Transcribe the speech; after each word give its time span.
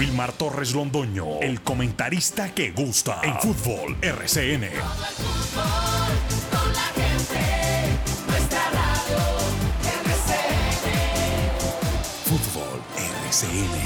Wilmar 0.00 0.32
Torres 0.32 0.74
Londoño, 0.74 1.40
el 1.42 1.60
comentarista 1.60 2.54
que 2.54 2.70
gusta 2.70 3.20
en 3.22 3.34
fútbol 3.38 3.98
RCN. 4.00 4.64
Fútbol 12.24 12.80
RCN. 13.28 13.76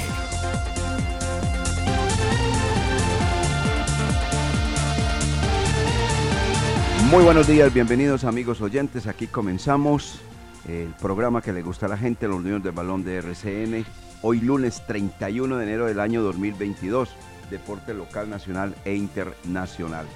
Muy 7.09 7.25
buenos 7.25 7.45
días, 7.45 7.73
bienvenidos 7.73 8.23
amigos 8.23 8.61
oyentes. 8.61 9.07
Aquí 9.07 9.27
comenzamos 9.27 10.21
el 10.65 10.93
programa 11.01 11.41
que 11.41 11.51
le 11.51 11.61
gusta 11.61 11.87
a 11.87 11.89
la 11.89 11.97
gente, 11.97 12.29
los 12.29 12.41
niños 12.41 12.63
del 12.63 12.71
balón 12.71 13.03
de 13.03 13.17
RCN. 13.17 14.04
Hoy 14.27 14.41
lunes 14.41 14.81
31 14.87 15.57
de 15.57 15.63
enero 15.63 15.85
del 15.85 15.99
año 15.99 16.23
2022, 16.23 17.09
deporte 17.51 17.93
local, 17.93 18.27
nacional 18.27 18.73
e 18.83 18.95
internacional. 18.95 20.07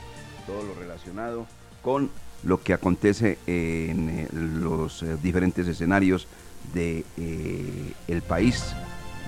Todo 0.48 0.64
lo 0.64 0.74
relacionado 0.74 1.46
con 1.84 2.10
lo 2.42 2.60
que 2.60 2.74
acontece 2.74 3.38
en 3.46 4.10
eh, 4.10 4.28
los 4.34 5.04
eh, 5.04 5.16
diferentes 5.22 5.68
escenarios 5.68 6.28
de 6.74 7.06
eh, 7.18 7.94
el 8.08 8.24
país 8.24 8.74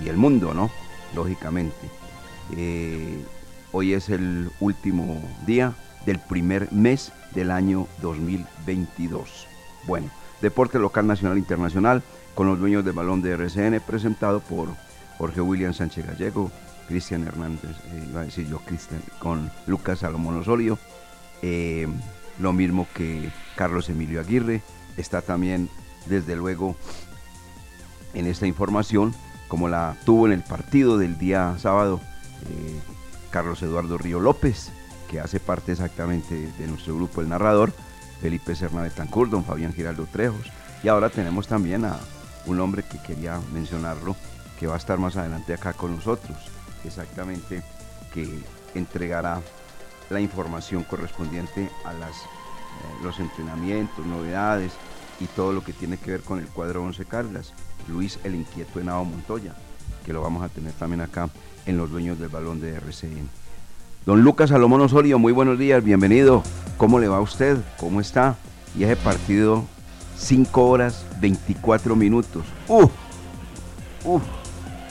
y 0.04 0.08
el 0.08 0.16
mundo, 0.16 0.52
¿no? 0.52 0.68
Lógicamente. 1.14 1.88
hoy 3.70 3.92
es 3.92 4.08
el 4.08 4.50
último 4.58 5.22
día 5.46 5.74
del 6.06 6.18
primer 6.18 6.72
mes 6.72 7.12
del 7.36 7.52
año 7.52 7.86
2022. 8.02 9.46
Bueno, 9.86 10.10
deporte 10.40 10.80
local, 10.80 11.06
nacional, 11.06 11.38
internacional 11.38 12.02
con 12.34 12.46
los 12.46 12.58
dueños 12.58 12.84
del 12.84 12.94
balón 12.94 13.22
de 13.22 13.32
RCN, 13.32 13.80
presentado 13.86 14.40
por 14.40 14.68
Jorge 15.18 15.40
William 15.40 15.74
Sánchez 15.74 16.06
Gallego, 16.06 16.50
Cristian 16.88 17.26
Hernández, 17.26 17.70
eh, 17.92 18.06
iba 18.08 18.22
a 18.22 18.24
decir 18.24 18.48
yo 18.48 18.58
Cristian, 18.58 19.02
con 19.18 19.50
Lucas 19.66 20.00
Salomón 20.00 20.38
Osorio, 20.38 20.78
eh, 21.42 21.86
lo 22.38 22.52
mismo 22.52 22.86
que 22.94 23.30
Carlos 23.56 23.88
Emilio 23.88 24.20
Aguirre, 24.20 24.62
está 24.96 25.22
también 25.22 25.68
desde 26.06 26.36
luego 26.36 26.76
en 28.14 28.26
esta 28.26 28.46
información, 28.46 29.14
como 29.48 29.68
la 29.68 29.96
tuvo 30.04 30.26
en 30.26 30.32
el 30.32 30.42
partido 30.42 30.98
del 30.98 31.18
día 31.18 31.56
sábado, 31.58 32.00
eh, 32.48 32.80
Carlos 33.30 33.62
Eduardo 33.62 33.98
Río 33.98 34.20
López, 34.20 34.70
que 35.10 35.20
hace 35.20 35.40
parte 35.40 35.72
exactamente 35.72 36.50
de 36.58 36.66
nuestro 36.66 36.96
grupo 36.96 37.20
El 37.20 37.28
Narrador, 37.28 37.72
Felipe 38.20 38.54
Serna 38.54 38.88
Tancur, 38.90 39.30
don 39.30 39.44
Fabián 39.44 39.72
Giraldo 39.72 40.06
Trejos, 40.10 40.50
y 40.82 40.88
ahora 40.88 41.10
tenemos 41.10 41.46
también 41.48 41.84
a 41.84 41.96
un 42.46 42.60
hombre 42.60 42.82
que 42.82 42.98
quería 42.98 43.40
mencionarlo, 43.52 44.16
que 44.58 44.66
va 44.66 44.74
a 44.74 44.78
estar 44.78 44.98
más 44.98 45.16
adelante 45.16 45.54
acá 45.54 45.72
con 45.72 45.94
nosotros, 45.96 46.36
exactamente, 46.84 47.62
que 48.12 48.42
entregará 48.74 49.40
la 50.10 50.20
información 50.20 50.84
correspondiente 50.84 51.70
a 51.84 51.92
las, 51.92 52.10
eh, 52.10 53.02
los 53.02 53.18
entrenamientos, 53.18 54.04
novedades 54.04 54.72
y 55.20 55.26
todo 55.26 55.52
lo 55.52 55.64
que 55.64 55.72
tiene 55.72 55.96
que 55.96 56.12
ver 56.12 56.20
con 56.22 56.38
el 56.38 56.46
cuadro 56.46 56.82
11 56.82 57.04
Carlas, 57.06 57.52
Luis 57.88 58.18
el 58.24 58.34
Inquieto 58.34 58.80
Henao 58.80 59.04
Montoya, 59.04 59.54
que 60.04 60.12
lo 60.12 60.22
vamos 60.22 60.42
a 60.42 60.48
tener 60.48 60.72
también 60.72 61.00
acá 61.00 61.28
en 61.66 61.76
los 61.76 61.90
dueños 61.90 62.18
del 62.18 62.28
balón 62.28 62.60
de 62.60 62.74
RCN. 62.76 63.28
Don 64.04 64.22
Lucas 64.22 64.50
Salomón 64.50 64.80
Osorio, 64.80 65.18
muy 65.18 65.32
buenos 65.32 65.58
días, 65.58 65.82
bienvenido. 65.82 66.42
¿Cómo 66.76 66.98
le 66.98 67.08
va 67.08 67.18
a 67.18 67.20
usted? 67.20 67.58
¿Cómo 67.78 68.00
está? 68.00 68.36
Y 68.76 68.84
ese 68.84 68.96
partido 68.96 69.64
5 70.16 70.66
horas 70.68 71.04
24 71.22 71.94
minutos. 71.94 72.44
¡Uf! 72.66 72.90
¡Uf! 74.04 74.22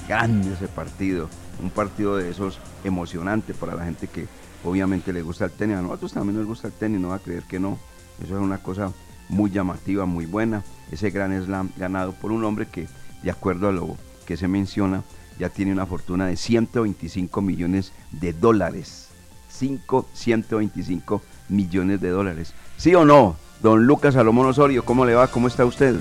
Grande 0.08 0.53
ese 0.53 0.68
partido. 0.68 1.30
Un 1.62 1.69
partido 1.69 2.16
de 2.16 2.30
esos 2.30 2.59
emocionantes 2.84 3.56
para 3.56 3.75
la 3.75 3.84
gente 3.84 4.08
que 4.08 4.28
obviamente 4.64 5.12
le 5.14 5.22
gusta 5.22 5.46
el 5.46 5.52
tenis. 5.52 5.78
A 5.78 5.81
nosotros 5.81 6.14
también 6.14 6.38
nos 6.38 6.47
gusta 6.47 6.68
el 6.68 6.74
tenis, 6.74 7.02
no 7.02 7.09
va 7.09 7.16
a 7.16 7.20
creer 7.20 7.44
que 7.44 7.59
no. 7.59 7.78
Eso 8.24 8.36
es 8.36 8.41
una 8.41 8.59
cosa 8.59 8.91
muy 9.28 9.52
llamativa, 9.52 10.06
muy 10.06 10.25
buena. 10.25 10.64
Ese 10.90 11.12
gran 11.12 11.40
slam 11.44 11.70
ganado 11.78 12.14
por 12.14 12.31
un 12.31 12.46
hombre 12.46 12.66
que, 12.66 12.88
de 13.22 13.31
acuerdo 13.31 13.68
a 13.68 13.74
lo 13.74 13.97
que 14.25 14.38
se 14.38 14.47
menciona, 14.47 15.03
ya 15.38 15.50
tiene 15.50 15.74
una 15.74 15.86
fortuna 15.86 16.28
de 16.28 16.38
125 16.38 17.41
millones 17.41 17.91
de 18.12 18.31
dólares. 18.31 19.09
5, 19.50 20.08
125 20.14 21.22
millones 21.50 22.00
de 22.00 22.09
dólares. 22.09 22.53
¿Sí 22.78 22.96
o 22.96 23.03
no? 23.03 23.36
Don 23.62 23.86
Lucas 23.86 24.14
Salomón 24.14 24.47
Osorio, 24.47 24.86
¿cómo 24.86 25.06
le 25.06 25.14
va? 25.14 25.28
¿Cómo 25.28 25.47
está 25.47 25.66
usted? 25.66 26.00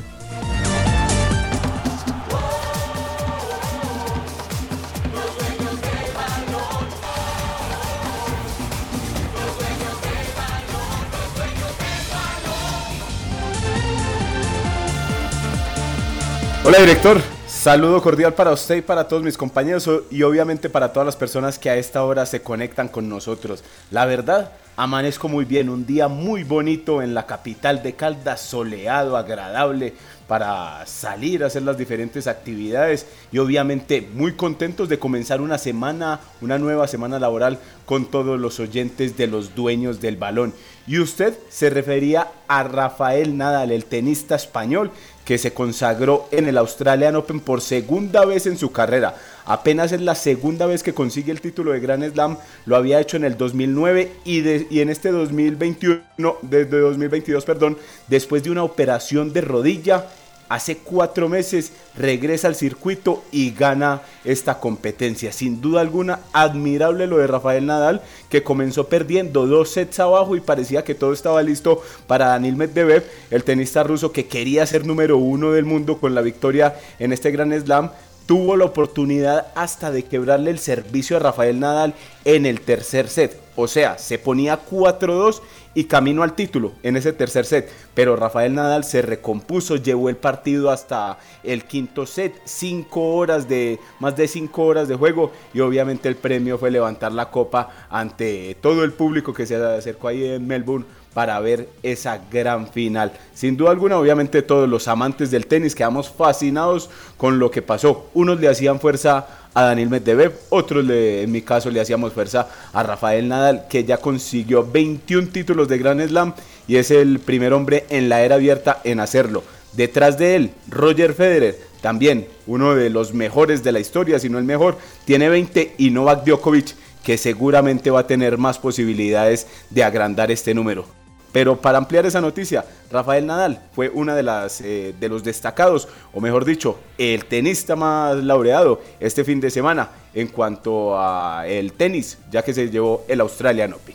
Hola 16.71 16.83
director, 16.83 17.21
saludo 17.49 18.01
cordial 18.01 18.33
para 18.35 18.53
usted 18.53 18.77
y 18.77 18.81
para 18.81 19.09
todos 19.09 19.25
mis 19.25 19.37
compañeros 19.37 19.91
y 20.09 20.23
obviamente 20.23 20.71
para 20.71 20.93
todas 20.93 21.05
las 21.05 21.17
personas 21.17 21.59
que 21.59 21.69
a 21.69 21.77
esta 21.77 22.05
hora 22.05 22.25
se 22.27 22.43
conectan 22.43 22.87
con 22.87 23.09
nosotros. 23.09 23.65
La 23.91 24.07
verdad, 24.07 24.53
Amanezco 24.77 25.29
muy 25.29 25.45
bien, 25.45 25.69
un 25.69 25.85
día 25.85 26.09
muy 26.09 26.43
bonito 26.43 27.03
en 27.03 27.13
la 27.13 27.27
capital 27.27 27.83
de 27.83 27.95
Caldas, 27.97 28.41
soleado, 28.41 29.17
agradable 29.17 29.93
para 30.27 30.87
salir 30.87 31.43
a 31.43 31.49
hacer 31.49 31.63
las 31.63 31.77
diferentes 31.77 32.27
actividades 32.27 33.05
y 33.31 33.39
obviamente 33.39 34.09
muy 34.15 34.37
contentos 34.37 34.89
de 34.89 34.99
comenzar 34.99 35.41
una 35.41 35.59
semana, 35.59 36.21
una 36.41 36.57
nueva 36.59 36.87
semana 36.87 37.19
laboral 37.19 37.59
con 37.85 38.07
todos 38.11 38.41
los 38.41 38.59
oyentes 38.59 39.19
de 39.19 39.27
los 39.27 39.55
dueños 39.55 40.01
del 40.01 40.17
balón. 40.17 40.55
Y 40.87 40.99
usted 40.99 41.37
se 41.51 41.69
refería 41.69 42.29
a 42.49 42.63
Rafael 42.63 43.37
Nadal, 43.37 43.73
el 43.73 43.85
tenista 43.85 44.37
español 44.37 44.93
que 45.25 45.39
se 45.39 45.53
consagró 45.53 46.29
en 46.31 46.49
el 46.49 46.59
Australian 46.59 47.17
Open 47.17 47.41
por 47.41 47.61
segunda 47.61 48.25
vez 48.25 48.47
en 48.47 48.57
su 48.57 48.73
carrera. 48.73 49.15
Apenas 49.45 49.93
es 49.93 50.01
la 50.01 50.15
segunda 50.15 50.67
vez 50.67 50.83
que 50.83 50.95
consigue 50.95 51.33
el 51.33 51.41
título 51.41 51.73
de 51.73 51.81
Grand 51.81 52.13
Slam, 52.13 52.39
lo 52.67 52.77
había 52.77 53.01
hecho 53.01 53.17
en 53.17 53.25
el 53.25 53.37
2009 53.37 54.13
y, 54.25 54.41
y 54.75 54.81
en 54.81 54.91
este 54.91 55.11
2021, 55.11 56.03
desde 56.43 56.79
2022, 56.79 57.45
perdón, 57.45 57.79
después 58.09 58.43
de 58.43 58.51
una 58.51 58.63
operación 58.63 59.33
de 59.33 59.41
rodilla, 59.41 60.07
hace 60.50 60.77
cuatro 60.78 61.28
meses 61.28 61.72
regresa 61.97 62.49
al 62.49 62.56
circuito 62.56 63.22
y 63.31 63.53
gana 63.53 64.03
esta 64.25 64.59
competencia. 64.59 65.33
Sin 65.33 65.61
duda 65.61 65.81
alguna, 65.81 66.21
admirable 66.33 67.06
lo 67.06 67.19
de 67.19 67.28
Rafael 67.28 67.66
Nadal, 67.66 68.03
que 68.28 68.43
comenzó 68.43 68.89
perdiendo 68.89 69.47
dos 69.47 69.71
sets 69.71 70.00
abajo 70.00 70.34
y 70.34 70.41
parecía 70.41 70.84
que 70.84 70.97
todo 70.97 71.12
estaba 71.12 71.41
listo 71.43 71.83
para 72.09 72.27
Daniel 72.27 72.56
Medvedev, 72.56 73.05
el 73.31 73.44
tenista 73.44 73.84
ruso 73.84 74.10
que 74.10 74.27
quería 74.27 74.66
ser 74.66 74.84
número 74.84 75.19
uno 75.19 75.53
del 75.53 75.65
mundo 75.65 75.99
con 75.99 76.16
la 76.16 76.21
victoria 76.21 76.75
en 76.99 77.12
este 77.12 77.31
Gran 77.31 77.53
Slam 77.53 77.91
tuvo 78.27 78.56
la 78.56 78.65
oportunidad 78.65 79.49
hasta 79.56 79.91
de 79.91 80.05
quebrarle 80.05 80.53
el 80.53 80.60
servicio 80.60 81.16
a 81.16 81.21
Rafael 81.21 81.59
Nadal 81.59 81.94
en 82.25 82.47
el 82.47 82.60
tercer 82.60 83.09
set. 83.09 83.41
O 83.56 83.66
sea, 83.66 83.98
se 83.98 84.19
ponía 84.19 84.60
4-2 84.65 85.41
y 85.75 85.84
camino 85.84 86.22
al 86.22 86.34
título 86.34 86.72
en 86.83 86.97
ese 86.97 87.13
tercer 87.13 87.45
set. 87.45 87.71
Pero 87.95 88.17
Rafael 88.17 88.55
Nadal 88.55 88.84
se 88.84 89.03
recompuso, 89.03 89.77
llevó 89.77 90.09
el 90.09 90.17
partido 90.17 90.71
hasta 90.71 91.19
el 91.43 91.65
quinto 91.65 92.07
set, 92.07 92.34
cinco 92.45 93.15
horas 93.15 93.49
de, 93.49 93.78
más 93.99 94.17
de 94.17 94.28
5 94.28 94.63
horas 94.63 94.89
de 94.89 94.97
juego 94.97 95.33
y 95.53 95.61
obviamente 95.61 96.09
el 96.09 96.17
premio 96.17 96.59
fue 96.59 96.71
levantar 96.71 97.13
la 97.13 97.31
copa 97.31 97.71
ante 97.91 98.57
todo 98.61 98.84
el 98.84 98.93
público 98.93 99.34
que 99.34 99.47
se 99.47 99.57
acercó 99.57 100.09
ahí 100.09 100.25
en 100.25 100.47
Melbourne 100.47 100.87
para 101.15 101.41
ver 101.41 101.69
esa 101.83 102.21
gran 102.31 102.69
final. 102.69 103.13
Sin 103.34 103.57
duda 103.57 103.71
alguna, 103.71 103.99
obviamente 103.99 104.43
todos 104.43 104.69
los 104.69 104.87
amantes 104.89 105.31
del 105.31 105.47
tenis 105.47 105.75
quedamos 105.75 106.09
fascinados 106.09 106.89
con 107.16 107.39
lo 107.39 107.51
que 107.51 107.63
pasó. 107.63 108.09
Unos 108.15 108.41
le 108.41 108.49
hacían 108.49 108.81
fuerza 108.81 109.27
a 109.55 109.65
Daniel 109.65 109.91
Medvedev, 109.91 110.33
otros 110.51 110.85
le, 110.85 111.23
en 111.23 111.33
mi 111.33 111.43
caso 111.43 111.71
le 111.71 111.81
hacíamos 111.81 112.13
fuerza 112.13 112.49
a 112.73 112.83
Rafael 112.83 113.29
Nadal, 113.29 113.67
que 113.69 113.85
ya 113.85 113.97
consiguió 113.97 114.69
21 114.71 115.29
títulos 115.29 115.69
de 115.69 115.79
Grand 115.79 116.07
Slam 116.07 116.35
y 116.69 116.77
es 116.77 116.91
el 116.91 117.19
primer 117.19 117.53
hombre 117.53 117.87
en 117.91 118.09
la 118.09 118.23
era 118.23 118.37
abierta 118.37 118.81
en 118.85 119.01
hacerlo. 119.01 119.43
Detrás 119.73 120.19
de 120.19 120.37
él, 120.37 120.51
Roger 120.69 121.15
Federer, 121.15 121.59
también 121.81 122.27
uno 122.47 122.75
de 122.75 122.91
los 122.91 123.15
mejores 123.15 123.63
de 123.63 123.73
la 123.73 123.81
historia, 123.81 124.19
si 124.19 124.29
no 124.29 124.39
el 124.39 124.45
mejor, 124.45 124.77
tiene 125.05 125.29
20 125.29 125.75
y 125.79 125.91
Novak 125.91 126.25
Djokovic 126.25 126.75
que 127.05 127.17
seguramente 127.17 127.91
va 127.91 128.01
a 128.01 128.07
tener 128.07 128.39
más 128.39 128.59
posibilidades 128.59 129.47
de 129.71 129.85
agrandar 129.85 130.31
este 130.31 130.55
número. 130.55 131.00
Pero 131.32 131.60
para 131.60 131.78
ampliar 131.78 132.06
esa 132.06 132.21
noticia, 132.21 132.65
Rafael 132.91 133.27
Nadal 133.27 133.62
fue 133.72 133.88
una 133.88 134.15
de 134.15 134.21
eh, 134.62 134.94
de 134.98 135.09
los 135.09 135.22
destacados, 135.22 135.88
o 136.12 136.21
mejor 136.21 136.44
dicho, 136.44 136.78
el 136.98 137.24
tenista 137.27 137.77
más 137.77 138.16
laureado 138.16 138.80
este 138.98 139.24
fin 139.24 139.41
de 139.41 139.50
semana 139.50 139.91
en 140.12 140.27
cuanto 140.28 140.98
a 140.98 141.44
el 141.47 141.72
tenis, 141.74 142.18
ya 142.30 142.42
que 142.42 142.53
se 142.53 142.68
llevó 142.68 143.04
el 143.06 143.21
Australian 143.21 143.74
Open. 143.74 143.94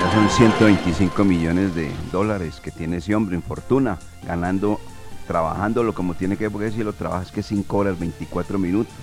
Ya 0.00 0.12
son 0.12 0.28
125 0.28 1.24
millones 1.24 1.76
de 1.76 1.92
dólares 2.10 2.60
que 2.60 2.72
tiene 2.72 2.96
ese 2.96 3.14
hombre 3.14 3.36
en 3.36 3.42
fortuna, 3.42 4.00
ganando, 4.24 4.80
trabajándolo 5.28 5.94
como 5.94 6.14
tiene 6.14 6.36
que, 6.36 6.50
porque 6.50 6.72
si 6.72 6.82
lo 6.82 6.92
trabajas 6.92 7.30
que 7.30 7.42
5 7.42 7.76
horas 7.76 7.98
24 7.98 8.58
minutos. 8.58 8.94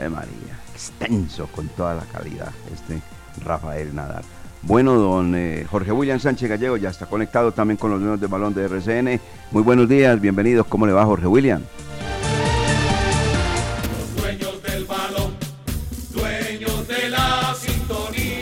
Eh, 0.00 0.08
María 0.08 0.67
extenso 0.78 1.48
con 1.48 1.66
toda 1.68 1.94
la 1.96 2.04
calidad, 2.04 2.52
este 2.72 3.02
Rafael 3.44 3.92
Nadal. 3.94 4.22
Bueno, 4.62 4.94
don 4.94 5.34
eh, 5.34 5.66
Jorge 5.68 5.90
William 5.90 6.20
Sánchez 6.20 6.48
Gallego 6.48 6.76
ya 6.76 6.90
está 6.90 7.06
conectado 7.06 7.52
también 7.52 7.76
con 7.76 7.90
los 7.90 8.00
dueños 8.00 8.20
de 8.20 8.26
balón 8.28 8.54
de 8.54 8.64
RCN. 8.64 9.20
Muy 9.50 9.62
buenos 9.62 9.88
días, 9.88 10.20
bienvenidos. 10.20 10.66
¿Cómo 10.66 10.86
le 10.86 10.92
va 10.92 11.04
Jorge 11.04 11.26
William? 11.26 11.62
Los 13.98 14.22
dueños 14.22 14.62
del 14.62 14.84
balón, 14.84 15.34
dueños 16.12 16.88
de 16.88 17.08
la 17.08 17.54
sintonía. 17.58 18.38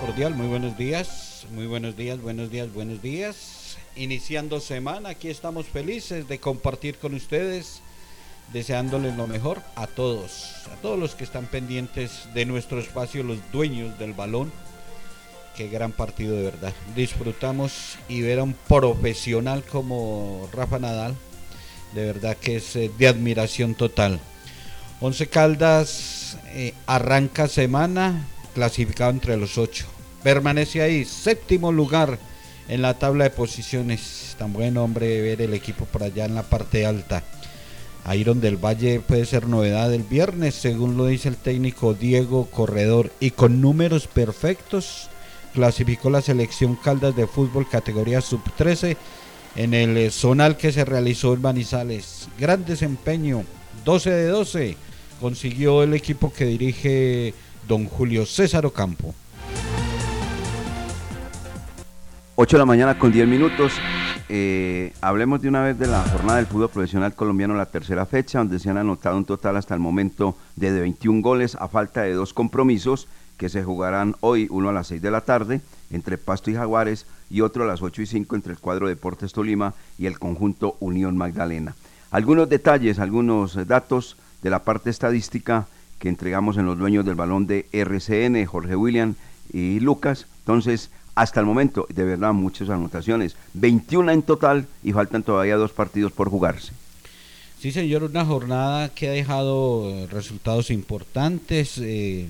cordial, 0.00 0.34
muy 0.34 0.46
buenos 0.48 0.76
días, 0.76 1.31
muy 1.52 1.66
buenos 1.66 1.96
días, 1.96 2.20
buenos 2.20 2.50
días, 2.50 2.72
buenos 2.72 3.02
días. 3.02 3.76
Iniciando 3.94 4.58
semana, 4.58 5.10
aquí 5.10 5.28
estamos 5.28 5.66
felices 5.66 6.26
de 6.26 6.38
compartir 6.38 6.96
con 6.96 7.14
ustedes, 7.14 7.82
deseándoles 8.52 9.16
lo 9.16 9.26
mejor 9.26 9.62
a 9.76 9.86
todos, 9.86 10.66
a 10.72 10.76
todos 10.80 10.98
los 10.98 11.14
que 11.14 11.24
están 11.24 11.46
pendientes 11.46 12.28
de 12.32 12.46
nuestro 12.46 12.80
espacio, 12.80 13.22
los 13.22 13.38
dueños 13.52 13.98
del 13.98 14.14
balón. 14.14 14.50
Qué 15.56 15.68
gran 15.68 15.92
partido 15.92 16.36
de 16.36 16.44
verdad. 16.44 16.72
Disfrutamos 16.96 17.98
y 18.08 18.22
ver 18.22 18.38
a 18.38 18.44
un 18.44 18.54
profesional 18.54 19.62
como 19.62 20.48
Rafa 20.52 20.78
Nadal, 20.78 21.14
de 21.94 22.06
verdad 22.06 22.36
que 22.38 22.56
es 22.56 22.76
eh, 22.76 22.90
de 22.96 23.08
admiración 23.08 23.74
total. 23.74 24.18
Once 25.00 25.26
Caldas 25.26 26.38
eh, 26.54 26.72
arranca 26.86 27.46
semana 27.46 28.26
clasificado 28.54 29.10
entre 29.10 29.36
los 29.36 29.58
ocho. 29.58 29.86
Permanece 30.22 30.82
ahí, 30.82 31.04
séptimo 31.04 31.72
lugar 31.72 32.18
en 32.68 32.82
la 32.82 32.98
tabla 32.98 33.24
de 33.24 33.30
posiciones. 33.30 34.36
Tan 34.38 34.52
buen 34.52 34.76
hombre 34.76 35.20
ver 35.20 35.42
el 35.42 35.54
equipo 35.54 35.84
por 35.84 36.02
allá 36.02 36.24
en 36.24 36.34
la 36.34 36.42
parte 36.42 36.86
alta. 36.86 37.22
Iron 38.14 38.40
del 38.40 38.56
Valle 38.56 39.00
puede 39.00 39.26
ser 39.26 39.46
novedad 39.46 39.92
el 39.92 40.02
viernes, 40.02 40.54
según 40.54 40.96
lo 40.96 41.06
dice 41.06 41.28
el 41.28 41.36
técnico 41.36 41.94
Diego 41.94 42.46
Corredor. 42.46 43.12
Y 43.20 43.30
con 43.30 43.60
números 43.60 44.06
perfectos, 44.06 45.08
clasificó 45.52 46.10
la 46.10 46.22
selección 46.22 46.76
Caldas 46.76 47.14
de 47.14 47.26
fútbol 47.26 47.68
categoría 47.68 48.20
sub-13 48.20 48.96
en 49.54 49.74
el 49.74 49.96
eh, 49.96 50.10
zonal 50.10 50.56
que 50.56 50.72
se 50.72 50.84
realizó 50.84 51.34
en 51.34 51.42
Manizales. 51.42 52.28
Gran 52.38 52.64
desempeño, 52.64 53.44
12 53.84 54.10
de 54.10 54.26
12, 54.28 54.76
consiguió 55.20 55.82
el 55.82 55.94
equipo 55.94 56.32
que 56.32 56.46
dirige 56.46 57.34
don 57.68 57.86
Julio 57.86 58.26
César 58.26 58.66
Ocampo. 58.66 59.14
8 62.34 62.56
de 62.56 62.58
la 62.58 62.66
mañana 62.66 62.98
con 62.98 63.12
10 63.12 63.28
minutos. 63.28 63.74
Eh, 64.30 64.94
hablemos 65.02 65.42
de 65.42 65.48
una 65.48 65.62
vez 65.62 65.78
de 65.78 65.86
la 65.86 66.02
jornada 66.02 66.38
del 66.38 66.46
fútbol 66.46 66.70
profesional 66.70 67.14
colombiano, 67.14 67.54
la 67.54 67.66
tercera 67.66 68.06
fecha, 68.06 68.38
donde 68.38 68.58
se 68.58 68.70
han 68.70 68.78
anotado 68.78 69.18
un 69.18 69.26
total 69.26 69.58
hasta 69.58 69.74
el 69.74 69.80
momento 69.80 70.34
de 70.56 70.72
21 70.72 71.20
goles 71.20 71.56
a 71.56 71.68
falta 71.68 72.00
de 72.02 72.14
dos 72.14 72.32
compromisos 72.32 73.06
que 73.36 73.50
se 73.50 73.62
jugarán 73.62 74.16
hoy, 74.20 74.46
uno 74.50 74.70
a 74.70 74.72
las 74.72 74.86
6 74.86 75.02
de 75.02 75.10
la 75.10 75.20
tarde 75.20 75.60
entre 75.90 76.16
Pasto 76.16 76.50
y 76.50 76.54
Jaguares 76.54 77.04
y 77.28 77.42
otro 77.42 77.64
a 77.64 77.66
las 77.66 77.82
8 77.82 78.00
y 78.00 78.06
5 78.06 78.34
entre 78.34 78.52
el 78.54 78.58
cuadro 78.58 78.88
Deportes 78.88 79.34
Tolima 79.34 79.74
y 79.98 80.06
el 80.06 80.18
conjunto 80.18 80.78
Unión 80.80 81.18
Magdalena. 81.18 81.74
Algunos 82.10 82.48
detalles, 82.48 82.98
algunos 82.98 83.66
datos 83.66 84.16
de 84.42 84.48
la 84.48 84.64
parte 84.64 84.88
estadística 84.88 85.66
que 85.98 86.08
entregamos 86.08 86.56
en 86.56 86.64
los 86.64 86.78
dueños 86.78 87.04
del 87.04 87.14
balón 87.14 87.46
de 87.46 87.66
RCN, 87.72 88.46
Jorge 88.46 88.74
William 88.74 89.16
y 89.52 89.80
Lucas. 89.80 90.26
Entonces, 90.40 90.90
hasta 91.14 91.40
el 91.40 91.46
momento, 91.46 91.86
de 91.92 92.04
verdad, 92.04 92.32
muchas 92.32 92.70
anotaciones. 92.70 93.36
21 93.54 94.12
en 94.12 94.22
total 94.22 94.66
y 94.82 94.92
faltan 94.92 95.22
todavía 95.22 95.56
dos 95.56 95.72
partidos 95.72 96.12
por 96.12 96.30
jugarse. 96.30 96.72
Sí, 97.60 97.70
señor, 97.70 98.02
una 98.02 98.24
jornada 98.24 98.88
que 98.88 99.08
ha 99.08 99.12
dejado 99.12 100.06
resultados 100.08 100.70
importantes, 100.70 101.78
eh, 101.78 102.26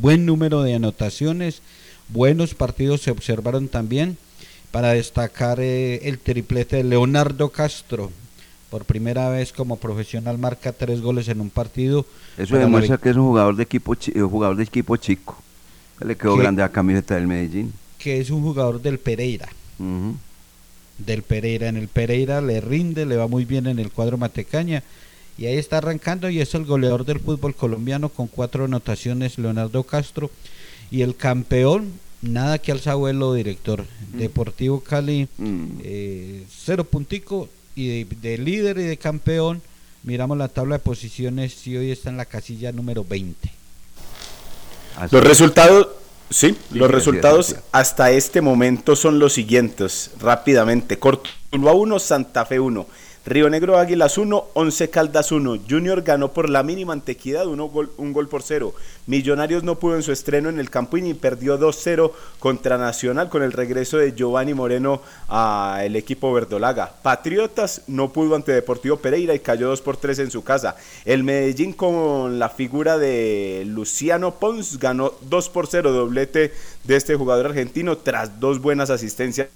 buen 0.00 0.26
número 0.26 0.62
de 0.62 0.74
anotaciones, 0.74 1.62
buenos 2.08 2.54
partidos 2.54 3.02
se 3.02 3.10
observaron 3.10 3.68
también. 3.68 4.18
Para 4.72 4.94
destacar 4.94 5.60
eh, 5.60 6.08
el 6.08 6.18
triplete 6.18 6.76
de 6.76 6.84
Leonardo 6.84 7.50
Castro, 7.50 8.10
por 8.70 8.86
primera 8.86 9.28
vez 9.28 9.52
como 9.52 9.76
profesional 9.76 10.38
marca 10.38 10.72
tres 10.72 11.02
goles 11.02 11.28
en 11.28 11.42
un 11.42 11.50
partido. 11.50 12.06
Eso 12.38 12.56
demuestra 12.56 12.96
que 12.96 13.10
es 13.10 13.16
un 13.16 13.24
jugador 13.24 13.54
de 13.54 13.64
equipo, 13.64 13.94
chi 13.94 14.12
jugador 14.18 14.56
de 14.56 14.62
equipo 14.62 14.96
chico. 14.96 15.36
Le 16.00 16.16
quedó 16.16 16.36
¿Qué? 16.36 16.40
grande 16.40 16.62
la 16.62 16.70
camiseta 16.70 17.14
del 17.14 17.26
Medellín. 17.26 17.72
Que 18.02 18.20
es 18.20 18.30
un 18.30 18.42
jugador 18.42 18.82
del 18.82 18.98
Pereira. 18.98 19.48
Uh 19.78 19.84
-huh. 19.84 20.14
Del 20.98 21.22
Pereira. 21.22 21.68
En 21.68 21.76
el 21.76 21.88
Pereira 21.88 22.40
le 22.40 22.60
rinde, 22.60 23.06
le 23.06 23.16
va 23.16 23.28
muy 23.28 23.44
bien 23.44 23.66
en 23.66 23.78
el 23.78 23.92
cuadro 23.92 24.18
Matecaña. 24.18 24.82
Y 25.38 25.46
ahí 25.46 25.56
está 25.56 25.78
arrancando 25.78 26.28
y 26.28 26.40
es 26.40 26.54
el 26.54 26.64
goleador 26.64 27.04
del 27.04 27.20
fútbol 27.20 27.54
colombiano 27.54 28.08
con 28.08 28.26
cuatro 28.26 28.64
anotaciones, 28.64 29.38
Leonardo 29.38 29.84
Castro. 29.84 30.30
Y 30.90 31.02
el 31.02 31.16
campeón, 31.16 31.92
nada 32.20 32.58
que 32.58 32.72
al 32.72 32.80
abuelo 32.86 33.34
director. 33.34 33.84
Mm. 34.12 34.18
Deportivo 34.18 34.80
Cali, 34.80 35.28
mm. 35.38 35.66
eh, 35.84 36.44
cero 36.50 36.84
puntico 36.84 37.48
y 37.74 38.04
de, 38.04 38.16
de, 38.20 38.38
líder 38.38 38.78
y 38.78 38.82
de 38.82 38.96
campeón, 38.96 39.62
miramos 40.02 40.36
la 40.36 40.48
tabla 40.48 40.76
de 40.76 40.84
posiciones 40.84 41.66
y 41.66 41.76
hoy 41.76 41.90
está 41.92 42.10
en 42.10 42.16
la 42.16 42.26
casilla 42.26 42.72
número 42.72 43.04
20. 43.04 43.50
Así 44.96 45.14
los 45.14 45.24
resultados, 45.24 45.88
sí, 46.32 46.56
los 46.72 46.90
resultados 46.90 47.56
hasta 47.72 48.10
este 48.10 48.40
momento 48.40 48.96
son 48.96 49.18
los 49.18 49.34
siguientes, 49.34 50.10
rápidamente. 50.20 50.98
Cortuluá 50.98 51.72
1, 51.72 51.98
Santa 51.98 52.44
Fe 52.44 52.58
1. 52.58 52.86
Río 53.24 53.48
Negro 53.48 53.78
Águilas 53.78 54.18
1, 54.18 54.46
11 54.52 54.90
Caldas 54.90 55.30
1. 55.30 55.60
Junior 55.70 56.02
ganó 56.02 56.32
por 56.32 56.50
la 56.50 56.64
mínima 56.64 56.92
antequidad, 56.92 57.46
uno 57.46 57.70
un 57.96 58.12
gol 58.12 58.28
por 58.28 58.42
cero. 58.42 58.74
Millonarios 59.06 59.62
no 59.62 59.78
pudo 59.78 59.94
en 59.94 60.02
su 60.02 60.10
estreno 60.10 60.48
en 60.48 60.58
el 60.58 60.70
Campín 60.70 61.06
y 61.06 61.14
perdió 61.14 61.56
2-0 61.56 62.10
contra 62.40 62.78
Nacional 62.78 63.28
con 63.28 63.44
el 63.44 63.52
regreso 63.52 63.98
de 63.98 64.12
Giovanni 64.12 64.54
Moreno 64.54 65.02
al 65.28 65.94
equipo 65.94 66.32
verdolaga. 66.32 66.94
Patriotas 67.00 67.82
no 67.86 68.12
pudo 68.12 68.34
ante 68.34 68.50
Deportivo 68.50 68.96
Pereira 68.96 69.34
y 69.34 69.38
cayó 69.38 69.68
2 69.68 69.82
por 69.82 69.98
3 69.98 70.18
en 70.18 70.30
su 70.32 70.42
casa. 70.42 70.74
El 71.04 71.22
Medellín 71.22 71.74
con 71.74 72.40
la 72.40 72.48
figura 72.48 72.98
de 72.98 73.62
Luciano 73.68 74.34
Pons 74.34 74.80
ganó 74.80 75.14
2 75.20 75.48
por 75.50 75.68
0 75.68 75.92
doblete 75.92 76.52
de 76.82 76.96
este 76.96 77.14
jugador 77.14 77.46
argentino 77.46 77.98
tras 77.98 78.40
dos 78.40 78.60
buenas 78.60 78.90
asistencias 78.90 79.48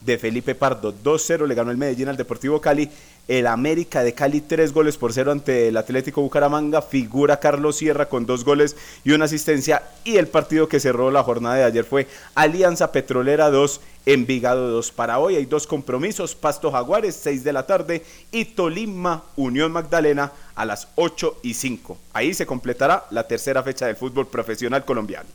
de 0.00 0.18
Felipe 0.18 0.54
Pardo. 0.54 0.94
2-0 0.94 1.46
le 1.46 1.54
ganó 1.56 1.72
el 1.72 1.76
Medellín 1.76 2.08
al 2.08 2.16
Deportivo 2.16 2.60
Cali 2.60 2.88
el 3.28 3.46
América 3.46 4.02
de 4.02 4.14
Cali 4.14 4.40
tres 4.40 4.72
goles 4.72 4.96
por 4.96 5.12
cero 5.12 5.30
ante 5.30 5.68
el 5.68 5.76
Atlético 5.76 6.22
Bucaramanga, 6.22 6.80
figura 6.80 7.38
Carlos 7.38 7.76
Sierra 7.76 8.08
con 8.08 8.24
dos 8.24 8.42
goles 8.42 8.74
y 9.04 9.12
una 9.12 9.26
asistencia 9.26 9.82
y 10.02 10.16
el 10.16 10.28
partido 10.28 10.66
que 10.66 10.80
cerró 10.80 11.10
la 11.10 11.22
jornada 11.22 11.56
de 11.56 11.64
ayer 11.64 11.84
fue 11.84 12.08
Alianza 12.34 12.90
Petrolera 12.90 13.50
2, 13.50 13.80
Envigado 14.06 14.70
2. 14.70 14.92
Para 14.92 15.18
hoy 15.18 15.36
hay 15.36 15.44
dos 15.44 15.66
compromisos, 15.66 16.34
Pasto 16.34 16.72
Jaguares 16.72 17.14
6 17.16 17.44
de 17.44 17.52
la 17.52 17.66
tarde 17.66 18.02
y 18.32 18.46
Tolima 18.46 19.24
Unión 19.36 19.72
Magdalena 19.72 20.32
a 20.54 20.64
las 20.64 20.88
8 20.94 21.40
y 21.42 21.52
5. 21.52 21.98
Ahí 22.14 22.32
se 22.32 22.46
completará 22.46 23.04
la 23.10 23.28
tercera 23.28 23.62
fecha 23.62 23.86
del 23.86 23.96
fútbol 23.96 24.26
profesional 24.26 24.86
colombiano. 24.86 25.28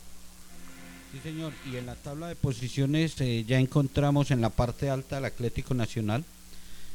Sí, 1.12 1.20
señor, 1.22 1.52
y 1.72 1.76
en 1.76 1.86
la 1.86 1.94
tabla 1.94 2.26
de 2.26 2.34
posiciones 2.34 3.20
eh, 3.20 3.44
ya 3.46 3.60
encontramos 3.60 4.32
en 4.32 4.40
la 4.40 4.50
parte 4.50 4.90
alta 4.90 5.18
el 5.18 5.26
Atlético 5.26 5.72
Nacional 5.72 6.24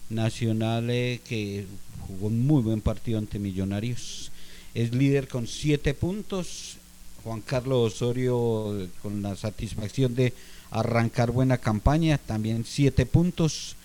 Nacional 0.09 0.89
eh, 0.89 1.21
que 1.27 1.65
jugó 2.07 2.27
un 2.27 2.45
muy 2.45 2.61
buen 2.61 2.81
partido 2.81 3.19
ante 3.19 3.39
Millonarios. 3.39 4.31
Es 4.73 4.93
líder 4.93 5.27
con 5.27 5.47
siete 5.47 5.93
puntos. 5.93 6.77
Juan 7.23 7.41
Carlos 7.41 7.93
Osorio 7.93 8.81
eh, 8.81 8.89
con 9.01 9.21
la 9.21 9.35
satisfacción 9.35 10.15
de 10.15 10.33
arrancar 10.71 11.31
buena 11.31 11.57
campaña, 11.57 12.17
también 12.17 12.65
siete 12.65 13.05
puntos. 13.05 13.75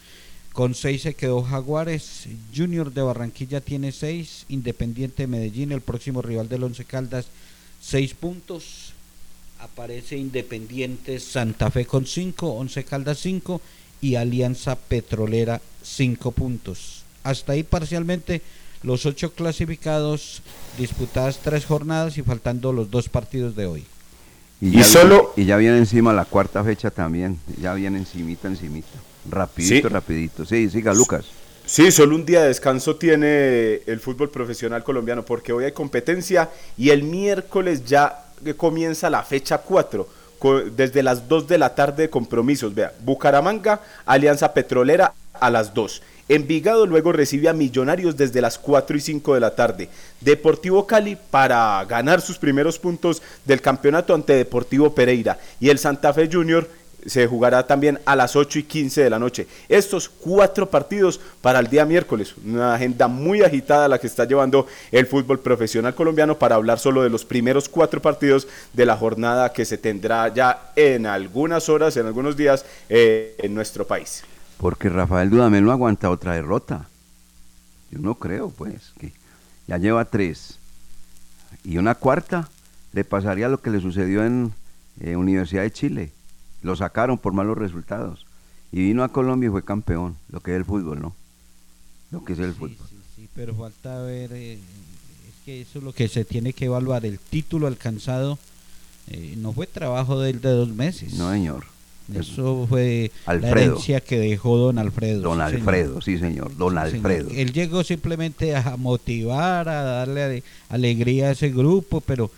Con 0.52 0.74
seis 0.74 1.02
se 1.02 1.14
quedó 1.14 1.42
Jaguares. 1.42 2.26
Junior 2.54 2.92
de 2.92 3.02
Barranquilla 3.02 3.60
tiene 3.60 3.92
seis. 3.92 4.46
Independiente 4.48 5.24
de 5.24 5.26
Medellín, 5.26 5.72
el 5.72 5.80
próximo 5.80 6.22
rival 6.22 6.48
del 6.48 6.62
Once 6.62 6.84
Caldas, 6.84 7.26
seis 7.80 8.14
puntos. 8.14 8.92
aparece 9.58 10.16
Independiente 10.16 11.18
Santa 11.20 11.70
Fe 11.70 11.86
con 11.86 12.06
5, 12.06 12.52
Once 12.52 12.84
Caldas 12.84 13.18
5 13.18 13.60
y 14.04 14.16
Alianza 14.16 14.76
Petrolera 14.76 15.62
5 15.82 16.32
puntos. 16.32 17.04
Hasta 17.22 17.52
ahí 17.52 17.62
parcialmente 17.62 18.42
los 18.82 19.06
ocho 19.06 19.32
clasificados 19.32 20.42
disputadas 20.76 21.38
tres 21.42 21.64
jornadas 21.64 22.18
y 22.18 22.22
faltando 22.22 22.70
los 22.74 22.90
dos 22.90 23.08
partidos 23.08 23.56
de 23.56 23.64
hoy. 23.64 23.84
Y, 24.60 24.68
Y 24.68 24.72
ya, 24.78 24.84
solo- 24.84 25.32
y 25.36 25.46
ya 25.46 25.56
viene 25.56 25.78
encima 25.78 26.12
la 26.12 26.26
cuarta 26.26 26.62
fecha 26.62 26.90
también. 26.90 27.38
Ya 27.60 27.72
viene 27.72 27.98
encimita, 27.98 28.46
encimita. 28.48 28.88
Rapidito, 29.30 29.88
Sí. 29.88 29.94
rapidito. 29.94 30.44
Sí, 30.44 30.68
siga 30.68 30.92
Lucas. 30.92 31.24
Sí, 31.64 31.90
solo 31.90 32.14
un 32.14 32.26
día 32.26 32.42
de 32.42 32.48
descanso 32.48 32.96
tiene 32.96 33.76
el 33.86 34.00
fútbol 34.00 34.28
profesional 34.28 34.84
colombiano 34.84 35.24
porque 35.24 35.50
hoy 35.54 35.64
hay 35.64 35.72
competencia 35.72 36.50
y 36.76 36.90
el 36.90 37.04
miércoles 37.04 37.86
ya 37.86 38.26
comienza 38.58 39.08
la 39.08 39.22
fecha 39.22 39.56
4 39.58 40.06
desde 40.52 41.02
las 41.02 41.28
2 41.28 41.48
de 41.48 41.58
la 41.58 41.74
tarde 41.74 42.04
de 42.04 42.10
compromisos. 42.10 42.74
Vea, 42.74 42.92
Bucaramanga, 43.00 43.80
Alianza 44.06 44.52
Petrolera 44.52 45.14
a 45.32 45.50
las 45.50 45.74
2. 45.74 46.02
Envigado 46.28 46.86
luego 46.86 47.12
recibe 47.12 47.48
a 47.48 47.52
Millonarios 47.52 48.16
desde 48.16 48.40
las 48.40 48.58
4 48.58 48.96
y 48.96 49.00
5 49.00 49.34
de 49.34 49.40
la 49.40 49.54
tarde. 49.54 49.88
Deportivo 50.20 50.86
Cali 50.86 51.16
para 51.30 51.84
ganar 51.84 52.22
sus 52.22 52.38
primeros 52.38 52.78
puntos 52.78 53.20
del 53.44 53.60
campeonato 53.60 54.14
ante 54.14 54.32
Deportivo 54.34 54.94
Pereira. 54.94 55.38
Y 55.60 55.68
el 55.68 55.78
Santa 55.78 56.14
Fe 56.14 56.30
Junior 56.32 56.68
se 57.06 57.26
jugará 57.26 57.66
también 57.66 57.98
a 58.04 58.16
las 58.16 58.36
8 58.36 58.60
y 58.60 58.62
15 58.64 59.02
de 59.02 59.10
la 59.10 59.18
noche. 59.18 59.46
Estos 59.68 60.08
cuatro 60.08 60.70
partidos 60.70 61.20
para 61.40 61.58
el 61.58 61.68
día 61.68 61.84
miércoles. 61.84 62.34
Una 62.44 62.74
agenda 62.74 63.08
muy 63.08 63.42
agitada 63.42 63.88
la 63.88 63.98
que 63.98 64.06
está 64.06 64.24
llevando 64.24 64.66
el 64.90 65.06
fútbol 65.06 65.40
profesional 65.40 65.94
colombiano 65.94 66.38
para 66.38 66.56
hablar 66.56 66.78
solo 66.78 67.02
de 67.02 67.10
los 67.10 67.24
primeros 67.24 67.68
cuatro 67.68 68.00
partidos 68.00 68.48
de 68.72 68.86
la 68.86 68.96
jornada 68.96 69.52
que 69.52 69.64
se 69.64 69.78
tendrá 69.78 70.32
ya 70.32 70.72
en 70.76 71.06
algunas 71.06 71.68
horas, 71.68 71.96
en 71.96 72.06
algunos 72.06 72.36
días 72.36 72.64
eh, 72.88 73.34
en 73.38 73.54
nuestro 73.54 73.86
país. 73.86 74.24
Porque 74.58 74.88
Rafael 74.88 75.30
Dudamel 75.30 75.64
no 75.64 75.72
aguanta 75.72 76.10
otra 76.10 76.32
derrota. 76.32 76.88
Yo 77.90 77.98
no 77.98 78.14
creo, 78.14 78.50
pues, 78.50 78.92
que 78.98 79.12
ya 79.66 79.78
lleva 79.78 80.04
tres. 80.04 80.58
Y 81.64 81.78
una 81.78 81.94
cuarta 81.94 82.48
le 82.92 83.04
pasaría 83.04 83.48
lo 83.48 83.60
que 83.60 83.70
le 83.70 83.80
sucedió 83.80 84.24
en 84.24 84.52
eh, 85.00 85.16
Universidad 85.16 85.62
de 85.62 85.72
Chile. 85.72 86.12
Lo 86.64 86.74
sacaron 86.74 87.18
por 87.18 87.32
malos 87.32 87.56
resultados. 87.56 88.26
Y 88.72 88.78
vino 88.78 89.04
a 89.04 89.08
Colombia 89.10 89.46
y 89.46 89.50
fue 89.50 89.62
campeón. 89.64 90.16
Lo 90.30 90.40
que 90.40 90.50
es 90.50 90.56
el 90.56 90.64
fútbol, 90.64 91.00
¿no? 91.00 91.14
Lo 92.10 92.24
que 92.24 92.32
es 92.32 92.38
el 92.40 92.52
Sí, 92.52 92.58
fútbol. 92.58 92.76
sí, 92.90 92.96
sí, 93.14 93.28
pero 93.36 93.54
falta 93.54 94.00
ver, 94.02 94.32
eh, 94.32 94.54
es 94.54 95.34
que 95.44 95.60
eso 95.60 95.78
es 95.78 95.84
lo 95.84 95.92
que 95.92 96.08
se 96.08 96.24
tiene 96.24 96.52
que 96.52 96.64
evaluar, 96.64 97.04
el 97.06 97.18
título 97.20 97.66
alcanzado 97.68 98.38
eh, 99.08 99.34
no 99.36 99.52
fue 99.52 99.66
trabajo 99.66 100.18
de 100.20 100.30
él 100.30 100.40
de 100.40 100.48
dos 100.50 100.70
meses. 100.70 101.14
No, 101.14 101.30
señor. 101.30 101.64
Eso 102.14 102.66
fue 102.68 103.10
la 103.26 103.34
herencia 103.34 104.00
que 104.00 104.18
dejó 104.18 104.56
don 104.58 104.78
Alfredo. 104.78 105.22
Don 105.22 105.38
sí, 105.38 105.44
señor. 105.44 105.58
Alfredo, 105.58 106.00
sí, 106.02 106.18
señor. 106.18 106.56
Don 106.56 106.72
Sí, 106.74 106.90
señor. 106.90 106.94
Alfredo. 106.94 107.28
Él 107.30 107.52
llegó 107.52 107.82
simplemente 107.84 108.54
a 108.56 108.76
motivar, 108.76 109.68
a 109.68 109.82
darle 109.82 110.22
ale- 110.22 110.42
alegría 110.68 111.28
a 111.28 111.30
ese 111.32 111.50
grupo, 111.50 112.00
pero 112.02 112.30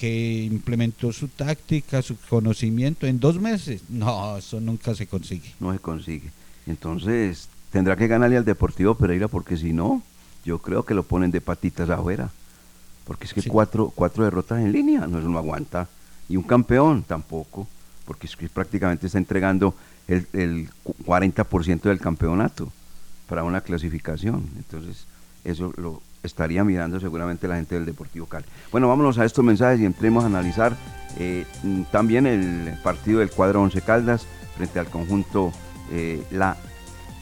que 0.00 0.44
implementó 0.50 1.12
su 1.12 1.28
táctica, 1.28 2.00
su 2.00 2.16
conocimiento 2.16 3.06
en 3.06 3.20
dos 3.20 3.38
meses. 3.38 3.82
No, 3.90 4.38
eso 4.38 4.58
nunca 4.58 4.94
se 4.94 5.06
consigue. 5.06 5.52
no 5.60 5.74
se 5.74 5.78
consigue. 5.78 6.30
Entonces, 6.66 7.48
tendrá 7.70 7.96
que 7.96 8.06
ganarle 8.08 8.38
al 8.38 8.44
Deportivo 8.46 8.94
Pereira 8.94 9.28
porque 9.28 9.58
si 9.58 9.74
no, 9.74 10.02
yo 10.42 10.58
creo 10.60 10.84
que 10.84 10.94
lo 10.94 11.02
ponen 11.02 11.30
de 11.30 11.42
patitas 11.42 11.90
afuera. 11.90 12.30
Porque 13.04 13.26
es 13.26 13.34
que 13.34 13.42
Sí. 13.42 13.50
cuatro, 13.50 13.92
cuatro 13.94 14.24
derrotas 14.24 14.60
en 14.60 14.72
línea, 14.72 15.06
no, 15.06 15.20
no 15.20 15.36
aguanta. 15.38 15.86
Y 16.30 16.36
un 16.36 16.44
campeón 16.44 17.02
tampoco, 17.02 17.68
porque 18.06 18.26
es 18.26 18.36
que 18.36 18.48
prácticamente 18.48 19.06
está 19.06 19.18
entregando 19.18 19.74
el, 20.08 20.26
el 20.32 20.70
cu- 20.82 20.94
40% 21.04 21.82
del 21.82 22.00
campeonato 22.00 22.72
para 23.28 23.44
una 23.44 23.60
clasificación. 23.60 24.48
Entonces, 24.56 25.04
eso 25.44 25.74
lo 25.76 26.00
estaría 26.22 26.64
mirando 26.64 27.00
seguramente 27.00 27.48
la 27.48 27.56
gente 27.56 27.74
del 27.74 27.86
Deportivo 27.86 28.26
Cali. 28.26 28.46
Bueno, 28.70 28.88
vámonos 28.88 29.18
a 29.18 29.24
estos 29.24 29.44
mensajes 29.44 29.80
y 29.80 29.84
entremos 29.84 30.24
a 30.24 30.26
analizar 30.26 30.76
eh, 31.18 31.46
mm, 31.62 31.82
también 31.90 32.26
el 32.26 32.78
partido 32.82 33.20
del 33.20 33.30
cuadro 33.30 33.62
Once 33.62 33.80
Caldas 33.82 34.26
frente 34.56 34.78
al 34.78 34.86
conjunto 34.86 35.52
eh, 35.90 36.22
la 36.30 36.56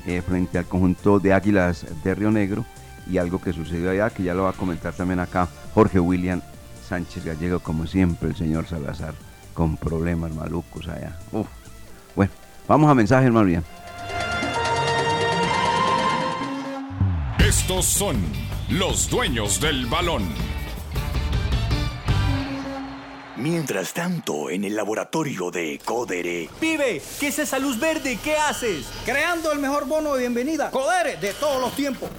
eh, 0.06 0.22
frente 0.22 0.58
al 0.58 0.66
conjunto 0.66 1.18
de 1.18 1.32
Águilas 1.32 1.86
de 2.02 2.14
Río 2.14 2.30
Negro 2.30 2.64
y 3.10 3.18
algo 3.18 3.40
que 3.40 3.52
sucedió 3.52 3.90
allá 3.90 4.10
que 4.10 4.22
ya 4.22 4.34
lo 4.34 4.44
va 4.44 4.50
a 4.50 4.54
comentar 4.54 4.92
también 4.92 5.20
acá 5.20 5.48
Jorge 5.74 6.00
William 6.00 6.42
Sánchez 6.86 7.24
Gallego 7.24 7.60
como 7.60 7.86
siempre 7.86 8.28
el 8.28 8.36
señor 8.36 8.66
Salazar 8.66 9.14
con 9.54 9.76
problemas 9.76 10.34
malucos 10.34 10.88
allá. 10.88 11.18
Bueno, 12.14 12.32
vamos 12.66 12.90
a 12.90 12.94
mensajes 12.94 13.30
más 13.30 13.44
bien. 13.44 13.64
Estos 17.38 17.86
son 17.86 18.16
los 18.70 19.08
dueños 19.08 19.60
del 19.60 19.86
balón. 19.86 20.28
Mientras 23.36 23.94
tanto, 23.94 24.50
en 24.50 24.64
el 24.64 24.76
laboratorio 24.76 25.50
de 25.50 25.80
Codere, 25.82 26.50
Pibe, 26.60 27.00
¿qué 27.18 27.28
es 27.28 27.38
esa 27.38 27.58
luz 27.58 27.78
verde? 27.78 28.18
¿Qué 28.22 28.36
haces? 28.36 28.86
Creando 29.06 29.52
el 29.52 29.58
mejor 29.58 29.86
bono 29.86 30.14
de 30.14 30.20
bienvenida, 30.20 30.70
Codere, 30.70 31.16
de 31.16 31.32
todos 31.34 31.62
los 31.62 31.74
tiempos. 31.74 32.10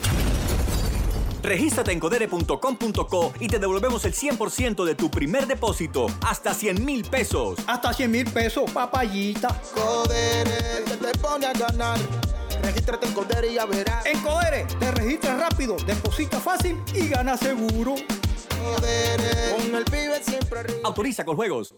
Regístrate 1.42 1.92
en 1.92 2.00
codere.com.co 2.00 3.34
y 3.40 3.48
te 3.48 3.60
devolvemos 3.60 4.06
el 4.06 4.14
100% 4.14 4.86
de 4.86 4.96
tu 4.96 5.10
primer 5.10 5.48
depósito, 5.48 6.08
hasta 6.26 6.54
100 6.54 6.86
mil 6.86 7.04
pesos. 7.06 7.60
Hasta 7.68 7.94
100 7.94 8.12
mil 8.12 8.30
pesos, 8.32 8.70
papayita. 8.72 9.62
Codere, 9.74 10.84
que 10.86 10.98
te 10.98 11.18
pone 11.20 11.48
a 11.48 11.54
ganar. 11.54 11.98
Regístrate 12.62 13.08
en 13.08 13.14
Codere 13.14 13.52
y 13.52 13.56
ya 13.56 13.66
verás. 13.66 14.06
En 14.06 14.20
Codere, 14.22 14.66
te 14.80 14.92
registras 14.92 15.40
rápido, 15.40 15.78
deposita 15.86 16.40
fácil 16.40 16.78
y 16.94 17.08
gana 17.08 17.38
seguro. 17.38 17.96
Codere, 18.62 19.56
con 19.56 19.76
el 19.76 19.86
pibe 19.86 20.22
siempre 20.24 20.60
arriba. 20.60 20.80
Autoriza 20.84 21.24
con 21.24 21.36
juegos. 21.36 21.74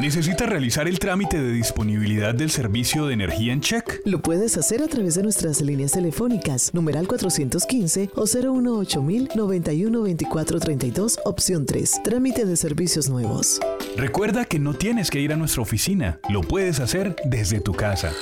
¿Necesita 0.00 0.46
realizar 0.46 0.86
el 0.86 0.98
trámite 0.98 1.42
de 1.42 1.52
disponibilidad 1.52 2.34
del 2.34 2.50
servicio 2.50 3.06
de 3.06 3.14
energía 3.14 3.52
en 3.52 3.60
check? 3.60 4.00
Lo 4.04 4.20
puedes 4.20 4.56
hacer 4.56 4.82
a 4.82 4.86
través 4.86 5.16
de 5.16 5.22
nuestras 5.22 5.60
líneas 5.60 5.92
telefónicas, 5.92 6.72
numeral 6.72 7.08
415 7.08 8.10
o 8.14 8.26
018 8.26 9.02
91 9.34 10.02
24 10.02 10.60
32, 10.60 11.18
opción 11.24 11.66
3, 11.66 12.02
trámite 12.04 12.44
de 12.44 12.56
servicios 12.56 13.08
nuevos. 13.08 13.60
Recuerda 13.96 14.44
que 14.44 14.58
no 14.58 14.74
tienes 14.74 15.10
que 15.10 15.20
ir 15.20 15.32
a 15.32 15.36
nuestra 15.36 15.62
oficina, 15.62 16.20
lo 16.28 16.42
puedes 16.42 16.78
hacer 16.80 17.16
desde 17.24 17.60
tu 17.60 17.72
casa. 17.72 18.12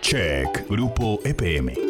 Check, 0.00 0.68
Grupo 0.68 1.20
EPM. 1.24 1.89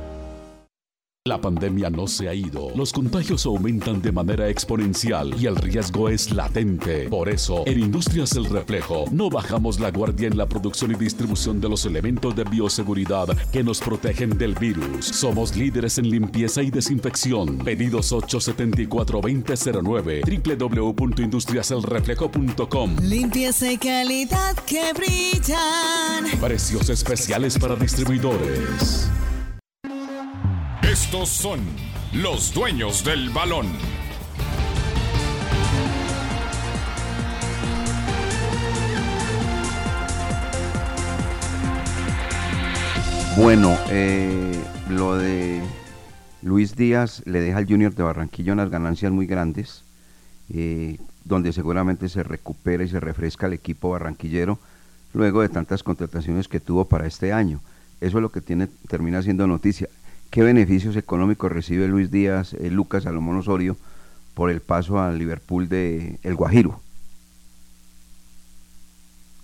La 1.27 1.39
pandemia 1.39 1.91
no 1.91 2.07
se 2.07 2.27
ha 2.27 2.33
ido, 2.33 2.71
los 2.75 2.91
contagios 2.91 3.45
aumentan 3.45 4.01
de 4.01 4.11
manera 4.11 4.49
exponencial 4.49 5.39
y 5.39 5.45
el 5.45 5.55
riesgo 5.55 6.09
es 6.09 6.31
latente. 6.31 7.07
Por 7.09 7.29
eso, 7.29 7.61
en 7.67 7.79
Industrias 7.79 8.35
El 8.35 8.45
Reflejo, 8.45 9.05
no 9.11 9.29
bajamos 9.29 9.79
la 9.79 9.91
guardia 9.91 10.27
en 10.27 10.35
la 10.35 10.47
producción 10.47 10.89
y 10.89 10.95
distribución 10.95 11.61
de 11.61 11.69
los 11.69 11.85
elementos 11.85 12.35
de 12.35 12.43
bioseguridad 12.43 13.27
que 13.51 13.63
nos 13.63 13.81
protegen 13.81 14.35
del 14.35 14.55
virus. 14.55 15.05
Somos 15.05 15.55
líderes 15.55 15.99
en 15.99 16.09
limpieza 16.09 16.63
y 16.63 16.71
desinfección. 16.71 17.59
Pedidos 17.59 18.11
874-2009, 18.13 20.57
www.industriaselreflejo.com. 20.57 22.95
Limpieza 22.99 23.71
y 23.71 23.77
calidad 23.77 24.55
que 24.65 24.91
brillan. 24.93 26.39
Precios 26.39 26.89
especiales 26.89 27.59
para 27.59 27.75
distribuidores. 27.75 29.07
Estos 31.11 31.27
son 31.27 31.59
los 32.13 32.53
dueños 32.53 33.03
del 33.03 33.31
balón. 33.31 33.67
Bueno, 43.35 43.77
eh, 43.89 44.57
lo 44.89 45.17
de 45.17 45.61
Luis 46.43 46.77
Díaz 46.77 47.21
le 47.25 47.41
deja 47.41 47.57
al 47.57 47.67
Junior 47.67 47.93
de 47.93 48.03
Barranquilla 48.03 48.53
unas 48.53 48.69
ganancias 48.69 49.11
muy 49.11 49.27
grandes, 49.27 49.83
eh, 50.53 50.97
donde 51.25 51.51
seguramente 51.51 52.07
se 52.07 52.23
recupera 52.23 52.85
y 52.85 52.87
se 52.87 53.01
refresca 53.01 53.47
el 53.47 53.53
equipo 53.53 53.89
barranquillero 53.89 54.59
luego 55.13 55.41
de 55.41 55.49
tantas 55.49 55.83
contrataciones 55.83 56.47
que 56.47 56.61
tuvo 56.61 56.85
para 56.85 57.05
este 57.05 57.33
año. 57.33 57.59
Eso 57.99 58.17
es 58.17 58.21
lo 58.21 58.31
que 58.31 58.39
tiene, 58.39 58.67
termina 58.87 59.21
siendo 59.21 59.45
noticia. 59.45 59.89
¿Qué 60.31 60.43
beneficios 60.43 60.95
económicos 60.95 61.51
recibe 61.51 61.89
Luis 61.89 62.09
Díaz, 62.09 62.53
eh, 62.53 62.71
Lucas 62.71 63.03
Salomón 63.03 63.35
Osorio 63.35 63.75
por 64.33 64.49
el 64.49 64.61
paso 64.61 64.97
al 64.97 65.17
Liverpool 65.19 65.67
de 65.67 66.19
El 66.23 66.35
Guajiro? 66.35 66.79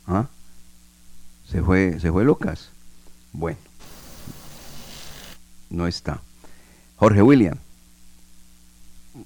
¿Ah? 0.08 0.28
Se 1.46 1.62
fue, 1.62 2.00
se 2.00 2.10
fue 2.10 2.24
Lucas. 2.24 2.70
Bueno, 3.34 3.58
no 5.70 5.88
está. 5.88 6.22
Jorge 6.96 7.22
William, 7.22 7.58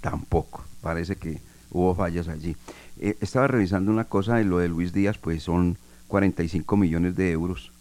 tampoco. 0.01 0.65
Parece 0.81 1.15
que 1.15 1.39
hubo 1.69 1.93
fallas 1.93 2.27
allí. 2.27 2.55
Eh, 2.99 3.17
estaba 3.21 3.45
revisando 3.45 3.91
una 3.91 4.05
cosa 4.05 4.37
de 4.37 4.45
lo 4.45 4.57
de 4.57 4.67
Luis 4.67 4.93
Díaz, 4.93 5.19
pues 5.19 5.43
son 5.43 5.77
45 6.07 6.75
millones 6.75 7.15
de 7.15 7.29
euros 7.29 7.71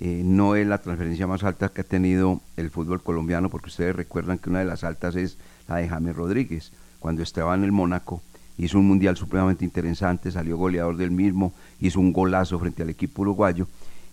eh, 0.00 0.22
no 0.24 0.54
es 0.54 0.66
la 0.66 0.78
transferencia 0.78 1.26
más 1.26 1.42
alta 1.42 1.70
que 1.70 1.80
ha 1.80 1.84
tenido 1.84 2.40
el 2.56 2.70
fútbol 2.70 3.02
colombiano, 3.02 3.50
porque 3.50 3.68
ustedes 3.68 3.96
recuerdan 3.96 4.38
que 4.38 4.48
una 4.48 4.60
de 4.60 4.64
las 4.64 4.84
altas 4.84 5.16
es 5.16 5.38
la 5.66 5.76
de 5.76 5.88
James 5.88 6.14
Rodríguez, 6.14 6.72
cuando 7.00 7.22
estaba 7.22 7.54
en 7.56 7.64
el 7.64 7.72
Mónaco, 7.72 8.22
hizo 8.58 8.78
un 8.78 8.86
mundial 8.86 9.16
supremamente 9.16 9.64
interesante, 9.64 10.30
salió 10.30 10.56
goleador 10.56 10.96
del 10.96 11.10
mismo, 11.10 11.52
hizo 11.80 11.98
un 11.98 12.12
golazo 12.12 12.60
frente 12.60 12.82
al 12.82 12.90
equipo 12.90 13.22
uruguayo, 13.22 13.66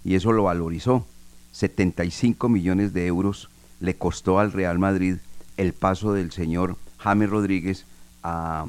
y 0.03 0.15
eso 0.15 0.31
lo 0.31 0.43
valorizó. 0.43 1.05
75 1.51 2.49
millones 2.49 2.91
de 2.91 3.05
euros 3.05 3.49
le 3.79 3.95
costó 3.95 4.39
al 4.39 4.51
Real 4.51 4.79
Madrid 4.79 5.17
el 5.55 5.73
paso 5.73 6.13
del 6.13 6.31
señor 6.31 6.77
James 6.97 7.29
Rodríguez 7.29 7.85
a, 8.23 8.65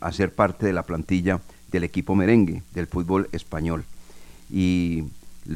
a 0.00 0.12
ser 0.12 0.34
parte 0.34 0.66
de 0.66 0.72
la 0.72 0.82
plantilla 0.82 1.40
del 1.70 1.84
equipo 1.84 2.16
merengue 2.16 2.62
del 2.74 2.88
fútbol 2.88 3.28
español. 3.32 3.84
Y 4.50 5.04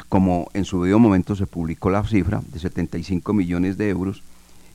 como 0.09 0.51
en 0.55 0.65
su 0.65 0.81
debido 0.81 0.99
momento 0.99 1.37
se 1.37 1.47
publicó 1.47 1.91
la 1.91 2.05
cifra 2.05 2.43
de 2.53 2.59
75 2.59 3.33
millones 3.33 3.77
de 3.77 3.89
euros, 3.89 4.23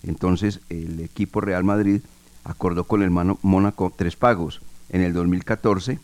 entonces 0.04 0.60
el 0.70 1.00
equipo 1.00 1.42
Real 1.42 1.64
Madrid 1.64 2.02
acordó 2.44 2.84
con 2.84 3.02
el 3.02 3.10
Mónaco 3.10 3.92
tres 3.96 4.16
pagos. 4.16 4.62
En 4.90 5.02
el 5.02 5.14
2014, 5.14 6.00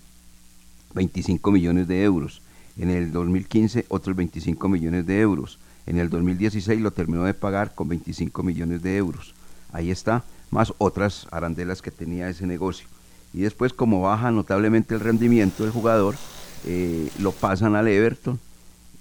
25 0.93 1.51
millones 1.51 1.87
de 1.87 2.03
euros. 2.03 2.41
En 2.77 2.89
el 2.89 3.11
2015, 3.11 3.85
otros 3.89 4.15
25 4.15 4.67
millones 4.67 5.05
de 5.05 5.19
euros. 5.19 5.59
En 5.85 5.97
el 5.97 6.09
2016 6.09 6.81
lo 6.81 6.91
terminó 6.91 7.23
de 7.23 7.33
pagar 7.33 7.75
con 7.75 7.89
25 7.89 8.43
millones 8.43 8.81
de 8.81 8.97
euros. 8.97 9.35
Ahí 9.71 9.91
está, 9.91 10.23
más 10.49 10.73
otras 10.79 11.27
arandelas 11.31 11.81
que 11.81 11.91
tenía 11.91 12.29
ese 12.29 12.47
negocio. 12.47 12.87
Y 13.33 13.41
después, 13.41 13.71
como 13.71 14.01
baja 14.01 14.31
notablemente 14.31 14.95
el 14.95 14.99
rendimiento 14.99 15.63
del 15.63 15.71
jugador, 15.71 16.15
eh, 16.65 17.09
lo 17.19 17.31
pasan 17.31 17.75
al 17.75 17.87
Everton 17.87 18.39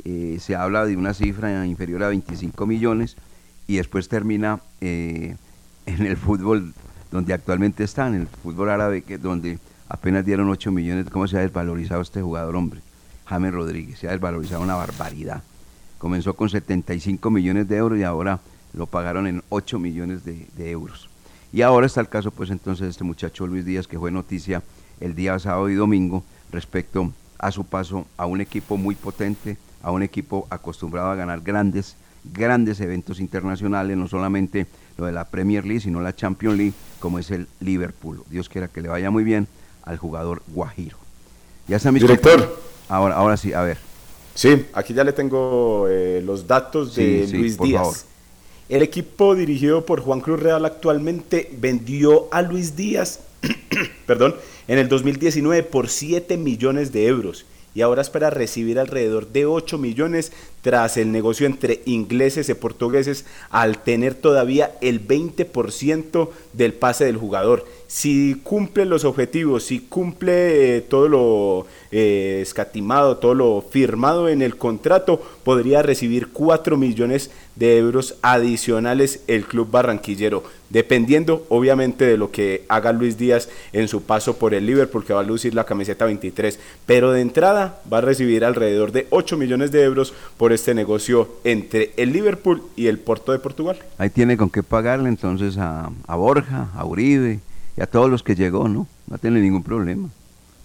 eh, 0.05 0.39
se 0.41 0.57
habla 0.57 0.87
de 0.87 0.97
una 0.97 1.15
cifra 1.15 1.67
inferior 1.67 2.03
a 2.03 2.09
25 2.09 2.67
millones 2.67 3.17
y 3.67 3.77
después 3.77 4.09
termina 4.09 4.61
eh, 4.81 5.37
en 5.87 6.07
el 6.07 6.17
fútbol 6.17 6.75
donde 7.11 7.33
actualmente 7.33 7.85
está, 7.85 8.07
en 8.07 8.15
el 8.15 8.27
fútbol 8.27 8.71
árabe, 8.71 9.03
que, 9.03 9.19
donde 9.19 9.59
apenas 9.89 10.25
dieron 10.25 10.49
8 10.49 10.71
millones. 10.71 11.07
¿Cómo 11.11 11.27
se 11.27 11.39
ha 11.39 11.41
desvalorizado 11.41 12.01
este 12.01 12.23
jugador, 12.23 12.55
hombre? 12.57 12.81
James 13.27 13.53
Rodríguez, 13.53 13.99
se 13.99 14.09
ha 14.09 14.13
desvalorizado 14.13 14.63
una 14.63 14.75
barbaridad. 14.75 15.43
Comenzó 15.99 16.35
con 16.35 16.49
75 16.49 17.31
millones 17.31 17.69
de 17.69 17.77
euros 17.77 17.99
y 17.99 18.03
ahora 18.03 18.41
lo 18.73 18.87
pagaron 18.87 19.27
en 19.27 19.43
8 19.49 19.79
millones 19.79 20.25
de, 20.25 20.47
de 20.57 20.71
euros. 20.71 21.09
Y 21.53 21.63
ahora 21.63 21.87
está 21.87 22.01
el 22.01 22.09
caso, 22.09 22.31
pues 22.31 22.51
entonces, 22.51 22.85
de 22.85 22.91
este 22.91 23.05
muchacho 23.05 23.47
Luis 23.47 23.65
Díaz, 23.65 23.89
que 23.89 23.99
fue 23.99 24.11
noticia 24.11 24.63
el 25.01 25.15
día 25.15 25.39
sábado 25.39 25.69
y 25.69 25.75
domingo 25.75 26.23
respecto 26.53 27.13
a 27.39 27.51
su 27.51 27.65
paso 27.65 28.07
a 28.17 28.27
un 28.27 28.41
equipo 28.41 28.77
muy 28.77 28.95
potente, 28.95 29.57
a 29.83 29.91
un 29.91 30.03
equipo 30.03 30.47
acostumbrado 30.51 31.11
a 31.11 31.15
ganar 31.15 31.41
grandes, 31.41 31.97
grandes 32.25 32.81
eventos 32.81 33.21
internacionales, 33.21 33.97
no 33.97 34.09
solamente 34.09 34.67
lo 34.97 35.07
de 35.07 35.13
la 35.13 35.25
Premier 35.25 35.65
League, 35.65 35.81
sino 35.81 36.01
la 36.01 36.15
Champions 36.15 36.57
League, 36.57 36.75
como 36.99 37.19
es 37.19 37.31
el 37.31 37.47
Liverpool. 37.61 38.23
Dios 38.29 38.49
quiera 38.49 38.69
que 38.69 38.83
le 38.83 38.89
vaya 38.89 39.11
muy 39.11 39.25
bien 39.25 39.49
al 39.85 39.97
jugador 39.97 40.43
Guajiro. 40.49 40.99
Ya 41.67 41.77
está 41.77 41.93
mi 41.93 42.01
Director. 42.01 42.61
Ahora, 42.89 43.15
ahora 43.15 43.37
sí, 43.37 43.53
a 43.53 43.63
ver. 43.63 43.79
Sí, 44.35 44.67
aquí 44.73 44.95
ya 44.95 45.05
le 45.05 45.13
tengo 45.13 45.87
eh, 45.89 46.23
los 46.25 46.47
datos 46.47 46.95
de 46.95 47.27
Luis 47.33 47.59
Díaz. 47.59 48.07
El 48.69 48.83
equipo 48.83 49.35
dirigido 49.35 49.85
por 49.85 50.01
Juan 50.01 50.21
Cruz 50.21 50.41
Real 50.41 50.65
actualmente 50.65 51.51
vendió 51.59 52.29
a 52.33 52.41
Luis 52.43 52.77
Díaz, 52.77 53.21
perdón, 54.07 54.37
en 54.69 54.79
el 54.79 54.89
2019 54.89 55.65
por 55.65 55.89
7 55.89 56.37
millones 56.37 56.93
de 56.93 57.07
euros 57.07 57.47
y 57.75 57.83
ahora 57.83 58.03
espera 58.03 58.31
recibir 58.31 58.79
alrededor 58.79 59.29
de 59.29 59.47
8 59.47 59.79
millones 59.79 60.33
tras 60.63 60.97
el 60.97 61.13
negocio 61.13 61.47
entre 61.47 61.81
ingleses 61.87 62.49
y 62.49 62.55
portugueses 62.55 63.25
al 63.51 63.83
tener 63.83 64.15
todavía 64.15 64.73
el 64.81 65.07
20% 65.07 66.29
del 66.53 66.73
pase 66.75 67.05
del 67.05 67.17
jugador. 67.17 67.67
Si 67.87 68.41
cumple 68.45 68.85
los 68.85 69.05
objetivos, 69.05 69.65
si 69.65 69.81
cumple 69.81 70.77
eh, 70.77 70.81
todo 70.81 71.09
lo 71.09 71.67
eh, 71.91 72.39
escatimado, 72.41 73.17
todo 73.17 73.35
lo 73.35 73.65
firmado 73.69 74.29
en 74.29 74.43
el 74.43 74.57
contrato, 74.57 75.21
podría 75.43 75.83
recibir 75.83 76.29
4 76.29 76.77
millones 76.77 77.31
de 77.57 77.77
euros 77.77 78.15
adicionales 78.23 79.23
el 79.27 79.45
club 79.45 79.71
barranquillero, 79.71 80.45
dependiendo 80.71 81.45
obviamente 81.49 82.07
de 82.07 82.17
lo 82.17 82.31
que 82.31 82.65
haga 82.69 82.93
Luis 82.93 83.19
Díaz 83.19 83.49
en 83.73 83.89
su 83.89 84.03
paso 84.03 84.37
por 84.37 84.55
el 84.55 84.67
Liverpool, 84.67 85.05
que 85.05 85.13
va 85.13 85.21
a 85.21 85.25
lucir 85.25 85.55
la 85.55 85.65
camiseta 85.65 86.05
23, 86.05 86.59
pero 86.87 87.13
de 87.13 87.21
entrada 87.21 87.83
va 87.93 87.99
a 87.99 88.03
recibir 88.03 88.45
alrededor 88.45 88.93
de 88.93 89.09
8 89.11 89.37
millones 89.37 89.73
de 89.73 89.83
euros 89.83 90.15
este 90.55 90.75
negocio 90.75 91.29
entre 91.45 91.93
el 91.97 92.13
Liverpool 92.13 92.63
y 92.77 92.87
el 92.87 92.99
Porto 92.99 93.33
de 93.33 93.39
Portugal. 93.39 93.79
Ahí 93.99 94.11
tiene 94.11 94.37
con 94.37 94.51
qué 94.51 94.63
pagarle 94.63 95.09
entonces 95.09 95.59
a, 95.59 95.91
a 96.07 96.17
Borja, 96.17 96.69
a 96.75 96.85
Uribe 96.85 97.41
y 97.77 97.81
a 97.81 97.87
todos 97.87 98.11
los 98.11 98.23
que 98.23 98.35
llegó, 98.35 98.69
¿no? 98.69 98.87
No 99.07 99.19
tiene 99.19 99.41
ningún 99.41 99.63
problema 99.63 100.09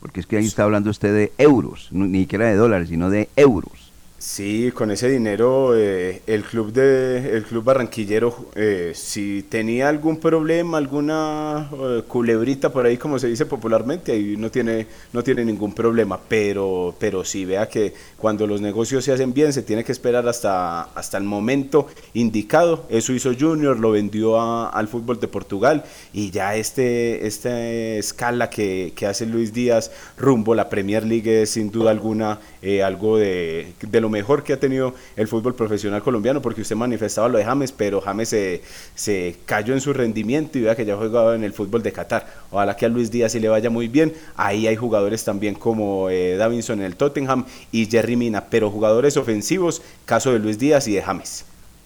porque 0.05 0.19
es 0.19 0.27
que 0.27 0.37
ahí 0.37 0.45
está 0.45 0.61
hablando 0.61 0.91
usted 0.91 1.15
de 1.15 1.31
euros, 1.39 1.87
ni 1.89 2.19
siquiera 2.19 2.45
de 2.45 2.53
dólares, 2.53 2.89
sino 2.89 3.09
de 3.09 3.27
euros. 3.35 3.84
Sí, 4.17 4.71
con 4.73 4.91
ese 4.91 5.09
dinero 5.09 5.77
eh, 5.77 6.21
el 6.25 6.43
club 6.43 6.71
de 6.71 7.35
el 7.35 7.43
club 7.43 7.65
barranquillero 7.65 8.47
eh, 8.55 8.93
si 8.95 9.43
tenía 9.43 9.89
algún 9.89 10.21
problema, 10.21 10.77
alguna 10.77 11.69
eh, 11.73 12.01
culebrita 12.07 12.71
por 12.71 12.85
ahí 12.85 12.97
como 12.97 13.19
se 13.19 13.27
dice 13.27 13.45
popularmente, 13.45 14.13
ahí 14.13 14.37
no 14.37 14.49
tiene 14.49 14.87
no 15.11 15.21
tiene 15.21 15.43
ningún 15.43 15.73
problema, 15.73 16.17
pero 16.29 16.95
pero 16.97 17.25
sí 17.25 17.43
vea 17.43 17.67
que 17.67 17.93
cuando 18.17 18.47
los 18.47 18.61
negocios 18.61 19.03
se 19.03 19.11
hacen 19.11 19.33
bien 19.33 19.51
se 19.51 19.63
tiene 19.63 19.83
que 19.83 19.91
esperar 19.91 20.25
hasta 20.29 20.83
hasta 20.83 21.17
el 21.17 21.25
momento 21.25 21.87
indicado. 22.13 22.85
Eso 22.89 23.11
hizo 23.11 23.33
Junior, 23.37 23.77
lo 23.77 23.91
vendió 23.91 24.39
al 24.39 24.87
fútbol 24.87 25.19
de 25.19 25.27
Portugal 25.27 25.83
y 26.13 26.31
ya 26.31 26.55
este 26.55 27.27
esta 27.27 27.67
escala 27.67 28.49
que, 28.49 28.93
que 28.95 29.07
hace 29.07 29.25
Luis 29.25 29.51
Díaz 29.53 29.91
rumbo 30.17 30.53
a 30.53 30.55
la 30.55 30.69
Premier 30.69 31.05
League 31.05 31.41
es 31.41 31.49
sin 31.51 31.69
duda 31.69 31.91
alguna 31.91 32.39
algo 32.83 33.17
de, 33.17 33.73
de 33.81 34.04
lo 34.05 34.09
mejor 34.11 34.43
que 34.43 34.53
ha 34.53 34.59
tenido 34.59 34.93
el 35.15 35.27
fútbol 35.27 35.55
profesional 35.55 36.03
colombiano, 36.03 36.39
porque 36.39 36.61
usted 36.61 36.75
manifestaba 36.75 37.27
lo 37.27 37.39
de 37.39 37.43
James, 37.43 37.71
pero 37.71 38.01
James 38.01 38.29
se, 38.29 38.61
se 38.93 39.37
cayó 39.45 39.73
en 39.73 39.81
su 39.81 39.93
rendimiento 39.93 40.59
y 40.59 40.61
vea 40.61 40.75
que 40.75 40.85
ya 40.85 40.93
ha 40.93 40.97
jugado 40.97 41.33
en 41.33 41.43
el 41.43 41.53
fútbol 41.53 41.81
de 41.81 41.91
Qatar. 41.91 42.27
Ojalá 42.51 42.77
que 42.77 42.85
a 42.85 42.89
Luis 42.89 43.09
Díaz 43.09 43.31
sí 43.31 43.39
le 43.39 43.49
vaya 43.49 43.71
muy 43.71 43.87
bien. 43.87 44.13
Ahí 44.35 44.67
hay 44.67 44.75
jugadores 44.75 45.23
también 45.23 45.55
como 45.55 46.09
eh, 46.11 46.37
en 46.39 46.81
el 46.81 46.95
Tottenham 46.95 47.45
y 47.71 47.87
Jerry 47.87 48.15
Mina, 48.15 48.45
pero 48.45 48.69
jugadores 48.69 49.17
ofensivos, 49.17 49.81
caso 50.05 50.31
de 50.31 50.37
Luis 50.37 50.59
Díaz 50.59 50.87
y 50.87 50.93
de 50.93 51.01
James. 51.01 51.45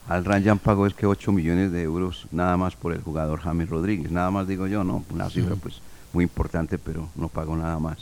Al 0.10 0.26
Rayan 0.26 0.60
pagó 0.60 0.88
es 0.88 0.94
que 0.94 1.06
8 1.06 1.32
millones 1.32 1.72
de 1.72 1.84
euros 1.84 2.28
nada 2.32 2.58
más 2.58 2.76
por 2.76 2.92
el 2.92 3.02
jugador 3.02 3.40
James 3.40 3.70
Rodríguez. 3.70 4.12
Nada 4.12 4.30
más 4.30 4.46
digo 4.46 4.68
yo, 4.68 4.84
¿no? 4.84 5.06
Una 5.14 5.30
cifra 5.30 5.56
pues 5.56 5.82
muy 6.12 6.24
importante, 6.24 6.78
pero 6.78 7.08
no 7.16 7.30
pagó 7.30 7.56
nada 7.56 7.80
más. 7.80 8.00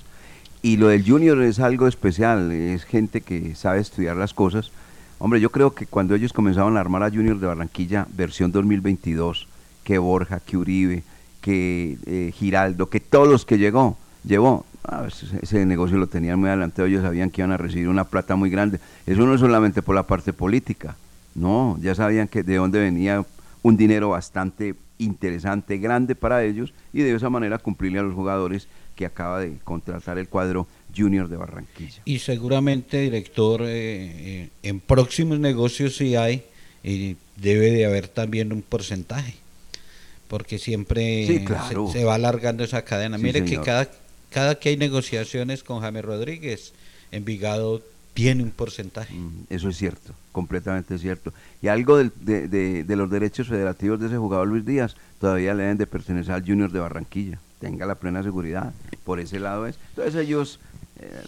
Y 0.68 0.76
lo 0.76 0.90
del 0.90 1.10
Junior 1.10 1.42
es 1.44 1.62
algo 1.62 1.88
especial, 1.88 2.52
es 2.52 2.84
gente 2.84 3.22
que 3.22 3.56
sabe 3.56 3.80
estudiar 3.80 4.18
las 4.18 4.34
cosas. 4.34 4.70
Hombre, 5.18 5.40
yo 5.40 5.50
creo 5.50 5.74
que 5.74 5.86
cuando 5.86 6.14
ellos 6.14 6.34
comenzaron 6.34 6.76
a 6.76 6.82
armar 6.82 7.04
a 7.04 7.10
Junior 7.10 7.40
de 7.40 7.48
Barranquilla, 7.48 8.06
versión 8.14 8.52
2022, 8.52 9.48
que 9.86 9.98
Borja, 9.98 10.42
que 10.42 10.58
Uribe, 10.58 11.04
que 11.40 11.98
eh, 12.06 12.34
Giraldo, 12.36 12.90
que 12.90 13.00
todos 13.00 13.30
los 13.30 13.46
que 13.46 13.58
llegó, 13.58 13.98
llevó, 14.26 14.66
ah, 14.84 15.08
ese, 15.42 15.66
negocio 15.66 15.98
lo 15.98 16.08
tenían 16.08 16.38
muy 16.38 16.50
adelantado, 16.50 16.86
ellos 16.86 17.04
sabían 17.04 17.30
que 17.30 17.40
iban 17.40 17.54
a 17.54 17.58
recibir 17.58 17.88
una 17.88 18.04
plata 18.04 18.36
muy 18.36 18.50
grande. 18.50 18.82
Eso 19.06 19.26
no 19.26 19.36
es 19.36 19.40
solamente 19.40 19.82
por 19.82 19.96
la 19.96 20.04
parte 20.04 20.34
política, 20.34 20.98
no, 21.34 21.78
ya 21.80 21.96
sabían 21.96 22.28
que 22.28 22.44
de 22.44 22.58
dónde 22.58 22.82
venía 22.82 23.24
un 23.64 23.78
dinero 23.78 24.10
bastante 24.10 24.76
interesante, 24.98 25.78
grande 25.78 26.14
para 26.14 26.44
ellos, 26.44 26.74
y 26.92 27.04
de 27.04 27.16
esa 27.16 27.30
manera 27.30 27.58
cumplirle 27.58 28.00
a 28.00 28.04
los 28.04 28.14
jugadores 28.14 28.68
que 28.98 29.06
acaba 29.06 29.40
de 29.40 29.58
contratar 29.64 30.18
el 30.18 30.28
cuadro 30.28 30.68
Junior 30.96 31.30
de 31.30 31.38
Barranquilla. 31.38 32.02
Y 32.04 32.20
seguramente, 32.20 33.00
director, 33.00 33.62
eh, 33.62 33.68
eh, 33.70 34.50
en 34.64 34.80
próximos 34.82 35.40
negocios 35.40 35.96
sí 35.96 36.16
hay, 36.16 36.44
y 36.84 37.16
debe 37.38 37.72
de 37.72 37.86
haber 37.86 38.08
también 38.08 38.52
un 38.52 38.62
porcentaje, 38.64 39.36
porque 40.28 40.58
siempre 40.58 41.26
Sí, 41.28 41.46
claro. 41.46 41.88
se, 41.88 42.00
se 42.00 42.04
va 42.06 42.16
alargando 42.16 42.64
esa 42.64 42.82
cadena. 42.84 43.18
Sí, 43.18 43.24
Mire 43.24 43.46
que 43.46 43.62
cada, 43.62 43.88
cada 44.32 44.56
que 44.60 44.70
hay 44.70 44.78
negociaciones 44.78 45.64
con 45.64 45.80
James 45.82 46.04
Rodríguez, 46.04 46.74
Envigado 47.12 47.82
tiene 48.14 48.42
un 48.44 48.50
porcentaje. 48.52 49.14
Eso 49.50 49.70
es 49.70 49.78
cierto, 49.78 50.14
completamente 50.32 50.98
cierto. 50.98 51.32
Y 51.62 51.68
algo 51.68 51.98
del- 51.98 52.12
de, 52.20 52.48
de- 52.48 52.84
de 52.84 52.96
los 52.96 53.10
derechos 53.12 53.48
federativos 53.48 54.00
de 54.00 54.08
ese 54.08 54.18
jugador 54.18 54.48
Luis 54.48 54.66
Díaz 54.66 54.96
todavía 55.22 55.54
le 55.54 55.64
deben 55.64 55.78
de 55.78 55.86
pertenecer 55.88 56.34
al 56.34 56.44
Junior 56.44 56.72
de 56.72 56.80
Barranquilla. 56.80 57.40
Tenga 57.60 57.86
la 57.86 57.96
plena 57.96 58.22
seguridad. 58.24 58.74
Por 59.04 59.20
ese 59.20 59.40
lado 59.40 59.66
es. 59.68 59.78
Entonces 59.90 60.16
ellos, 60.16 60.60
eh, 61.00 61.24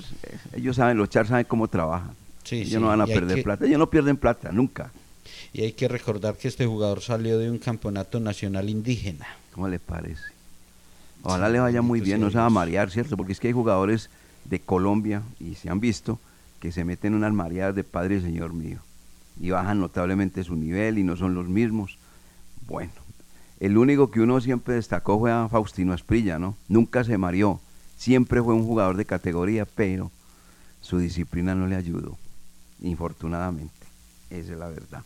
ellos 0.56 0.76
saben, 0.76 0.98
los 0.98 1.10
char 1.10 1.28
saben 1.28 1.46
cómo 1.46 1.68
trabajan. 1.68 2.12
Sí, 2.44 2.58
ellos 2.58 2.70
sí, 2.70 2.78
no 2.80 2.88
van 2.88 3.02
a 3.02 3.06
perder 3.08 3.38
que- 3.38 3.44
plata. 3.44 3.66
Ellos 3.66 3.80
no 3.80 3.90
pierden 3.90 4.18
plata, 4.18 4.52
nunca. 4.52 4.92
Y 5.54 5.62
hay 5.64 5.72
que 5.74 5.88
recordar 5.88 6.36
que 6.36 6.48
este 6.48 6.66
jugador 6.66 7.02
salió 7.02 7.38
de 7.40 7.50
un 7.50 7.58
campeonato 7.58 8.20
nacional 8.20 8.70
indígena. 8.70 9.26
¿Cómo 9.54 9.68
le 9.68 9.80
parece? 9.80 10.22
Ojalá 11.24 11.50
le 11.50 11.60
vaya 11.60 11.82
muy 11.82 12.00
bien, 12.00 12.22
no 12.22 12.32
se 12.32 12.38
va 12.38 12.46
a 12.46 12.50
marear, 12.50 12.90
¿cierto? 12.92 13.18
Porque 13.18 13.34
es 13.34 13.40
que 13.40 13.48
hay 13.48 13.54
jugadores 13.54 14.10
de 14.46 14.60
Colombia, 14.60 15.22
y 15.40 15.56
se 15.56 15.70
han 15.70 15.80
visto, 15.80 16.20
que 16.60 16.72
se 16.72 16.84
meten 16.86 17.14
unas 17.14 17.34
mareadas 17.34 17.76
de 17.76 17.84
Padre 17.84 18.18
y 18.18 18.22
Señor 18.22 18.54
mío. 18.54 18.80
Y 19.40 19.50
bajan 19.50 19.80
notablemente 19.80 20.44
su 20.44 20.56
nivel 20.56 20.98
y 20.98 21.04
no 21.04 21.16
son 21.18 21.34
los 21.34 21.48
mismos. 21.48 21.98
Bueno, 22.68 22.92
el 23.60 23.78
único 23.78 24.10
que 24.10 24.22
uno 24.22 24.40
siempre 24.40 24.76
destacó 24.76 25.20
fue 25.20 25.32
a 25.32 25.48
Faustino 25.50 25.94
Asprilla, 25.94 26.40
¿no? 26.40 26.56
Nunca 26.68 27.04
se 27.04 27.18
mareó. 27.18 27.60
Siempre 27.98 28.42
fue 28.42 28.54
un 28.54 28.66
jugador 28.66 28.96
de 28.96 29.06
categoría, 29.06 29.66
pero 29.66 30.12
su 30.82 31.00
disciplina 31.00 31.56
no 31.56 31.68
le 31.68 31.76
ayudó, 31.76 32.18
infortunadamente. 32.82 33.74
Esa 34.30 34.54
es 34.54 34.60
la 34.60 34.70
verdad. 34.70 35.04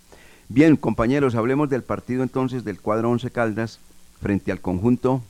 Bien, 0.50 0.76
compañeros, 0.76 1.36
hablemos 1.36 1.70
del 1.70 1.82
partido 1.82 2.22
entonces 2.22 2.64
del 2.64 2.80
cuadro 2.80 3.10
11 3.10 3.32
Caldas 3.32 3.80
frente 4.22 4.52
al 4.52 4.62
conjunto 4.62 5.24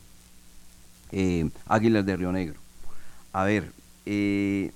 eh, 1.12 1.49
Águilas 1.67 2.05
de 2.05 2.17
Río 2.17 2.31
Negro. 2.31 2.55
A 3.31 3.43
ver, 3.43 3.71
eh, 4.05 4.71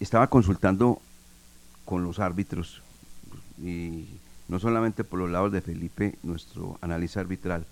estaba 0.00 0.26
consultando 0.26 1.00
con 1.84 2.02
los 2.02 2.18
árbitros 2.18 2.82
y 3.62 4.04
no 4.48 4.58
solamente 4.58 5.04
por 5.04 5.18
los 5.18 5.30
lados 5.30 5.52
de 5.52 5.60
Felipe, 5.60 6.14
nuestro 6.22 6.78
analista 6.80 7.20
arbitral, 7.20 7.66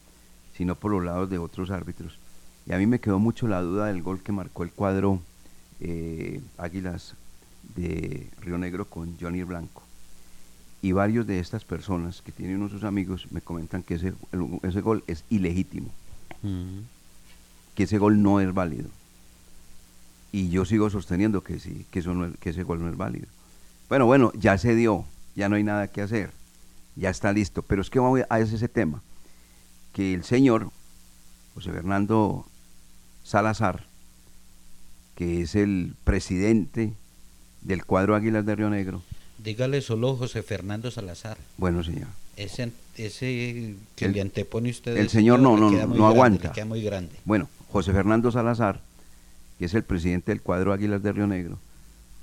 sino 0.57 0.75
por 0.75 0.93
los 0.93 1.05
lados 1.05 1.29
de 1.31 1.39
otros 1.39 1.71
árbitros. 1.71 2.19
Y 2.67 2.73
a 2.73 2.79
mí 2.79 2.87
me 2.87 3.01
quedó 3.01 3.19
mucho 3.19 3.47
la 3.49 3.61
duda 3.63 3.87
del 3.87 4.03
gol 4.03 4.21
que 4.23 4.33
marcó 4.33 4.63
el 4.63 4.71
cuadro 4.73 5.21
eh, 5.81 6.41
Águilas 6.59 7.15
de 7.75 8.29
Río 8.41 8.59
Negro 8.59 8.87
con 8.87 9.17
Johnny 9.21 9.43
Blanco. 9.43 9.83
Y 10.83 10.93
varios 10.93 11.27
de 11.27 11.39
estas 11.41 11.65
personas 11.65 12.23
que 12.23 12.33
tienen 12.33 12.57
uno 12.57 12.67
de 12.67 12.71
sus 12.73 12.85
amigos 12.85 13.27
me 13.31 13.41
comentan 13.41 13.83
que 13.83 13.95
ese, 13.95 14.09
el- 14.33 14.59
ese 14.63 14.81
gol 14.81 15.03
es 15.07 15.25
ilegítimo, 15.31 15.91
que 17.75 17.83
ese 17.85 17.99
gol 17.99 18.23
no 18.23 18.41
es 18.41 18.53
válido. 18.55 18.89
Y 20.33 20.49
yo 20.51 20.65
sigo 20.65 20.91
sosteniendo 20.91 21.43
que 21.43 21.59
sí, 21.61 21.87
que, 21.91 22.01
eso 22.01 22.13
no 22.15 22.27
es- 22.27 22.37
que 22.39 22.51
ese 22.51 22.63
gol 22.63 22.83
no 22.83 22.89
es 22.91 22.97
válido. 22.97 23.27
Bueno, 23.89 24.07
bueno, 24.07 24.33
ya 24.35 24.59
se 24.59 24.75
dio, 24.75 25.05
ya 25.35 25.49
no 25.49 25.57
hay 25.57 25.63
nada 25.65 25.89
que 25.89 26.03
hacer, 26.03 26.31
ya 26.97 27.11
está 27.11 27.33
listo. 27.33 27.63
Pero 27.63 27.83
es 27.83 27.91
que 27.91 27.99
vamos 27.99 28.21
a 28.29 28.41
ese, 28.41 28.69
tema, 28.69 29.03
que 29.93 30.15
el 30.15 30.25
señor 30.25 30.71
José 31.55 31.71
Fernando 31.73 32.45
Salazar, 33.23 33.85
que 35.15 35.43
es 35.43 35.55
el 35.55 35.95
presidente 36.05 36.93
del 37.63 37.85
cuadro 37.85 38.15
Águilas 38.15 38.45
de 38.47 38.55
Río 38.57 38.71
Negro, 38.71 39.03
Dígale 39.39 39.81
solo 39.81 40.17
José 40.17 40.43
Fernando 40.43 40.91
Salazar. 40.91 41.37
bueno 41.59 41.85
señor, 41.85 42.09
Ese, 42.37 42.73
ese 42.97 43.75
que 43.95 44.07
El- 44.07 44.13
le 44.13 44.21
antepone 44.23 44.71
usted. 44.71 44.97
el 44.97 45.09
señor 45.09 45.39
no, 45.41 45.55
le 45.55 45.61
no, 45.61 45.71
no, 45.71 45.71
no 45.71 45.87
grande, 45.87 46.05
aguanta. 46.05 46.53
queda 46.53 46.65
muy 46.65 46.83
grande. 46.83 47.13
Bueno, 47.25 47.49
José 47.71 47.93
Fernando 47.93 48.33
Salazar, 48.33 48.81
que 49.59 49.67
es 49.67 49.75
el 49.75 49.85
presidente 49.85 50.33
del 50.33 50.41
cuadro 50.43 50.73
Águilas 50.73 51.03
de 51.03 51.13
Río 51.13 51.27
Negro, 51.27 51.59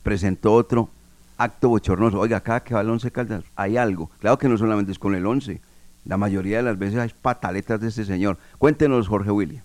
presentó 0.02 0.54
otro 0.54 0.90
acto 1.38 1.70
bochornoso. 1.70 2.20
Oiga, 2.20 2.42
cada 2.42 2.64
que 2.64 2.74
va 2.74 2.82
el 2.82 2.90
Once 2.90 3.12
Caldas 3.12 3.44
hay 3.56 3.78
algo. 3.78 4.10
Claro 4.20 4.38
que 4.38 4.50
no 4.50 4.58
solamente 4.58 4.92
es 4.92 5.00
con 5.00 5.16
el 5.16 5.26
Once. 5.26 5.62
La 6.06 6.18
mayoría 6.18 6.58
de 6.58 6.64
las 6.64 6.78
veces 6.78 7.00
hay 7.00 7.12
pataletas 7.22 7.80
de 7.80 7.90
este 7.90 8.06
señor. 8.06 8.38
Cuéntenos, 8.58 9.08
Jorge 9.08 9.32
William. 9.32 9.64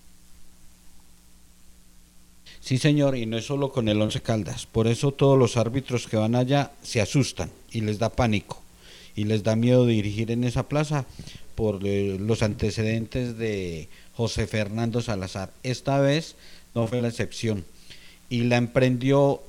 Sí, 2.61 2.79
señor, 2.79 3.17
y 3.17 3.27
no 3.27 3.39
es 3.39 3.47
solo 3.47 3.73
con 3.73 3.89
el 3.89 4.01
Once 4.01 4.21
Caldas. 4.21 4.67
Por 4.67 4.89
eso 4.89 5.13
todos 5.13 5.39
los 5.39 5.57
árbitros 5.57 6.07
que 6.07 6.17
van 6.17 6.35
allá 6.35 6.73
se 6.83 7.01
asustan 7.01 7.51
y 7.71 7.81
les 7.81 7.99
da 7.99 8.11
pánico 8.11 8.63
y 9.15 9.25
les 9.25 9.43
da 9.43 9.57
miedo 9.57 9.87
dirigir 9.87 10.31
en 10.31 10.45
esa 10.45 10.69
plaza 10.69 11.05
por 11.55 11.81
eh, 11.85 12.19
los 12.21 12.43
antecedentes 12.43 13.37
de 13.37 13.89
José 14.15 14.47
Fernando 14.47 15.01
Salazar. 15.01 15.51
Esta 15.63 15.99
vez 15.99 16.37
no 16.75 16.87
fue 16.87 17.03
la 17.03 17.09
excepción 17.09 17.65
y 18.29 18.43
la 18.43 18.57
emprendió 18.57 19.43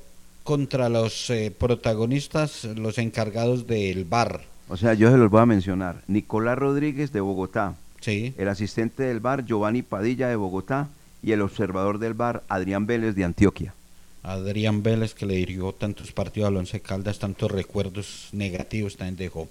contra 0.50 0.90
los 0.90 1.30
eh, 1.30 1.54
protagonistas, 1.56 2.64
los 2.64 2.98
encargados 2.98 3.68
del 3.68 4.04
bar. 4.04 4.42
O 4.68 4.78
sea, 4.78 4.96
yo 4.96 5.12
se 5.12 5.18
los 5.18 5.30
voy 5.30 5.42
a 5.42 5.46
mencionar. 5.46 6.02
Nicolás 6.08 6.58
Rodríguez 6.58 7.14
de 7.14 7.22
Bogotá. 7.22 7.76
Sí. 8.02 8.34
El 8.36 8.48
asistente 8.48 9.04
del 9.04 9.20
bar, 9.20 9.46
Giovanni 9.46 9.84
Padilla 9.84 10.28
de 10.28 10.36
Bogotá. 10.36 10.90
Y 11.22 11.34
el 11.34 11.44
observador 11.44 12.00
del 12.00 12.16
bar, 12.16 12.42
Adrián 12.50 12.88
Vélez 12.88 13.14
de 13.14 13.26
Antioquia. 13.26 13.76
Adrián 14.24 14.82
Vélez, 14.82 15.14
que 15.14 15.28
le 15.28 15.36
dirigió 15.36 15.72
tantos 15.72 16.12
partidos 16.14 16.48
al 16.48 16.58
Once 16.58 16.80
Caldas, 16.80 17.20
tantos 17.20 17.52
recuerdos 17.52 18.30
negativos 18.32 18.98
también 18.98 19.18
dejó. 19.18 19.48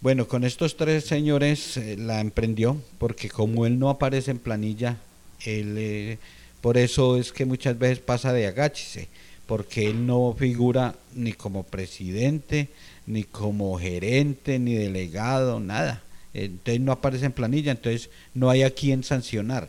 Bueno, 0.00 0.26
con 0.26 0.42
estos 0.42 0.76
tres 0.76 1.04
señores 1.04 1.76
eh, 1.76 1.96
la 1.96 2.20
emprendió, 2.20 2.78
porque 2.98 3.28
como 3.28 3.64
él 3.64 3.78
no 3.78 3.88
aparece 3.88 4.32
en 4.32 4.40
planilla, 4.40 4.96
él, 5.44 5.76
eh, 5.78 6.18
por 6.60 6.78
eso 6.78 7.16
es 7.16 7.30
que 7.30 7.44
muchas 7.44 7.78
veces 7.78 8.00
pasa 8.00 8.32
de 8.32 8.48
agáchese, 8.48 9.06
porque 9.50 9.88
él 9.88 10.06
no 10.06 10.32
figura 10.38 10.94
ni 11.12 11.32
como 11.32 11.64
presidente, 11.64 12.68
ni 13.08 13.24
como 13.24 13.76
gerente, 13.80 14.60
ni 14.60 14.74
delegado, 14.74 15.58
nada. 15.58 16.04
Entonces 16.32 16.80
no 16.80 16.92
aparece 16.92 17.26
en 17.26 17.32
planilla, 17.32 17.72
entonces 17.72 18.10
no 18.32 18.48
hay 18.48 18.62
a 18.62 18.70
quien 18.70 19.02
sancionar. 19.02 19.68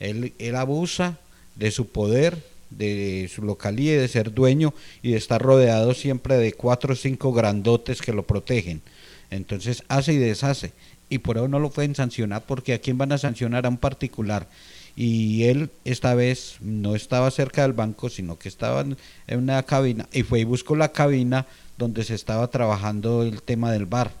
Él, 0.00 0.32
él 0.40 0.56
abusa 0.56 1.16
de 1.54 1.70
su 1.70 1.86
poder, 1.86 2.42
de 2.70 3.30
su 3.32 3.42
localía 3.42 4.00
de 4.00 4.08
ser 4.08 4.34
dueño 4.34 4.74
y 5.00 5.12
de 5.12 5.18
estar 5.18 5.40
rodeado 5.40 5.94
siempre 5.94 6.36
de 6.36 6.52
cuatro 6.52 6.94
o 6.94 6.96
cinco 6.96 7.32
grandotes 7.32 8.02
que 8.02 8.12
lo 8.12 8.24
protegen. 8.24 8.82
Entonces 9.30 9.84
hace 9.86 10.14
y 10.14 10.18
deshace. 10.18 10.72
Y 11.08 11.18
por 11.18 11.36
eso 11.36 11.46
no 11.46 11.60
lo 11.60 11.70
pueden 11.70 11.94
sancionar 11.94 12.42
porque 12.48 12.74
a 12.74 12.80
quién 12.80 12.98
van 12.98 13.12
a 13.12 13.18
sancionar 13.18 13.64
a 13.64 13.68
un 13.68 13.78
particular. 13.78 14.48
Y 14.96 15.44
él 15.44 15.70
esta 15.84 16.14
vez 16.14 16.56
no 16.60 16.94
estaba 16.94 17.30
cerca 17.30 17.62
del 17.62 17.72
banco, 17.72 18.08
sino 18.08 18.38
que 18.38 18.48
estaba 18.48 18.80
en 18.82 18.96
una 19.38 19.62
cabina 19.62 20.08
y 20.12 20.22
fue 20.22 20.40
y 20.40 20.44
buscó 20.44 20.76
la 20.76 20.92
cabina 20.92 21.46
donde 21.78 22.04
se 22.04 22.14
estaba 22.14 22.48
trabajando 22.48 23.22
el 23.22 23.42
tema 23.42 23.72
del 23.72 23.86
bar. 23.86 24.12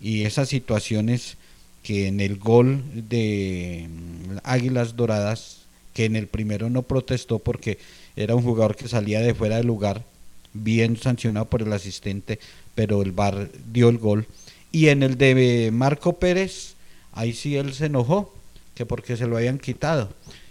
Y 0.00 0.24
esas 0.24 0.48
situaciones 0.48 1.36
que 1.82 2.06
en 2.06 2.20
el 2.20 2.38
gol 2.38 2.82
de 2.94 3.88
mm, 3.88 4.36
Águilas 4.44 4.96
Doradas, 4.96 5.62
que 5.92 6.04
en 6.04 6.16
el 6.16 6.26
primero 6.26 6.70
no 6.70 6.82
protestó 6.82 7.38
porque 7.38 7.78
era 8.16 8.34
un 8.34 8.42
jugador 8.42 8.76
que 8.76 8.88
salía 8.88 9.20
de 9.20 9.34
fuera 9.34 9.56
del 9.56 9.66
lugar, 9.66 10.04
bien 10.52 10.96
sancionado 10.96 11.46
por 11.46 11.62
el 11.62 11.72
asistente, 11.72 12.38
pero 12.74 13.02
el 13.02 13.12
VAR 13.12 13.50
dio 13.72 13.88
el 13.88 13.98
gol. 13.98 14.26
Y 14.72 14.88
en 14.88 15.02
el 15.02 15.16
de 15.18 15.70
Marco 15.72 16.14
Pérez, 16.14 16.74
ahí 17.12 17.32
sí 17.32 17.56
él 17.56 17.74
se 17.74 17.86
enojó, 17.86 18.34
que 18.80 18.86
porque 18.86 19.14
se 19.18 19.26
lo 19.26 19.36
habían 19.36 19.58
quitado. 19.58 20.08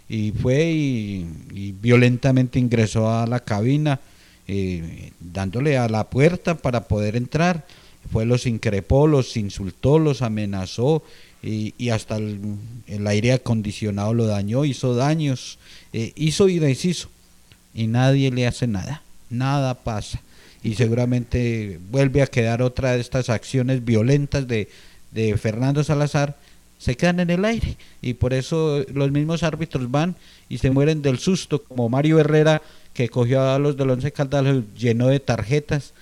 Y 0.07 0.33
fue 0.33 0.69
y, 0.71 1.73
violentamente 1.81 2.59
ingresó 2.59 3.09
a 3.09 3.25
la 3.25 3.39
cabina, 3.39 3.99
eh, 4.47 5.11
dándole 5.19 5.79
a 5.79 5.89
la 5.89 6.03
puerta 6.11 6.55
para 6.55 6.87
poder 6.87 7.15
entrar. 7.15 7.65
Fue 8.11 8.27
los 8.27 8.45
increpó, 8.45 9.07
los 9.07 9.35
insultó, 9.35 9.97
los 9.97 10.21
amenazó 10.21 11.01
y, 11.41 11.89
hasta 11.89 12.17
el, 12.17 12.39
el 12.85 13.07
aire 13.07 13.33
acondicionado 13.33 14.13
lo 14.13 14.27
dañó, 14.27 14.63
hizo 14.63 14.93
daños, 14.93 15.57
eh, 15.91 16.13
hizo 16.15 16.49
y 16.49 16.59
deshizo. 16.59 17.09
Y 17.73 17.87
nadie 17.87 18.29
le 18.29 18.45
hace 18.45 18.67
nada, 18.67 19.01
nada 19.31 19.73
pasa. 19.73 20.21
Y 20.61 20.75
seguramente 20.75 21.79
vuelve 21.89 22.21
a 22.21 22.27
quedar 22.27 22.61
otra 22.61 22.91
de 22.91 23.01
estas 23.01 23.29
acciones 23.29 23.83
violentas 23.83 24.47
de, 24.47 24.69
de 25.09 25.35
Fernando 25.35 25.83
Salazar, 25.83 26.37
se 26.79 26.97
quedan 26.97 27.19
en 27.19 27.29
el 27.29 27.45
aire 27.45 27.77
y 28.01 28.15
por 28.15 28.33
eso 28.33 28.83
los 28.91 29.11
mismos 29.11 29.43
árbitros 29.43 29.91
van 29.91 30.15
y 30.47 30.57
se 30.57 30.71
mueren 30.71 31.03
del 31.03 31.19
susto, 31.19 31.61
como 31.61 31.89
Mario 31.89 32.19
Herrera 32.19 32.61
que 32.93 33.09
cogió 33.09 33.41
a 33.41 33.59
los 33.59 33.77
del 33.77 33.91
Once 33.91 34.11
Caldas, 34.11 34.43
los 34.43 34.73
llenó 34.73 35.07
de 35.07 35.19
tarjetas, 35.19 35.93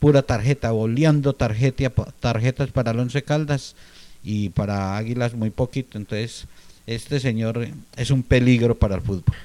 pura 0.00 0.22
tarjeta, 0.22 0.72
boleando 0.72 1.34
tarjeta, 1.34 1.90
tarjetas 2.18 2.70
para 2.70 2.90
el 2.90 2.98
Once 2.98 3.22
Caldas 3.22 3.76
y 4.24 4.48
para 4.48 4.96
Águilas 4.96 5.34
muy 5.34 5.50
poquito, 5.50 5.98
entonces 5.98 6.46
este 6.86 7.20
señor 7.20 7.68
es 7.96 8.10
un 8.10 8.22
peligro 8.22 8.74
para 8.74 8.96
el 8.96 9.02
fútbol. 9.02 9.36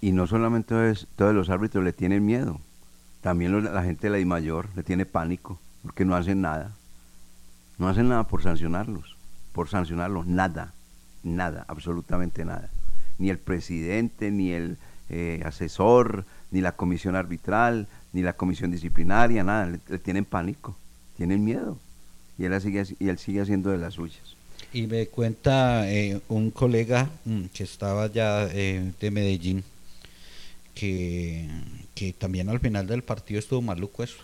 Y 0.00 0.12
no 0.12 0.26
solamente 0.26 0.90
es, 0.90 1.06
todos 1.16 1.34
los 1.34 1.50
árbitros 1.50 1.84
le 1.84 1.92
tienen 1.92 2.24
miedo, 2.24 2.60
también 3.20 3.64
la 3.64 3.82
gente 3.82 4.08
de 4.08 4.18
la 4.18 4.26
mayor 4.26 4.68
le 4.76 4.82
tiene 4.82 5.04
pánico, 5.04 5.58
porque 5.82 6.04
no 6.04 6.16
hacen 6.16 6.40
nada. 6.40 6.72
No 7.78 7.88
hacen 7.88 8.08
nada 8.08 8.24
por 8.24 8.42
sancionarlos, 8.42 9.15
por 9.56 9.70
sancionarlos, 9.70 10.26
nada, 10.26 10.74
nada, 11.22 11.64
absolutamente 11.66 12.44
nada. 12.44 12.68
Ni 13.16 13.30
el 13.30 13.38
presidente, 13.38 14.30
ni 14.30 14.52
el 14.52 14.76
eh, 15.08 15.40
asesor, 15.46 16.26
ni 16.50 16.60
la 16.60 16.72
comisión 16.72 17.16
arbitral, 17.16 17.88
ni 18.12 18.20
la 18.20 18.34
comisión 18.34 18.70
disciplinaria, 18.70 19.42
nada, 19.44 19.64
le, 19.64 19.80
le 19.88 19.98
tienen 19.98 20.26
pánico, 20.26 20.76
tienen 21.16 21.42
miedo. 21.42 21.78
Y 22.36 22.44
él, 22.44 22.60
sigue, 22.60 22.84
y 22.98 23.08
él 23.08 23.16
sigue 23.16 23.40
haciendo 23.40 23.70
de 23.70 23.78
las 23.78 23.94
suyas. 23.94 24.36
Y 24.74 24.86
me 24.88 25.06
cuenta 25.06 25.90
eh, 25.90 26.20
un 26.28 26.50
colega 26.50 27.08
mm, 27.24 27.44
que 27.54 27.64
estaba 27.64 28.12
ya 28.12 28.46
eh, 28.52 28.92
de 29.00 29.10
Medellín, 29.10 29.64
que, 30.74 31.48
que 31.94 32.12
también 32.12 32.50
al 32.50 32.60
final 32.60 32.86
del 32.86 33.02
partido 33.02 33.40
estuvo 33.40 33.62
maluco 33.62 34.02
eso. 34.02 34.22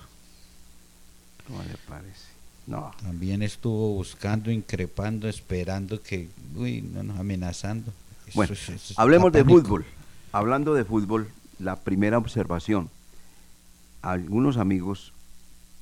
¿Cómo 1.46 1.62
le 1.62 1.74
parece? 1.88 2.31
No. 2.66 2.92
También 3.02 3.42
estuvo 3.42 3.94
buscando, 3.94 4.50
increpando, 4.50 5.28
esperando 5.28 6.00
que, 6.02 6.28
uy, 6.54 6.82
no, 6.82 7.02
no, 7.02 7.14
amenazando. 7.16 7.92
Eso 8.26 8.36
Bueno, 8.36 8.52
eso 8.54 8.94
hablemos 8.96 9.32
de 9.32 9.44
fútbol. 9.44 9.84
Hablando 10.30 10.74
de 10.74 10.84
fútbol, 10.84 11.28
la 11.58 11.76
primera 11.76 12.18
observación. 12.18 12.88
Algunos 14.00 14.56
amigos, 14.56 15.12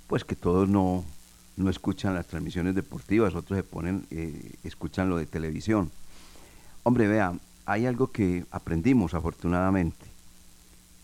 pues 0.06 0.24
que 0.24 0.36
todos 0.36 0.68
no, 0.68 1.04
no 1.56 1.70
escuchan 1.70 2.14
las 2.14 2.26
transmisiones 2.26 2.74
deportivas, 2.74 3.34
otros 3.34 3.58
se 3.58 3.62
ponen, 3.62 4.06
eh, 4.10 4.52
escuchan 4.64 5.08
lo 5.08 5.16
de 5.16 5.26
televisión. 5.26 5.90
Hombre, 6.82 7.06
vea, 7.06 7.34
hay 7.66 7.86
algo 7.86 8.10
que 8.10 8.44
aprendimos 8.50 9.14
afortunadamente, 9.14 10.06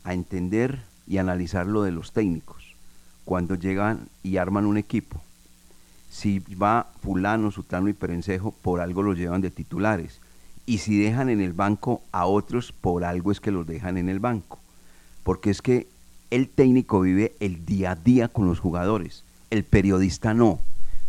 a 0.04 0.14
entender 0.14 0.82
y 1.06 1.18
analizar 1.18 1.66
lo 1.66 1.82
de 1.82 1.92
los 1.92 2.12
técnicos. 2.12 2.74
Cuando 3.24 3.54
llegan 3.54 4.08
y 4.22 4.36
arman 4.36 4.66
un 4.66 4.76
equipo, 4.76 5.22
si 6.16 6.38
va 6.38 6.86
fulano, 7.02 7.50
sutano 7.50 7.90
y 7.90 7.92
perencejo, 7.92 8.52
por 8.62 8.80
algo 8.80 9.02
los 9.02 9.18
llevan 9.18 9.42
de 9.42 9.50
titulares. 9.50 10.22
Y 10.64 10.78
si 10.78 10.98
dejan 10.98 11.28
en 11.28 11.42
el 11.42 11.52
banco 11.52 12.00
a 12.10 12.24
otros, 12.24 12.72
por 12.72 13.04
algo 13.04 13.30
es 13.30 13.38
que 13.38 13.50
los 13.50 13.66
dejan 13.66 13.98
en 13.98 14.08
el 14.08 14.18
banco. 14.18 14.58
Porque 15.22 15.50
es 15.50 15.60
que 15.60 15.86
el 16.30 16.48
técnico 16.48 17.02
vive 17.02 17.34
el 17.38 17.66
día 17.66 17.90
a 17.90 17.96
día 17.96 18.28
con 18.28 18.46
los 18.46 18.60
jugadores, 18.60 19.24
el 19.50 19.62
periodista 19.62 20.32
no. 20.32 20.58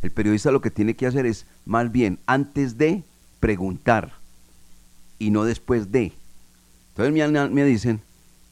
El 0.01 0.11
periodista 0.11 0.51
lo 0.51 0.59
que 0.59 0.71
tiene 0.71 0.95
que 0.95 1.07
hacer 1.07 1.25
es, 1.25 1.45
más 1.65 1.89
bien, 1.89 2.19
antes 2.25 2.77
de 2.77 3.01
preguntar 3.39 4.11
y 5.19 5.29
no 5.29 5.45
después 5.45 5.89
de. 5.89 6.11
Entonces 6.89 7.31
me, 7.31 7.49
me 7.49 7.63
dicen 7.63 8.01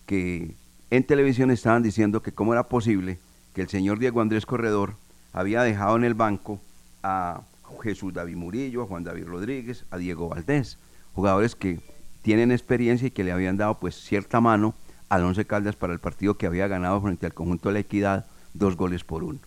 que 0.05 0.55
en 0.89 1.03
televisión 1.03 1.51
estaban 1.51 1.83
diciendo 1.83 2.21
que 2.21 2.31
cómo 2.31 2.53
era 2.53 2.63
posible 2.63 3.19
que 3.53 3.61
el 3.61 3.67
señor 3.67 3.99
Diego 3.99 4.21
Andrés 4.21 4.45
Corredor 4.45 4.95
había 5.35 5.63
dejado 5.63 5.97
en 5.97 6.05
el 6.05 6.13
banco 6.13 6.61
a 7.03 7.41
Jesús 7.83 8.13
David 8.13 8.37
Murillo, 8.37 8.83
a 8.83 8.85
Juan 8.87 9.03
David 9.03 9.25
Rodríguez, 9.25 9.83
a 9.91 9.97
Diego 9.97 10.29
Valdés, 10.29 10.77
jugadores 11.13 11.55
que 11.55 11.81
tienen 12.21 12.53
experiencia 12.53 13.09
y 13.09 13.11
que 13.11 13.25
le 13.25 13.33
habían 13.33 13.57
dado 13.57 13.77
pues 13.77 13.95
cierta 13.95 14.39
mano 14.39 14.75
al 15.09 15.25
Once 15.25 15.45
Caldas 15.45 15.75
para 15.75 15.91
el 15.91 15.99
partido 15.99 16.37
que 16.37 16.47
había 16.47 16.69
ganado 16.69 17.01
frente 17.01 17.25
al 17.25 17.33
conjunto 17.33 17.67
de 17.67 17.73
la 17.73 17.79
Equidad, 17.79 18.25
dos 18.53 18.77
goles 18.77 19.03
por 19.03 19.25
uno. 19.25 19.39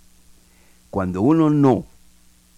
Cuando 0.90 1.22
uno 1.22 1.48
no 1.48 1.86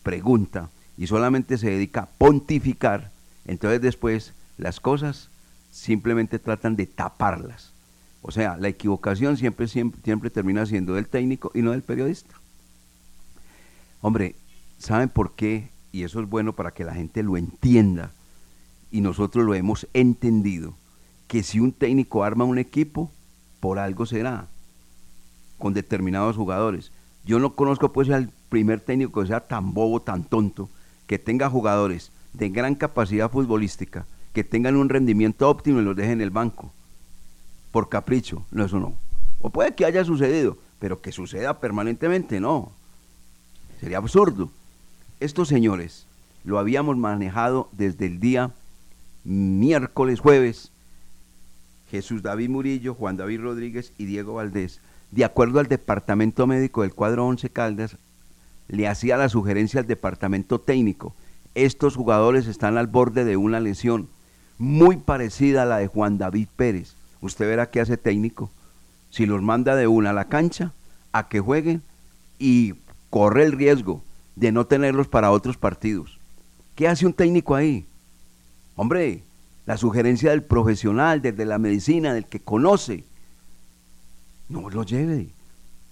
pregunta 0.03 0.69
y 0.99 1.07
solamente 1.07 1.57
se 1.57 1.71
dedica 1.71 2.01
a 2.01 2.07
pontificar, 2.07 3.13
entonces 3.45 3.81
después 3.81 4.35
las 4.59 4.81
cosas 4.81 5.31
simplemente 5.71 6.41
tratan 6.41 6.75
de 6.75 6.87
taparlas. 6.87 7.73
O 8.23 8.33
sea, 8.33 8.57
la 8.57 8.67
equivocación 8.67 9.37
siempre, 9.37 9.69
siempre, 9.69 10.01
siempre 10.03 10.31
termina 10.31 10.67
siendo 10.67 10.95
del 10.95 11.07
técnico 11.07 11.53
y 11.55 11.63
no 11.63 11.71
del 11.71 11.83
periodista. 11.83 12.35
Hombre, 14.01 14.35
¿saben 14.79 15.09
por 15.09 15.33
qué? 15.33 15.71
Y 15.93 16.05
eso 16.05 16.21
es 16.21 16.29
bueno 16.29 16.55
para 16.55 16.71
que 16.71 16.85
la 16.85 16.95
gente 16.95 17.23
lo 17.23 17.37
entienda. 17.37 18.13
Y 18.91 19.01
nosotros 19.01 19.45
lo 19.45 19.55
hemos 19.55 19.87
entendido. 19.93 20.75
Que 21.29 21.43
si 21.43 21.61
un 21.61 21.73
técnico 21.73 22.25
arma 22.25 22.45
un 22.45 22.59
equipo, 22.59 23.11
por 23.61 23.79
algo 23.79 24.07
será. 24.07 24.49
Con 25.59 25.75
determinados 25.75 26.37
jugadores. 26.37 26.93
Yo 27.25 27.39
no 27.39 27.55
conozco 27.55 27.93
pues 27.93 28.09
al 28.11 28.31
primer 28.49 28.81
técnico 28.81 29.21
que 29.21 29.29
sea 29.29 29.41
tan 29.41 29.75
bobo, 29.75 30.01
tan 30.01 30.25
tonto, 30.25 30.69
que 31.07 31.19
tenga 31.19 31.51
jugadores 31.51 32.11
de 32.33 32.49
gran 32.49 32.75
capacidad 32.75 33.31
futbolística, 33.31 34.07
que 34.33 34.45
tengan 34.45 34.77
un 34.77 34.89
rendimiento 34.89 35.49
óptimo 35.49 35.81
y 35.81 35.85
los 35.85 35.97
deje 35.97 36.13
en 36.13 36.21
el 36.21 36.31
banco. 36.31 36.73
Por 37.71 37.89
capricho. 37.89 38.45
No, 38.51 38.65
eso 38.65 38.81
no. 38.81 38.95
O 39.41 39.51
puede 39.51 39.75
que 39.75 39.85
haya 39.85 40.05
sucedido, 40.05 40.57
pero 40.79 41.01
que 41.01 41.13
suceda 41.13 41.61
permanentemente, 41.61 42.41
no. 42.41 42.73
Sería 43.81 43.99
absurdo. 43.99 44.51
Estos 45.21 45.49
señores 45.49 46.07
lo 46.45 46.59
habíamos 46.59 46.99
manejado 46.99 47.69
desde 47.73 48.07
el 48.07 48.21
día 48.21 48.51
miércoles, 49.25 50.21
jueves. 50.21 50.71
Jesús 51.91 52.23
David 52.23 52.51
Murillo, 52.51 52.95
Juan 52.95 53.17
David 53.17 53.41
Rodríguez 53.41 53.93
y 53.99 54.05
Diego 54.05 54.35
Valdés, 54.35 54.81
de 55.11 55.25
acuerdo 55.25 55.59
al 55.59 55.67
departamento 55.67 56.47
médico 56.47 56.83
del 56.83 56.95
cuadro 56.95 57.27
11 57.27 57.51
Caldas, 57.51 57.97
le 58.69 58.87
hacía 58.87 59.17
la 59.17 59.29
sugerencia 59.29 59.81
al 59.81 59.87
departamento 59.87 60.61
técnico. 60.61 61.15
Estos 61.55 61.97
jugadores 61.97 62.47
están 62.47 62.79
al 62.79 62.87
borde 62.87 63.25
de 63.25 63.37
una 63.37 63.59
lesión 63.59 64.09
muy 64.59 64.99
parecida 64.99 65.63
a 65.63 65.67
la 65.67 65.79
de 65.79 65.89
Juan 65.89 66.19
David 66.19 66.49
Pérez. 66.55 66.95
Usted 67.23 67.49
verá 67.49 67.71
qué 67.71 67.81
hace 67.81 67.97
técnico. 67.97 68.51
Si 69.09 69.27
los 69.27 69.43
manda 69.43 69.75
de 69.75 69.89
una 69.89 70.11
a 70.11 70.13
la 70.13 70.29
cancha 70.29 70.73
a 71.13 71.29
que 71.29 71.41
jueguen 71.41 71.83
y 72.39 72.75
corre 73.11 73.45
el 73.45 73.53
riesgo 73.53 74.03
de 74.37 74.53
no 74.53 74.67
tenerlos 74.67 75.09
para 75.09 75.33
otros 75.33 75.57
partidos. 75.57 76.19
¿Qué 76.75 76.89
hace 76.89 77.05
un 77.05 77.13
técnico 77.13 77.55
ahí? 77.55 77.85
Hombre, 78.77 79.23
la 79.67 79.77
sugerencia 79.77 80.31
del 80.31 80.43
profesional, 80.43 81.21
desde 81.21 81.45
la 81.45 81.59
medicina, 81.59 82.15
del 82.15 82.25
que 82.25 82.41
conoce, 82.41 83.05
no 84.49 84.71
los 84.71 84.87
lleve 84.87 85.29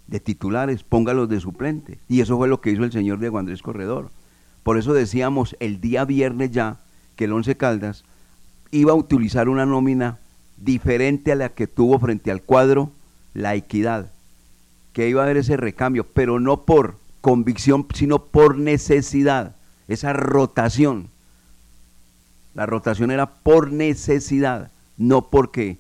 de 0.07 0.21
titulares, 0.21 0.83
póngalos 0.83 1.29
de 1.29 1.41
suplente. 1.41 1.99
Y 2.09 2.21
eso 2.21 2.37
fue 2.39 2.49
lo 2.49 2.61
que 2.61 2.71
hizo 2.71 2.85
el 2.85 2.93
señor 2.93 3.19
Diego 3.19 3.39
Andrés 3.39 3.63
Corredor. 3.63 4.11
Por 4.63 4.79
eso 4.79 4.95
decíamos 4.95 5.57
el 5.61 5.81
día 5.81 6.05
viernes 6.05 6.51
ya 6.51 6.79
que 7.17 7.25
el 7.25 7.33
Once 7.33 7.57
Caldas 7.57 8.05
iba 8.71 8.93
a 8.93 8.97
utilizar 8.97 9.49
una 9.49 9.67
nómina 9.67 10.19
diferente 10.57 11.33
a 11.33 11.37
la 11.37 11.51
que 11.51 11.67
tuvo 11.67 11.99
frente 11.99 12.31
al 12.31 12.43
cuadro 12.43 12.91
La 13.35 13.55
Equidad, 13.55 14.11
que 14.93 15.09
iba 15.09 15.23
a 15.23 15.25
haber 15.25 15.37
ese 15.37 15.57
recambio, 15.57 16.05
pero 16.05 16.41
no 16.41 16.63
por 16.63 16.97
convicción, 17.21 17.87
sino 17.95 18.25
por 18.25 18.59
necesidad, 18.59 19.57
esa 19.89 20.13
rotación. 20.13 21.11
La 22.55 22.67
rotación 22.67 23.11
era 23.11 23.27
por 23.27 23.73
necesidad, 23.73 24.71
no 24.97 25.31
porque 25.31 25.79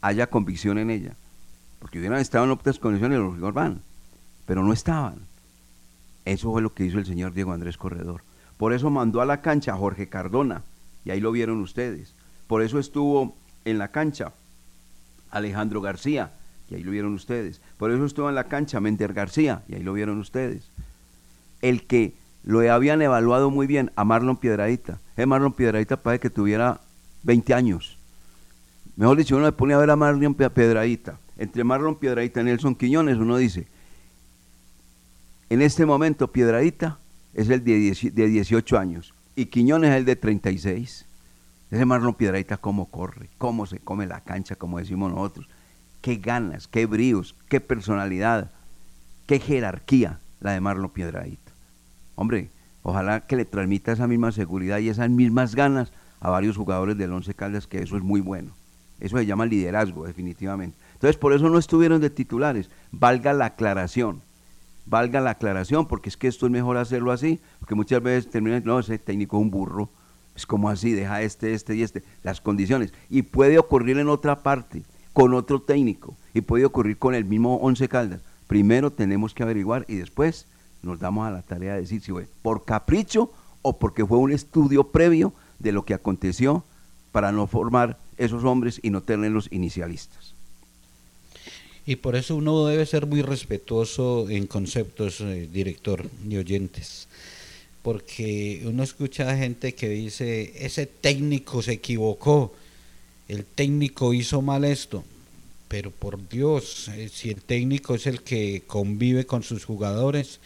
haya 0.00 0.28
convicción 0.28 0.78
en 0.78 0.90
ella. 0.90 1.14
Porque 1.78 1.98
hubieran 1.98 2.20
estado 2.20 2.44
en 2.44 2.50
otras 2.50 2.78
condiciones 2.78 3.18
los 3.18 3.34
Rigor 3.34 3.52
van, 3.52 3.82
pero 4.46 4.62
no 4.62 4.72
estaban. 4.72 5.16
Eso 6.24 6.52
fue 6.52 6.62
lo 6.62 6.74
que 6.74 6.84
hizo 6.84 6.98
el 6.98 7.06
señor 7.06 7.32
Diego 7.32 7.52
Andrés 7.52 7.76
Corredor. 7.76 8.22
Por 8.56 8.72
eso 8.72 8.90
mandó 8.90 9.20
a 9.20 9.26
la 9.26 9.40
cancha 9.40 9.72
a 9.72 9.76
Jorge 9.76 10.08
Cardona, 10.08 10.62
y 11.04 11.10
ahí 11.10 11.20
lo 11.20 11.32
vieron 11.32 11.60
ustedes. 11.60 12.14
Por 12.46 12.62
eso 12.62 12.78
estuvo 12.78 13.34
en 13.64 13.78
la 13.78 13.88
cancha 13.88 14.32
Alejandro 15.30 15.80
García, 15.80 16.32
y 16.72 16.76
ahí 16.76 16.82
lo 16.82 16.90
vieron 16.90 17.12
ustedes. 17.12 17.60
Por 17.76 17.90
eso 17.90 18.04
estuvo 18.04 18.28
en 18.28 18.34
la 18.34 18.44
cancha 18.44 18.80
Mender 18.80 19.12
García, 19.12 19.62
y 19.68 19.74
ahí 19.74 19.82
lo 19.82 19.92
vieron 19.92 20.18
ustedes. 20.18 20.70
El 21.60 21.86
que 21.86 22.14
lo 22.44 22.60
habían 22.72 23.02
evaluado 23.02 23.50
muy 23.50 23.66
bien 23.66 23.92
a 23.94 24.04
Marlon 24.04 24.36
Piedradita. 24.36 24.98
Eh, 25.16 25.26
Marlon 25.26 25.52
Piedradita 25.52 25.96
parece 25.96 26.22
que 26.22 26.30
tuviera 26.30 26.80
20 27.22 27.54
años. 27.54 27.98
Mejor 28.96 29.16
dicho, 29.18 29.36
uno 29.36 29.46
le 29.46 29.52
pone 29.52 29.74
a 29.74 29.78
ver 29.78 29.90
a 29.90 29.96
Marlon 29.96 30.34
Piedradita. 30.34 31.18
Entre 31.38 31.62
Marlon 31.62 31.96
Piedradita 31.96 32.40
y 32.40 32.44
Nelson 32.44 32.74
Quiñones, 32.74 33.18
uno 33.18 33.36
dice, 33.36 33.66
En 35.50 35.62
este 35.62 35.86
momento, 35.86 36.32
Piedradita 36.32 36.98
es 37.34 37.48
el 37.50 37.62
de, 37.64 37.76
10 37.76 38.14
de 38.14 38.26
18 38.28 38.78
años 38.78 39.14
y 39.36 39.46
Quiñones 39.46 39.90
es 39.90 39.96
el 39.96 40.04
de 40.04 40.16
36. 40.16 41.06
Ese 41.70 41.84
Marlon 41.86 42.14
Piedradita 42.14 42.56
cómo 42.58 42.86
corre, 42.86 43.28
cómo 43.38 43.66
se 43.66 43.78
come 43.78 44.06
la 44.06 44.20
cancha, 44.20 44.56
como 44.56 44.78
decimos 44.78 45.10
nosotros. 45.10 45.46
Qué 46.02 46.16
ganas, 46.16 46.68
qué 46.68 46.84
bríos, 46.84 47.34
qué 47.48 47.60
personalidad, 47.60 48.50
qué 49.26 49.38
jerarquía 49.38 50.18
la 50.40 50.52
de 50.52 50.60
Marlon 50.60 50.90
Piedradita. 50.90 51.52
Hombre, 52.16 52.50
ojalá 52.82 53.20
que 53.20 53.36
le 53.36 53.44
transmita 53.44 53.92
esa 53.92 54.06
misma 54.06 54.32
seguridad 54.32 54.78
y 54.78 54.88
esas 54.88 55.08
mismas 55.08 55.54
ganas 55.54 55.92
a 56.20 56.30
varios 56.30 56.56
jugadores 56.56 56.98
del 56.98 57.12
Once 57.12 57.32
Caldas, 57.34 57.66
que 57.66 57.82
eso 57.82 57.96
es 57.96 58.02
muy 58.02 58.20
bueno. 58.20 58.52
Eso 59.00 59.16
se 59.16 59.26
llama 59.26 59.46
liderazgo, 59.46 60.06
definitivamente. 60.06 60.76
Entonces, 60.94 61.16
por 61.16 61.32
eso 61.32 61.48
no 61.48 61.58
estuvieron 61.58 62.00
de 62.00 62.10
titulares. 62.10 62.70
Valga 62.92 63.32
la 63.32 63.46
aclaración. 63.46 64.22
Valga 64.86 65.20
la 65.20 65.30
aclaración, 65.30 65.86
porque 65.86 66.08
es 66.08 66.16
que 66.16 66.28
esto 66.28 66.46
es 66.46 66.52
mejor 66.52 66.76
hacerlo 66.76 67.10
así, 67.10 67.40
porque 67.58 67.74
muchas 67.74 68.00
veces 68.02 68.30
terminan, 68.30 68.62
no, 68.64 68.78
ese 68.78 68.98
técnico 68.98 69.36
es 69.36 69.42
un 69.42 69.50
burro. 69.50 69.88
Es 70.36 70.46
como 70.46 70.68
así, 70.68 70.92
deja 70.92 71.22
este, 71.22 71.54
este 71.54 71.74
y 71.74 71.82
este, 71.82 72.04
las 72.22 72.40
condiciones. 72.40 72.92
Y 73.10 73.22
puede 73.22 73.58
ocurrir 73.58 73.98
en 73.98 74.08
otra 74.08 74.44
parte, 74.44 74.84
con 75.12 75.34
otro 75.34 75.60
técnico, 75.60 76.16
y 76.34 76.40
puede 76.40 76.64
ocurrir 76.64 76.98
con 76.98 77.14
el 77.14 77.24
mismo 77.24 77.56
Once 77.56 77.88
Caldas. 77.88 78.20
Primero 78.46 78.90
tenemos 78.90 79.34
que 79.34 79.42
averiguar 79.42 79.84
y 79.88 79.96
después 79.96 80.46
nos 80.82 80.98
damos 80.98 81.26
a 81.26 81.30
la 81.30 81.42
tarea 81.42 81.74
de 81.74 81.82
decir 81.82 82.00
si 82.02 82.12
fue 82.12 82.26
por 82.42 82.64
capricho 82.64 83.30
o 83.62 83.78
porque 83.78 84.04
fue 84.04 84.18
un 84.18 84.32
estudio 84.32 84.84
previo 84.88 85.32
de 85.58 85.72
lo 85.72 85.84
que 85.84 85.94
aconteció 85.94 86.64
para 87.12 87.30
no 87.30 87.46
formar 87.46 87.98
esos 88.18 88.44
hombres 88.44 88.80
y 88.82 88.90
no 88.90 89.02
tenerlos 89.02 89.48
inicialistas. 89.50 90.34
Y 91.84 91.96
por 91.96 92.14
eso 92.14 92.36
uno 92.36 92.66
debe 92.66 92.86
ser 92.86 93.06
muy 93.06 93.22
respetuoso 93.22 94.28
en 94.28 94.46
conceptos, 94.46 95.20
eh, 95.20 95.48
director 95.52 96.08
y 96.28 96.36
oyentes. 96.36 97.08
Porque 97.82 98.62
uno 98.64 98.84
escucha 98.84 99.28
a 99.28 99.36
gente 99.36 99.74
que 99.74 99.88
dice, 99.88 100.52
ese 100.64 100.86
técnico 100.86 101.60
se 101.60 101.72
equivocó, 101.72 102.54
el 103.28 103.44
técnico 103.44 104.14
hizo 104.14 104.42
mal 104.42 104.64
esto. 104.64 105.04
Pero 105.68 105.90
por 105.90 106.28
Dios, 106.28 106.88
eh, 106.88 107.08
si 107.12 107.30
el 107.30 107.40
técnico 107.40 107.94
es 107.94 108.06
el 108.06 108.22
que 108.22 108.62
convive 108.66 109.24
con 109.24 109.42
sus 109.42 109.64
jugadores, 109.64 110.38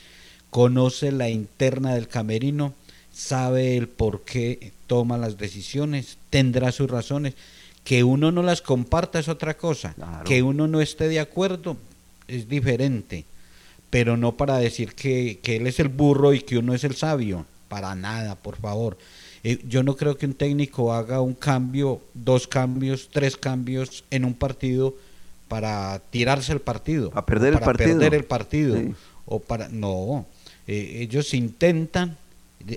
conoce 0.50 1.10
la 1.10 1.28
interna 1.28 1.94
del 1.94 2.06
camerino, 2.06 2.74
sabe 3.12 3.76
el 3.76 3.88
por 3.88 4.22
qué 4.22 4.72
toma 4.86 5.18
las 5.18 5.36
decisiones, 5.36 6.18
tendrá 6.30 6.70
sus 6.70 6.88
razones. 6.88 7.34
Que 7.82 8.04
uno 8.04 8.32
no 8.32 8.42
las 8.42 8.62
comparta 8.62 9.18
es 9.18 9.28
otra 9.28 9.56
cosa. 9.56 9.94
Que 10.24 10.42
uno 10.42 10.66
no 10.66 10.80
esté 10.80 11.08
de 11.08 11.20
acuerdo 11.20 11.76
es 12.28 12.48
diferente. 12.48 13.24
Pero 13.90 14.16
no 14.16 14.36
para 14.36 14.58
decir 14.58 14.94
que, 14.94 15.38
que, 15.42 15.56
él 15.56 15.66
es 15.66 15.78
el 15.78 15.88
burro 15.88 16.34
y 16.34 16.40
que 16.40 16.58
uno 16.58 16.74
es 16.74 16.84
el 16.84 16.96
sabio. 16.96 17.46
Para 17.68 17.94
nada, 17.94 18.34
por 18.34 18.56
favor. 18.56 18.98
Eh, 19.48 19.60
yo 19.68 19.84
no 19.84 19.94
creo 19.94 20.18
que 20.18 20.26
un 20.26 20.34
técnico 20.34 20.92
haga 20.92 21.20
un 21.20 21.34
cambio, 21.34 22.00
dos 22.14 22.48
cambios, 22.48 23.08
tres 23.12 23.36
cambios 23.36 24.02
en 24.10 24.24
un 24.24 24.34
partido 24.34 24.96
para 25.46 26.02
tirarse 26.10 26.52
el 26.52 26.58
partido. 26.58 27.12
A 27.14 27.24
perder 27.24 27.54
el 27.54 27.60
partido. 27.60 27.90
perder 27.90 28.14
el 28.14 28.24
partido. 28.24 28.76
O 29.24 29.38
para. 29.38 29.68
No. 29.68 30.26
Eh, 30.66 30.98
ellos 31.02 31.32
intentan 31.32 32.18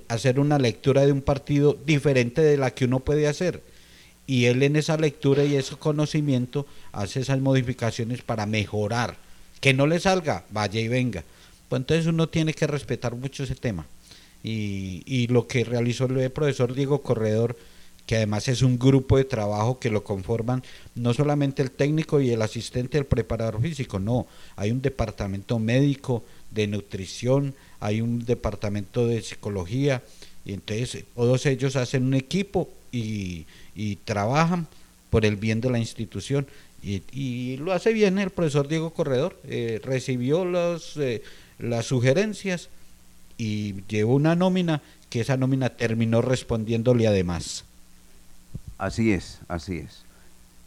hacer 0.09 0.39
una 0.39 0.59
lectura 0.59 1.07
de 1.07 1.11
un 1.11 1.23
partido 1.23 1.75
diferente 1.87 2.43
de 2.43 2.57
la 2.57 2.69
que 2.69 2.85
uno 2.85 2.99
puede 2.99 3.25
hacer. 3.27 3.63
Y 4.27 4.45
él 4.45 4.61
en 4.61 4.75
esa 4.75 4.95
lectura 4.95 5.43
y 5.45 5.55
ese 5.55 5.75
conocimiento 5.75 6.67
hace 6.91 7.21
esas 7.21 7.39
modificaciones 7.39 8.21
para 8.21 8.45
mejorar. 8.45 9.17
Que 9.59 9.73
no 9.73 9.87
le 9.87 9.99
salga, 9.99 10.43
vaya 10.51 10.79
y 10.79 10.87
venga. 10.87 11.23
Pues 11.67 11.79
entonces 11.79 12.05
uno 12.05 12.29
tiene 12.29 12.53
que 12.53 12.67
respetar 12.67 13.15
mucho 13.15 13.41
ese 13.41 13.55
tema. 13.55 13.87
Y, 14.43 15.03
y 15.05 15.27
lo 15.27 15.47
que 15.47 15.63
realizó 15.63 16.05
el 16.05 16.31
profesor 16.31 16.73
Diego 16.73 17.01
Corredor, 17.01 17.57
que 18.09 18.15
además 18.15 18.47
es 18.47 18.63
un 18.63 18.79
grupo 18.79 19.17
de 19.17 19.25
trabajo 19.25 19.77
que 19.77 19.91
lo 19.91 20.03
conforman 20.03 20.63
no 20.95 21.13
solamente 21.13 21.61
el 21.61 21.69
técnico 21.69 22.19
y 22.19 22.31
el 22.31 22.41
asistente 22.41 22.97
del 22.97 23.05
preparador 23.05 23.61
físico, 23.61 23.99
no, 23.99 24.25
hay 24.55 24.71
un 24.71 24.81
departamento 24.81 25.59
médico 25.59 26.23
de 26.51 26.65
nutrición, 26.65 27.53
hay 27.79 28.01
un 28.01 28.25
departamento 28.25 29.05
de 29.05 29.21
psicología, 29.21 30.01
y 30.43 30.53
entonces 30.53 31.03
todos 31.15 31.45
ellos 31.45 31.75
hacen 31.75 32.03
un 32.03 32.15
equipo 32.15 32.69
y, 32.91 33.45
trabajan 34.05 34.67
por 35.09 35.25
el 35.25 35.35
bien 35.35 35.61
de 35.61 35.69
la 35.69 35.77
institución. 35.77 36.47
Y, 36.81 37.57
lo 37.57 37.73
hace 37.73 37.93
bien 37.93 38.17
el 38.17 38.31
profesor 38.31 38.67
Diego 38.67 38.89
Corredor, 38.89 39.39
eh, 39.43 39.79
recibió 39.83 40.45
los, 40.45 40.97
eh, 40.97 41.21
las 41.59 41.85
sugerencias 41.85 42.69
y 43.39 43.83
llevó 43.87 44.15
una 44.15 44.35
nómina 44.35 44.83
que 45.09 45.21
esa 45.21 45.37
nómina 45.37 45.69
terminó 45.69 46.21
respondiéndole 46.21 47.07
además. 47.07 47.65
Así 48.77 49.11
es, 49.13 49.39
así 49.47 49.77
es. 49.77 50.03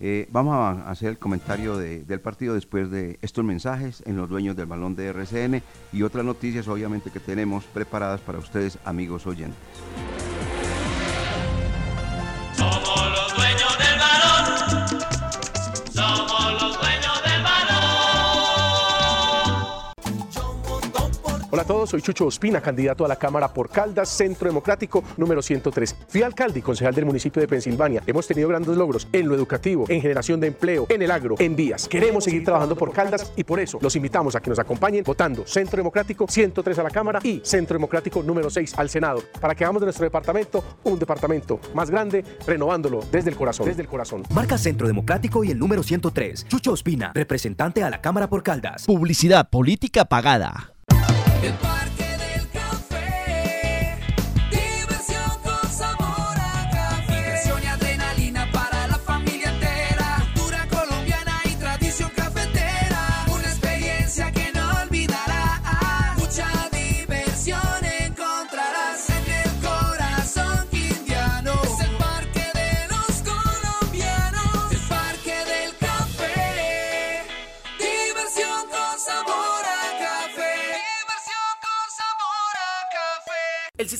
Eh, 0.00 0.26
vamos 0.32 0.54
a 0.54 0.90
hacer 0.90 1.10
el 1.10 1.18
comentario 1.18 1.76
del 1.76 2.20
partido 2.20 2.54
después 2.54 2.90
de 2.90 3.20
estos 3.22 3.44
mensajes 3.44 4.02
en 4.04 4.16
los 4.16 4.28
dueños 4.28 4.56
del 4.56 4.66
balón 4.66 4.96
de 4.96 5.06
RCN 5.06 5.62
y 5.92 6.02
otras 6.02 6.24
noticias 6.24 6.66
obviamente 6.66 7.10
que 7.10 7.20
tenemos 7.20 7.64
preparadas 7.66 8.20
para 8.20 8.38
ustedes 8.38 8.78
amigos 8.84 9.28
oyentes. 9.28 9.56
Hola 21.62 21.74
a 21.74 21.76
todos, 21.76 21.90
soy 21.90 22.02
Chucho 22.02 22.26
Ospina, 22.26 22.60
candidato 22.60 23.04
a 23.04 23.08
la 23.08 23.14
Cámara 23.14 23.54
por 23.54 23.70
Caldas, 23.70 24.08
Centro 24.08 24.48
Democrático 24.48 25.04
número 25.16 25.40
103. 25.40 25.94
Fui 26.08 26.20
alcalde 26.20 26.58
y 26.58 26.62
concejal 26.62 26.92
del 26.92 27.04
municipio 27.04 27.40
de 27.40 27.46
Pensilvania. 27.46 28.02
Hemos 28.04 28.26
tenido 28.26 28.48
grandes 28.48 28.76
logros 28.76 29.06
en 29.12 29.28
lo 29.28 29.36
educativo, 29.36 29.84
en 29.88 30.00
generación 30.00 30.40
de 30.40 30.48
empleo, 30.48 30.86
en 30.88 31.02
el 31.02 31.12
agro, 31.12 31.36
en 31.38 31.54
vías. 31.54 31.86
Queremos 31.86 32.24
seguir 32.24 32.42
trabajando 32.42 32.74
por 32.74 32.92
Caldas 32.92 33.32
y 33.36 33.44
por 33.44 33.60
eso 33.60 33.78
los 33.80 33.94
invitamos 33.94 34.34
a 34.34 34.40
que 34.40 34.50
nos 34.50 34.58
acompañen 34.58 35.04
votando 35.04 35.46
Centro 35.46 35.76
Democrático 35.76 36.26
103 36.28 36.80
a 36.80 36.82
la 36.82 36.90
Cámara 36.90 37.20
y 37.22 37.40
Centro 37.44 37.76
Democrático 37.76 38.24
número 38.24 38.50
6 38.50 38.74
al 38.76 38.90
Senado, 38.90 39.22
para 39.40 39.54
que 39.54 39.62
hagamos 39.62 39.82
de 39.82 39.86
nuestro 39.86 40.02
departamento 40.02 40.64
un 40.82 40.98
departamento 40.98 41.60
más 41.74 41.88
grande, 41.92 42.24
renovándolo 42.44 43.04
desde 43.12 43.30
el 43.30 43.36
corazón. 43.36 43.68
Desde 43.68 43.82
el 43.82 43.88
corazón. 43.88 44.24
Marca 44.30 44.58
Centro 44.58 44.88
Democrático 44.88 45.44
y 45.44 45.52
el 45.52 45.60
número 45.60 45.84
103. 45.84 46.48
Chucho 46.48 46.72
Ospina, 46.72 47.12
representante 47.14 47.84
a 47.84 47.90
la 47.90 48.00
Cámara 48.00 48.28
por 48.28 48.42
Caldas. 48.42 48.84
Publicidad 48.84 49.48
política 49.48 50.06
pagada. 50.06 50.72
El 51.42 51.91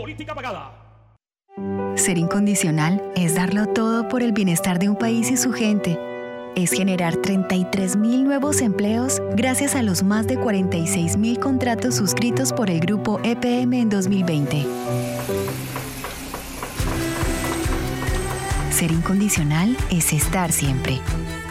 Política 0.00 0.34
pagada. 0.34 0.72
Ser 1.96 2.16
incondicional 2.18 3.02
es 3.16 3.34
darlo 3.34 3.66
todo 3.66 4.08
por 4.08 4.22
el 4.22 4.32
bienestar 4.32 4.78
de 4.78 4.88
un 4.88 4.96
país 4.96 5.30
y 5.30 5.36
su 5.36 5.52
gente. 5.52 5.98
es 6.56 6.72
generar 6.72 7.14
33 7.16 7.96
mil 7.96 8.24
nuevos 8.24 8.60
empleos 8.60 9.22
gracias 9.36 9.76
a 9.76 9.82
los 9.82 10.02
más 10.02 10.26
de 10.26 10.36
46 10.36 11.16
mil 11.16 11.38
contratos 11.38 11.94
suscritos 11.94 12.52
por 12.52 12.70
el 12.70 12.80
grupo 12.80 13.20
EPM 13.22 13.74
en 13.74 13.88
2020. 13.88 14.66
Ser 18.70 18.90
incondicional 18.90 19.76
es 19.90 20.12
estar 20.12 20.50
siempre. 20.50 20.98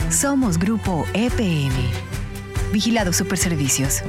Somos 0.09 0.57
Grupo 0.57 1.05
EPM. 1.13 1.71
Vigilado 2.73 3.13
Superservicios. 3.13 4.01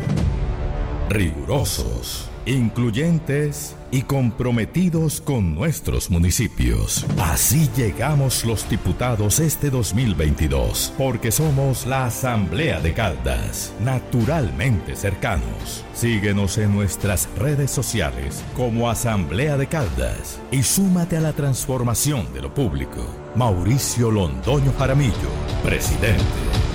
Rigurosos, 1.11 2.30
incluyentes 2.51 3.77
y 3.93 4.03
comprometidos 4.03 5.21
con 5.21 5.55
nuestros 5.55 6.11
municipios. 6.11 7.07
Así 7.19 7.69
llegamos 7.77 8.45
los 8.45 8.69
diputados 8.69 9.41
este 9.41 9.71
2022, 9.71 10.93
porque 10.99 11.31
somos 11.31 11.87
la 11.87 12.07
Asamblea 12.07 12.81
de 12.81 12.93
Caldas, 12.93 13.73
naturalmente 13.81 14.97
cercanos. 14.97 15.85
Síguenos 15.95 16.59
en 16.59 16.75
nuestras 16.75 17.29
redes 17.37 17.71
sociales 17.71 18.43
como 18.57 18.91
Asamblea 18.91 19.57
de 19.57 19.67
Caldas 19.67 20.41
y 20.51 20.63
súmate 20.63 21.17
a 21.17 21.21
la 21.21 21.33
transformación 21.33 22.33
de 22.33 22.43
lo 22.43 22.53
público. 22.53 23.07
Mauricio 23.37 24.11
Londoño 24.11 24.73
Jaramillo, 24.77 25.31
presidente. 25.63 26.70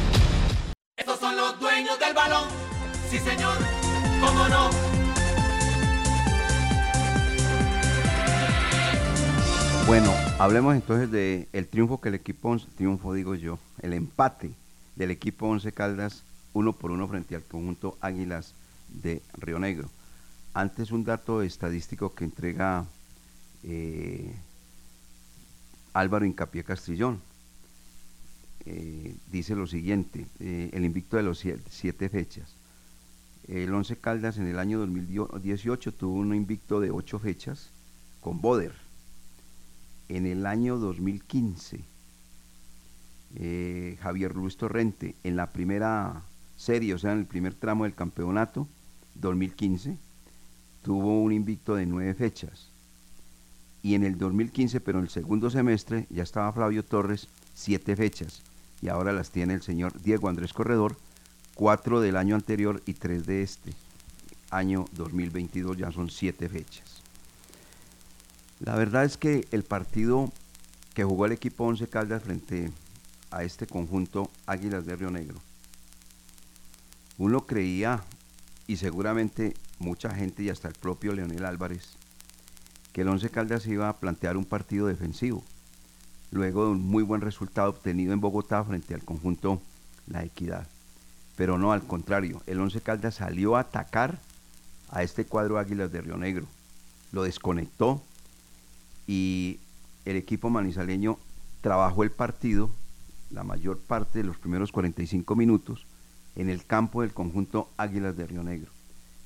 Bueno, 9.88 10.12
hablemos 10.40 10.74
entonces 10.74 11.12
de 11.12 11.48
el 11.54 11.68
triunfo 11.68 12.02
que 12.02 12.10
el 12.10 12.16
equipo, 12.16 12.58
triunfo 12.76 13.14
digo 13.14 13.36
yo, 13.36 13.60
el 13.84 13.94
empate 13.94 14.52
del 14.96 15.12
equipo 15.12 15.48
Once 15.48 15.72
Caldas 15.72 16.24
uno 16.54 16.74
por 16.74 16.90
uno 16.90 17.08
frente 17.08 17.36
al 17.36 17.44
conjunto 17.44 17.96
Águilas 18.02 18.56
de 18.90 19.22
Río 19.38 19.60
Negro. 19.60 19.92
Antes 20.56 20.92
un 20.92 21.04
dato 21.04 21.44
estadístico 21.44 22.16
que 22.16 22.24
entrega 22.24 22.86
eh, 23.64 24.34
Álvaro 25.94 26.26
Incapié 26.26 26.64
Castrillón. 26.64 27.22
Eh, 28.66 29.16
dice 29.32 29.56
lo 29.56 29.68
siguiente, 29.68 30.26
eh, 30.40 30.72
el 30.74 30.84
invicto 30.84 31.18
de 31.18 31.24
los 31.24 31.46
siete, 31.70 32.10
fechas. 32.10 32.56
El 33.48 33.72
Once 33.72 33.96
Caldas 33.98 34.40
en 34.40 34.48
el 34.48 34.58
año 34.58 34.80
2018 34.80 35.92
tuvo 35.94 36.16
un 36.16 36.34
invicto 36.34 36.80
de 36.80 36.90
ocho 36.90 37.20
fechas 37.20 37.70
con 38.22 38.42
Boder. 38.42 38.85
En 40.10 40.26
el 40.26 40.46
año 40.46 40.78
2015, 40.78 41.84
eh, 43.38 43.98
Javier 44.02 44.36
Luis 44.36 44.58
Torrente, 44.58 45.16
en 45.24 45.36
la 45.36 45.50
primera 45.52 46.22
serie, 46.58 46.94
o 46.94 46.98
sea, 46.98 47.12
en 47.12 47.20
el 47.20 47.26
primer 47.26 47.54
tramo 47.54 47.84
del 47.84 47.96
campeonato, 47.96 48.68
2015, 49.16 49.98
tuvo 50.84 51.22
un 51.22 51.32
invicto 51.32 51.76
de 51.76 51.86
nueve 51.86 52.14
fechas. 52.14 52.70
Y 53.82 53.96
en 53.96 54.04
el 54.04 54.18
2015, 54.18 54.80
pero 54.82 55.00
en 55.00 55.06
el 55.06 55.10
segundo 55.10 55.50
semestre, 55.50 56.08
ya 56.10 56.24
estaba 56.24 56.52
Flavio 56.52 56.84
Torres, 56.84 57.28
siete 57.54 57.96
fechas. 57.96 58.42
Y 58.82 58.88
ahora 58.88 59.14
las 59.14 59.32
tiene 59.32 59.54
el 59.54 59.62
señor 59.62 60.00
Diego 60.02 60.30
Andrés 60.30 60.54
Corredor, 60.54 60.98
cuatro 61.56 62.02
del 62.02 62.18
año 62.18 62.36
anterior 62.36 62.82
y 62.86 62.94
tres 62.94 63.26
de 63.26 63.42
este 63.42 63.74
año 64.50 64.86
2022, 64.94 65.78
ya 65.78 65.92
son 65.92 66.10
siete 66.10 66.50
fechas. 66.50 67.05
La 68.66 68.76
verdad 68.76 69.06
es 69.06 69.18
que 69.18 69.48
el 69.52 69.62
partido 69.62 70.32
que 70.96 71.04
jugó 71.04 71.28
el 71.28 71.32
equipo 71.32 71.66
Once 71.66 71.88
Caldas 71.88 72.24
frente 72.24 72.72
a 73.30 73.44
este 73.44 73.68
conjunto 73.68 74.32
Águilas 74.48 74.88
de 74.88 74.96
Río 74.96 75.12
Negro, 75.12 75.40
uno 77.20 77.46
creía, 77.46 78.04
y 78.66 78.78
seguramente 78.78 79.54
mucha 79.78 80.10
gente 80.16 80.42
y 80.42 80.50
hasta 80.50 80.68
el 80.68 80.74
propio 80.74 81.14
Leonel 81.14 81.46
Álvarez, 81.46 81.92
que 82.92 83.02
el 83.02 83.10
Once 83.10 83.30
Caldas 83.30 83.68
iba 83.68 83.88
a 83.88 83.98
plantear 83.98 84.36
un 84.36 84.46
partido 84.46 84.88
defensivo, 84.88 85.44
luego 86.32 86.66
de 86.66 86.72
un 86.72 86.82
muy 86.82 87.04
buen 87.04 87.22
resultado 87.22 87.70
obtenido 87.70 88.14
en 88.14 88.20
Bogotá 88.20 88.64
frente 88.64 88.96
al 88.96 89.06
conjunto 89.06 89.62
La 90.08 90.24
Equidad. 90.24 90.68
Pero 91.36 91.60
no, 91.60 91.72
al 91.72 91.86
contrario, 91.86 92.42
el 92.48 92.60
Once 92.60 92.82
Caldas 92.82 93.14
salió 93.14 93.58
a 93.58 93.60
atacar 93.60 94.18
a 94.90 95.04
este 95.04 95.24
cuadro 95.24 95.60
Águilas 95.60 95.92
de 95.92 96.02
Río 96.02 96.18
Negro, 96.18 96.48
lo 97.12 97.22
desconectó 97.22 98.02
y 99.08 99.60
el 100.06 100.16
equipo 100.16 100.50
manizaleño 100.50 101.18
trabajó 101.62 102.04
el 102.04 102.12
partido 102.12 102.70
la 103.32 103.44
mayor 103.44 103.80
parte 103.80 104.20
de 104.20 104.26
los 104.26 104.38
primeros 104.38 104.72
45 104.72 105.36
minutos 105.36 105.86
en 106.36 106.50
el 106.50 106.66
campo 106.66 107.02
del 107.02 107.14
conjunto 107.14 107.70
Águilas 107.78 108.16
de 108.16 108.28
Río 108.28 108.44
Negro. 108.44 108.72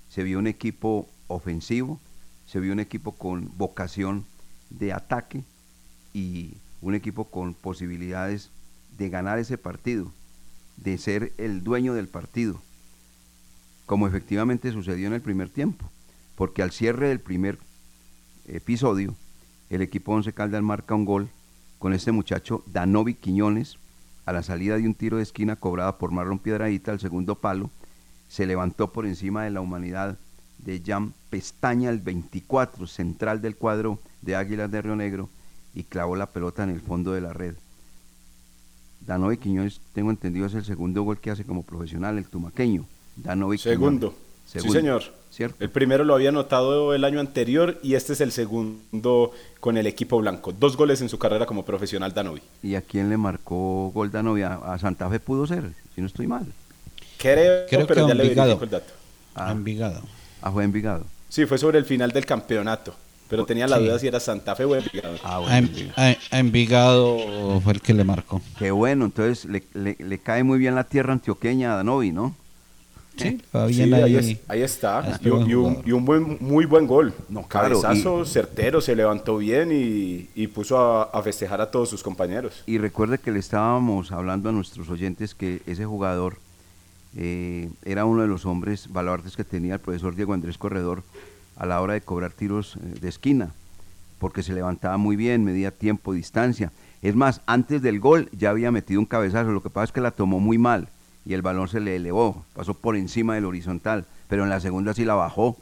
Se 0.10 0.24
vio 0.24 0.40
un 0.40 0.48
equipo 0.48 1.08
ofensivo, 1.28 2.00
se 2.46 2.60
vio 2.60 2.74
un 2.74 2.80
equipo 2.80 3.14
con 3.14 3.52
vocación 3.58 4.26
de 4.70 4.94
ataque 4.94 5.44
y 6.14 6.54
un 6.82 6.96
equipo 6.96 7.26
con 7.26 7.54
posibilidades 7.54 8.50
de 8.98 9.10
ganar 9.10 9.40
ese 9.40 9.58
partido, 9.58 10.12
de 10.78 10.98
ser 10.98 11.34
el 11.38 11.64
dueño 11.64 11.94
del 11.94 12.08
partido, 12.08 12.62
como 13.86 14.08
efectivamente 14.08 14.72
sucedió 14.72 15.08
en 15.08 15.14
el 15.14 15.22
primer 15.22 15.50
tiempo, 15.50 15.90
porque 16.36 16.62
al 16.62 16.72
cierre 16.72 17.10
del 17.10 17.20
primer 17.20 17.60
episodio, 18.48 19.16
el 19.70 19.82
equipo 19.82 20.14
Once 20.14 20.34
Caldas 20.34 20.64
marca 20.64 20.96
un 20.96 21.06
gol 21.06 21.30
con 21.78 21.94
este 21.94 22.12
muchacho 22.12 22.64
Danovi 22.68 23.14
Quiñones 23.14 23.78
a 24.26 24.34
la 24.34 24.44
salida 24.44 24.78
de 24.78 24.86
un 24.86 24.94
tiro 24.94 25.18
de 25.18 25.24
esquina 25.24 25.56
cobrada 25.56 25.98
por 25.98 26.12
Marlon 26.12 26.38
Piedradita 26.38 26.92
al 26.92 27.00
segundo 27.00 27.36
palo, 27.36 27.72
se 28.28 28.46
levantó 28.46 28.92
por 28.92 29.08
encima 29.08 29.44
de 29.44 29.50
la 29.50 29.62
humanidad 29.62 30.18
de 30.60 30.84
Jan 30.86 31.14
Pestaña, 31.32 31.90
el 31.90 32.00
24, 32.00 32.86
central 32.86 33.42
del 33.42 33.56
cuadro 33.56 33.98
de 34.22 34.36
Águilas 34.36 34.70
de 34.70 34.82
Río 34.84 34.96
Negro, 34.96 35.30
y 35.74 35.84
clavó 35.84 36.16
la 36.16 36.28
pelota 36.28 36.64
en 36.64 36.70
el 36.70 36.82
fondo 36.82 37.14
de 37.14 37.22
la 37.22 37.34
red. 37.34 37.56
Danovi 39.02 39.38
Quiñones, 39.38 39.82
tengo 39.94 40.12
entendido, 40.12 40.46
es 40.46 40.54
el 40.54 40.66
segundo 40.66 41.02
gol 41.02 41.20
que 41.20 41.32
hace 41.32 41.44
como 41.44 41.64
profesional, 41.64 42.18
el 42.18 42.28
tumaqueño. 42.28 42.86
Danovi 43.16 43.58
Segundo. 43.58 44.14
Sí, 44.52 44.70
señor. 44.70 45.04
¿Cierto? 45.30 45.56
El 45.64 45.70
primero 45.70 46.04
lo 46.04 46.16
había 46.16 46.30
anotado 46.30 46.94
el 46.96 47.06
año 47.06 47.20
anterior 47.20 47.78
y 47.84 47.94
este 47.94 48.14
es 48.14 48.22
el 48.22 48.32
segundo 48.32 49.32
con 49.60 49.78
el 49.78 49.86
equipo 49.88 50.18
blanco. 50.18 50.52
Dos 50.52 50.76
goles 50.76 51.02
en 51.02 51.08
su 51.10 51.18
carrera 51.20 51.46
como 51.46 51.64
profesional 51.64 52.14
Danovi. 52.14 52.42
¿Y 52.64 52.76
a 52.76 52.82
quién 52.82 53.10
le 53.10 53.16
marcó 53.18 53.92
gol 53.94 54.12
Danovi? 54.12 54.42
A, 54.42 54.56
a 54.56 54.80
Santa 54.80 55.08
Fe 55.10 55.20
pudo 55.20 55.46
ser, 55.48 55.72
si 55.96 56.02
no 56.02 56.08
estoy 56.08 56.28
mal. 56.28 56.46
Creo, 57.18 57.68
Creo 57.70 57.86
pero 57.88 58.06
que 58.06 58.08
ya 58.10 58.16
le 58.16 58.24
Envigado. 58.24 58.48
verifico 58.58 58.64
el 58.66 58.70
dato. 58.72 58.94
Ah, 59.36 59.52
Envigado. 59.52 60.02
Ah, 60.42 60.52
fue 60.52 60.64
Envigado. 60.64 61.06
Sí, 61.30 61.46
fue 61.46 61.58
sobre 61.58 61.78
el 61.78 61.86
final 61.86 62.12
del 62.12 62.26
campeonato. 62.26 62.96
Pero 63.30 63.46
tenía 63.46 63.68
la 63.68 63.78
Sí. 63.78 63.84
duda 63.86 64.00
si 64.00 64.08
era 64.08 64.20
Santa 64.20 64.56
Fe 64.56 64.66
o 64.66 64.76
Envigado. 64.76 65.16
Ah, 65.24 65.38
A, 65.48 65.60
Env- 65.62 65.94
a- 65.96 66.36
a 66.36 66.40
Envigado 66.40 67.62
fue 67.62 67.74
el 67.74 67.82
que 67.82 67.94
le 67.94 68.04
marcó. 68.04 68.42
Qué 68.58 68.72
bueno, 68.72 69.06
entonces 69.06 69.46
le, 69.46 69.64
le- 69.76 69.98
le 70.00 70.18
cae 70.18 70.44
muy 70.44 70.58
bien 70.58 70.74
la 70.74 70.86
tierra 70.86 71.14
antioqueña 71.14 71.74
a 71.74 71.76
Danovi, 71.78 72.12
¿no? 72.12 72.36
Sí, 73.20 73.42
va 73.56 73.68
Sí, 73.70 73.82
ahí, 73.82 73.94
ahí. 73.94 74.16
es- 74.16 74.38
ahí 74.48 74.62
está. 74.62 75.20
Y, 75.22 75.30
un- 75.30 75.38
buen 75.40 75.50
y 75.50 75.54
un, 75.54 75.64
jugador. 75.66 75.88
y 75.88 75.92
un 75.92 76.06
buen, 76.06 76.38
muy 76.40 76.66
buen 76.66 76.88
gol. 76.88 77.14
No, 77.30 77.44
claro, 77.48 77.82
Cabezazo 77.82 78.26
certero, 78.26 78.82
se 78.82 78.96
levantó 78.96 79.38
bien 79.38 79.70
y, 79.72 80.48
puso 80.48 80.78
a, 80.80 81.04
a 81.04 81.22
festejar 81.22 81.62
a 81.62 81.70
todos 81.72 81.90
sus 81.90 82.02
compañeros. 82.04 82.64
Y 82.66 82.78
recuerde 82.78 83.18
que 83.20 83.32
le 83.32 83.40
estábamos 83.40 84.12
hablando 84.12 84.50
a 84.50 84.52
nuestros 84.52 84.90
oyentes 84.90 85.36
que 85.36 85.62
ese 85.66 85.86
jugador 85.86 86.38
eh, 87.16 87.70
era 87.86 88.06
uno 88.06 88.22
de 88.22 88.28
los 88.28 88.46
hombres 88.46 88.88
baluartes 88.92 89.36
que 89.36 89.44
tenía 89.44 89.76
el 89.76 89.80
profesor 89.80 90.16
Diego 90.16 90.34
Andrés 90.34 90.58
Corredor 90.58 91.04
a 91.56 91.66
la 91.66 91.82
hora 91.82 91.94
de 91.94 92.02
cobrar 92.02 92.32
tiros 92.32 92.76
eh, 92.78 93.00
de 93.02 93.10
esquina, 93.10 93.52
porque 94.20 94.44
se 94.44 94.54
levantaba 94.54 94.98
muy 94.98 95.16
bien, 95.16 95.44
medía 95.44 95.72
tiempo, 95.72 96.14
distancia. 96.14 96.72
Es 97.02 97.16
más, 97.16 97.42
antes 97.46 97.82
del 97.82 98.00
gol 98.00 98.30
ya 98.32 98.50
había 98.50 98.72
metido 98.72 99.00
un 99.00 99.06
cabezazo, 99.06 99.52
lo 99.52 99.64
que 99.64 99.70
pasa 99.70 99.86
es 99.86 99.92
que 99.92 100.02
la 100.02 100.12
tomó 100.12 100.40
muy 100.40 100.58
mal 100.58 100.88
y 101.26 101.34
el 101.34 101.42
balón 101.42 101.68
se 101.68 101.80
le 101.80 101.96
elevó, 101.96 102.46
pasó 102.54 102.74
por 102.74 102.96
encima 102.96 103.36
del 103.36 103.46
horizontal, 103.46 104.06
pero 104.28 104.44
en 104.44 104.50
la 104.50 104.60
segunda 104.60 104.94
sí 104.94 105.06
la 105.06 105.16
bajó, 105.16 105.58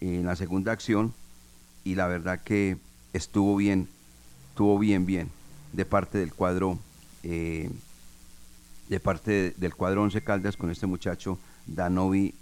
en 0.00 0.26
la 0.26 0.36
segunda 0.36 0.72
acción, 0.72 1.14
y 1.84 1.94
la 1.94 2.06
verdad 2.06 2.40
que 2.42 2.76
estuvo 3.12 3.56
bien, 3.56 3.88
estuvo 4.50 4.78
bien, 4.78 5.06
bien, 5.06 5.30
de 5.72 5.84
parte 5.84 6.18
del 6.18 6.34
cuadro, 6.34 6.78
eh, 7.22 7.70
de 8.88 9.00
parte 9.00 9.30
de- 9.30 9.50
del 9.56 9.74
cuadro 9.74 10.02
Once 10.02 10.20
Caldas 10.22 10.56
con 10.56 10.70
este 10.70 10.86
muchacho 10.86 11.38
Danovi, 11.66 12.34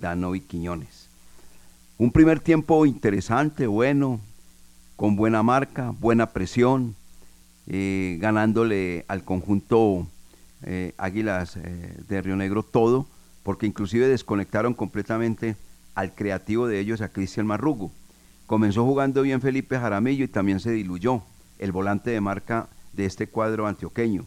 Danovi 0.00 0.40
Quiñones. 0.40 1.08
Un 1.96 2.12
primer 2.12 2.40
tiempo 2.40 2.86
interesante, 2.86 3.66
bueno, 3.66 4.20
con 4.96 5.16
buena 5.16 5.42
marca, 5.42 5.92
buena 5.98 6.26
presión, 6.26 6.94
eh, 7.66 8.16
ganándole 8.20 9.04
al 9.08 9.24
conjunto 9.24 10.06
eh, 10.62 10.94
Águilas 10.98 11.56
eh, 11.56 11.96
de 12.08 12.22
Río 12.22 12.36
Negro 12.36 12.62
todo, 12.62 13.06
porque 13.42 13.66
inclusive 13.66 14.08
desconectaron 14.08 14.74
completamente 14.74 15.56
al 15.94 16.14
creativo 16.14 16.66
de 16.66 16.80
ellos, 16.80 17.00
a 17.00 17.08
Cristian 17.08 17.46
Marrugo. 17.46 17.90
Comenzó 18.46 18.84
jugando 18.84 19.22
bien 19.22 19.40
Felipe 19.40 19.78
Jaramillo 19.78 20.24
y 20.24 20.28
también 20.28 20.60
se 20.60 20.70
diluyó 20.70 21.22
el 21.58 21.72
volante 21.72 22.10
de 22.10 22.20
marca 22.20 22.68
de 22.92 23.04
este 23.04 23.26
cuadro 23.26 23.66
antioqueño. 23.66 24.24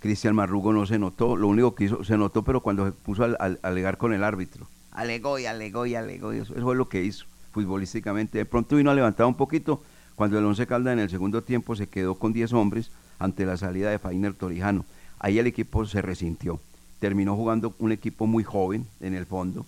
Cristian 0.00 0.34
Marrugo 0.34 0.72
no 0.72 0.86
se 0.86 0.98
notó, 0.98 1.36
lo 1.36 1.48
único 1.48 1.74
que 1.74 1.84
hizo, 1.84 2.04
se 2.04 2.16
notó, 2.18 2.44
pero 2.44 2.60
cuando 2.60 2.84
se 2.84 2.92
puso 2.92 3.24
a, 3.24 3.56
alegar 3.62 3.96
con 3.96 4.12
el 4.12 4.22
árbitro. 4.22 4.66
Alegó 4.90 5.38
y 5.38 5.46
alegó 5.46 5.86
y 5.86 5.94
alegó, 5.94 6.34
y 6.34 6.38
eso, 6.38 6.52
eso 6.52 6.62
fue 6.62 6.76
lo 6.76 6.88
que 6.88 7.02
hizo 7.02 7.26
futbolísticamente. 7.52 8.38
De 8.38 8.44
pronto 8.44 8.76
vino 8.76 8.90
a 8.90 8.94
levantar 8.94 9.26
un 9.26 9.34
poquito 9.34 9.82
cuando 10.14 10.38
el 10.38 10.44
Once 10.44 10.66
Caldas 10.66 10.92
en 10.92 10.98
el 10.98 11.10
segundo 11.10 11.42
tiempo 11.42 11.74
se 11.74 11.88
quedó 11.88 12.16
con 12.16 12.32
10 12.32 12.52
hombres 12.52 12.90
ante 13.18 13.46
la 13.46 13.56
salida 13.56 13.90
de 13.90 13.98
Fainer 13.98 14.34
Torijano. 14.34 14.84
Ahí 15.24 15.38
el 15.38 15.46
equipo 15.46 15.86
se 15.86 16.02
resintió. 16.02 16.60
Terminó 17.00 17.34
jugando 17.34 17.74
un 17.78 17.92
equipo 17.92 18.26
muy 18.26 18.44
joven 18.44 18.86
en 19.00 19.14
el 19.14 19.24
fondo 19.24 19.64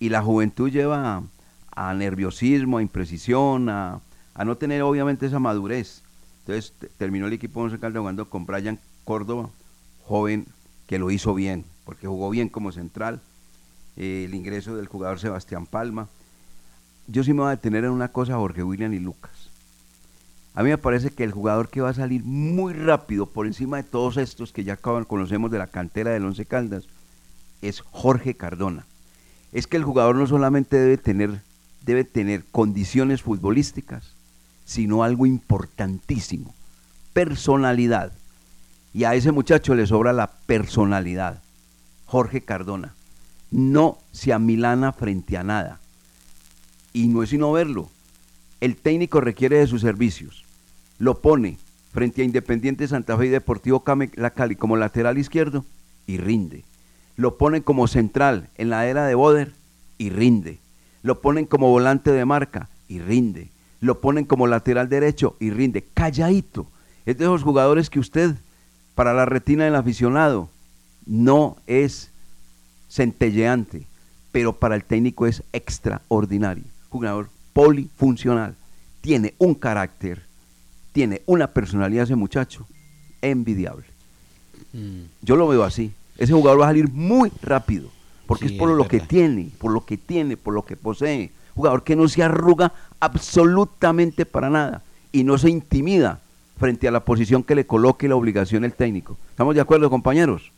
y 0.00 0.08
la 0.08 0.22
juventud 0.22 0.70
lleva 0.70 1.22
a, 1.70 1.92
nerviosismo, 1.92 2.78
a 2.78 2.82
imprecisión, 2.82 3.68
a, 3.68 4.00
no 4.42 4.56
tener 4.56 4.80
obviamente 4.80 5.26
esa 5.26 5.38
madurez. 5.38 6.00
Entonces 6.40 6.72
te- 6.78 6.88
terminó 6.88 7.26
el 7.26 7.34
equipo 7.34 7.60
Once 7.60 7.78
Caldas 7.78 8.00
jugando 8.00 8.30
con 8.30 8.46
Brian 8.46 8.78
Córdoba, 9.04 9.50
joven 10.06 10.46
que 10.86 10.98
lo 10.98 11.10
hizo 11.10 11.34
bien, 11.34 11.66
porque 11.84 12.06
jugó 12.06 12.30
bien 12.30 12.48
como 12.48 12.72
central. 12.72 13.20
Eh, 13.98 14.24
el 14.24 14.34
ingreso 14.34 14.76
del 14.76 14.86
jugador 14.86 15.20
Sebastián 15.20 15.66
Palma. 15.66 16.08
Yo 17.06 17.22
sí 17.22 17.34
me 17.34 17.40
voy 17.40 17.48
a 17.48 17.56
detener 17.56 17.84
en 17.84 17.90
una 17.90 18.08
cosa, 18.08 18.36
Jorge 18.36 18.62
William 18.62 18.94
y 18.94 18.98
Lucas. 18.98 19.50
A 20.56 20.62
mí 20.62 20.70
me 20.70 20.78
parece 20.78 21.10
que 21.10 21.22
el 21.22 21.32
jugador 21.32 21.68
que 21.68 21.82
va 21.82 21.90
a 21.90 21.94
salir 21.94 22.24
muy 22.24 22.72
rápido 22.72 23.26
por 23.26 23.46
encima 23.46 23.76
de 23.76 23.82
todos 23.82 24.16
estos 24.16 24.52
que 24.52 24.64
ya 24.64 24.78
conocemos 24.78 25.50
de 25.50 25.58
la 25.58 25.66
cantera 25.66 26.12
del 26.12 26.24
Once 26.24 26.46
Caldas 26.46 26.84
es 27.60 27.82
Jorge 27.82 28.34
Cardona. 28.34 28.86
Es 29.52 29.66
que 29.66 29.76
el 29.76 29.84
jugador 29.84 30.16
no 30.16 30.26
solamente 30.26 30.78
debe 30.78 30.96
tener, 30.96 31.42
debe 31.82 32.04
tener 32.04 32.42
condiciones 32.52 33.20
futbolísticas, 33.20 34.14
sino 34.64 35.02
algo 35.02 35.26
importantísimo, 35.26 36.54
personalidad. 37.12 38.12
Y 38.94 39.04
a 39.04 39.14
ese 39.14 39.32
muchacho 39.32 39.74
le 39.74 39.86
sobra 39.86 40.14
la 40.14 40.32
personalidad. 40.46 41.42
Jorge 42.06 42.40
Cardona. 42.40 42.94
No 43.50 43.98
se 44.10 44.32
amilana 44.32 44.92
frente 44.92 45.36
a 45.36 45.44
nada. 45.44 45.80
Y 46.94 47.08
no 47.08 47.22
es 47.22 47.28
sino 47.28 47.52
verlo. 47.52 47.90
El 48.62 48.76
técnico 48.76 49.20
requiere 49.20 49.58
de 49.58 49.66
sus 49.66 49.82
servicios. 49.82 50.45
Lo 50.98 51.20
pone 51.20 51.58
frente 51.92 52.22
a 52.22 52.24
Independiente 52.24 52.88
Santa 52.88 53.16
Fe 53.16 53.26
y 53.26 53.30
Deportivo 53.30 53.82
La 54.14 54.30
Cali 54.30 54.56
como 54.56 54.76
lateral 54.76 55.18
izquierdo 55.18 55.64
y 56.06 56.18
rinde. 56.18 56.64
Lo 57.16 57.38
ponen 57.38 57.62
como 57.62 57.88
central 57.88 58.48
en 58.56 58.70
la 58.70 58.86
era 58.86 59.06
de 59.06 59.14
Boder 59.14 59.52
y 59.98 60.10
rinde. 60.10 60.58
Lo 61.02 61.20
ponen 61.20 61.46
como 61.46 61.70
volante 61.70 62.12
de 62.12 62.24
marca 62.24 62.68
y 62.88 62.98
rinde. 62.98 63.48
Lo 63.80 64.00
ponen 64.00 64.24
como 64.24 64.46
lateral 64.46 64.88
derecho 64.88 65.36
y 65.40 65.50
rinde. 65.50 65.84
Calladito. 65.94 66.66
Es 67.06 67.16
de 67.18 67.24
esos 67.24 67.42
jugadores 67.42 67.88
que 67.88 68.00
usted, 68.00 68.34
para 68.94 69.14
la 69.14 69.24
retina 69.24 69.64
del 69.64 69.76
aficionado, 69.76 70.48
no 71.06 71.56
es 71.66 72.10
centelleante, 72.88 73.86
pero 74.32 74.52
para 74.52 74.74
el 74.74 74.84
técnico 74.84 75.26
es 75.26 75.42
extraordinario. 75.52 76.64
Jugador 76.90 77.30
polifuncional. 77.52 78.56
Tiene 79.00 79.34
un 79.38 79.54
carácter, 79.54 80.25
tiene 80.96 81.20
una 81.26 81.48
personalidad 81.48 82.04
ese 82.04 82.16
muchacho 82.16 82.66
envidiable. 83.20 83.84
Yo 85.20 85.36
lo 85.36 85.46
veo 85.46 85.62
así. 85.62 85.92
Ese 86.16 86.32
jugador 86.32 86.62
va 86.62 86.64
a 86.64 86.68
salir 86.70 86.90
muy 86.90 87.30
rápido, 87.42 87.90
porque 88.26 88.48
Sí, 88.48 88.54
es 88.54 88.58
por 88.58 88.70
es 88.70 88.78
lo 88.78 88.88
que 88.88 89.00
tiene, 89.00 89.50
por 89.58 89.72
lo 89.72 89.84
que 89.84 89.98
tiene, 89.98 90.38
por 90.38 90.54
lo 90.54 90.64
que 90.64 90.74
posee. 90.74 91.32
Jugador 91.54 91.84
que 91.84 91.96
no 91.96 92.08
se 92.08 92.22
arruga 92.22 92.72
absolutamente 92.98 94.24
para 94.24 94.48
nada 94.48 94.82
y 95.12 95.22
no 95.22 95.36
se 95.36 95.50
intimida 95.50 96.20
frente 96.58 96.88
a 96.88 96.90
la 96.90 97.04
posición 97.04 97.42
que 97.42 97.54
le 97.54 97.66
coloque 97.66 98.08
la 98.08 98.16
obligación 98.16 98.64
el 98.64 98.72
técnico. 98.72 99.18
¿Estamos 99.28 99.54
de 99.54 99.60
acuerdo, 99.60 99.90
compañeros? 99.90 100.50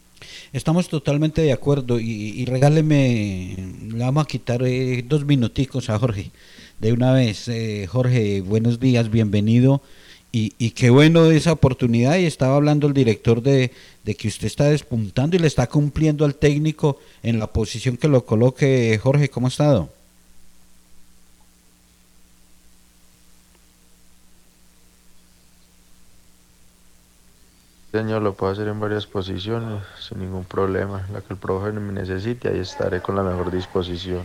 Estamos 0.53 0.89
totalmente 0.89 1.43
de 1.43 1.53
acuerdo 1.53 1.99
y, 1.99 2.07
y 2.07 2.45
regáleme, 2.45 3.57
le 3.93 4.05
vamos 4.05 4.23
a 4.23 4.29
quitar 4.29 4.63
eh, 4.63 5.05
dos 5.05 5.25
minuticos 5.25 5.91
a 5.91 5.99
Jorge. 5.99 6.31
De 6.79 6.93
una 6.93 7.13
vez, 7.13 7.49
eh, 7.49 7.89
Jorge, 7.89 8.41
buenos 8.41 8.79
días, 8.79 9.11
bienvenido. 9.11 9.83
Y, 10.31 10.53
y 10.59 10.73
qué 10.73 10.91
bueno 10.91 11.31
esa 11.31 11.53
oportunidad. 11.53 12.17
Y 12.17 12.27
estaba 12.27 12.57
hablando 12.57 12.87
el 12.87 12.95
director 12.95 13.43
de, 13.43 13.73
de 14.05 14.15
que 14.15 14.29
usted 14.29 14.47
está 14.47 14.65
despuntando 14.65 15.37
y 15.37 15.39
le 15.39 15.47
está 15.47 15.67
cumpliendo 15.67 16.25
al 16.25 16.35
técnico 16.35 16.99
en 17.23 17.39
la 17.39 17.47
posición 17.47 17.97
que 17.97 18.09
lo 18.09 18.25
coloque. 18.25 18.99
Jorge, 19.03 19.29
¿cómo 19.31 19.47
ha 19.47 19.51
estado? 19.51 19.91
Año 27.95 28.21
lo 28.21 28.35
puedo 28.35 28.53
hacer 28.53 28.69
en 28.69 28.79
varias 28.79 29.07
posiciones 29.07 29.83
sin 29.99 30.21
ningún 30.21 30.45
problema. 30.45 31.09
La 31.13 31.21
que 31.21 31.33
el 31.33 31.39
profe 31.39 31.73
me 31.73 31.93
necesite, 31.93 32.49
ahí 32.49 32.61
estaré 32.61 33.01
con 33.01 33.17
la 33.17 33.25
mejor 33.25 33.51
disposición. 33.51 34.23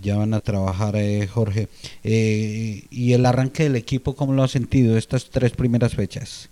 Ya 0.00 0.16
van 0.16 0.34
a 0.34 0.40
trabajar, 0.40 0.96
eh, 0.96 1.26
Jorge. 1.26 1.68
Eh, 2.02 2.86
¿Y 2.90 3.12
el 3.12 3.26
arranque 3.26 3.64
del 3.64 3.76
equipo, 3.76 4.14
cómo 4.14 4.32
lo 4.32 4.42
ha 4.42 4.48
sentido 4.48 4.96
estas 4.96 5.30
tres 5.30 5.52
primeras 5.52 5.94
fechas? 5.94 6.48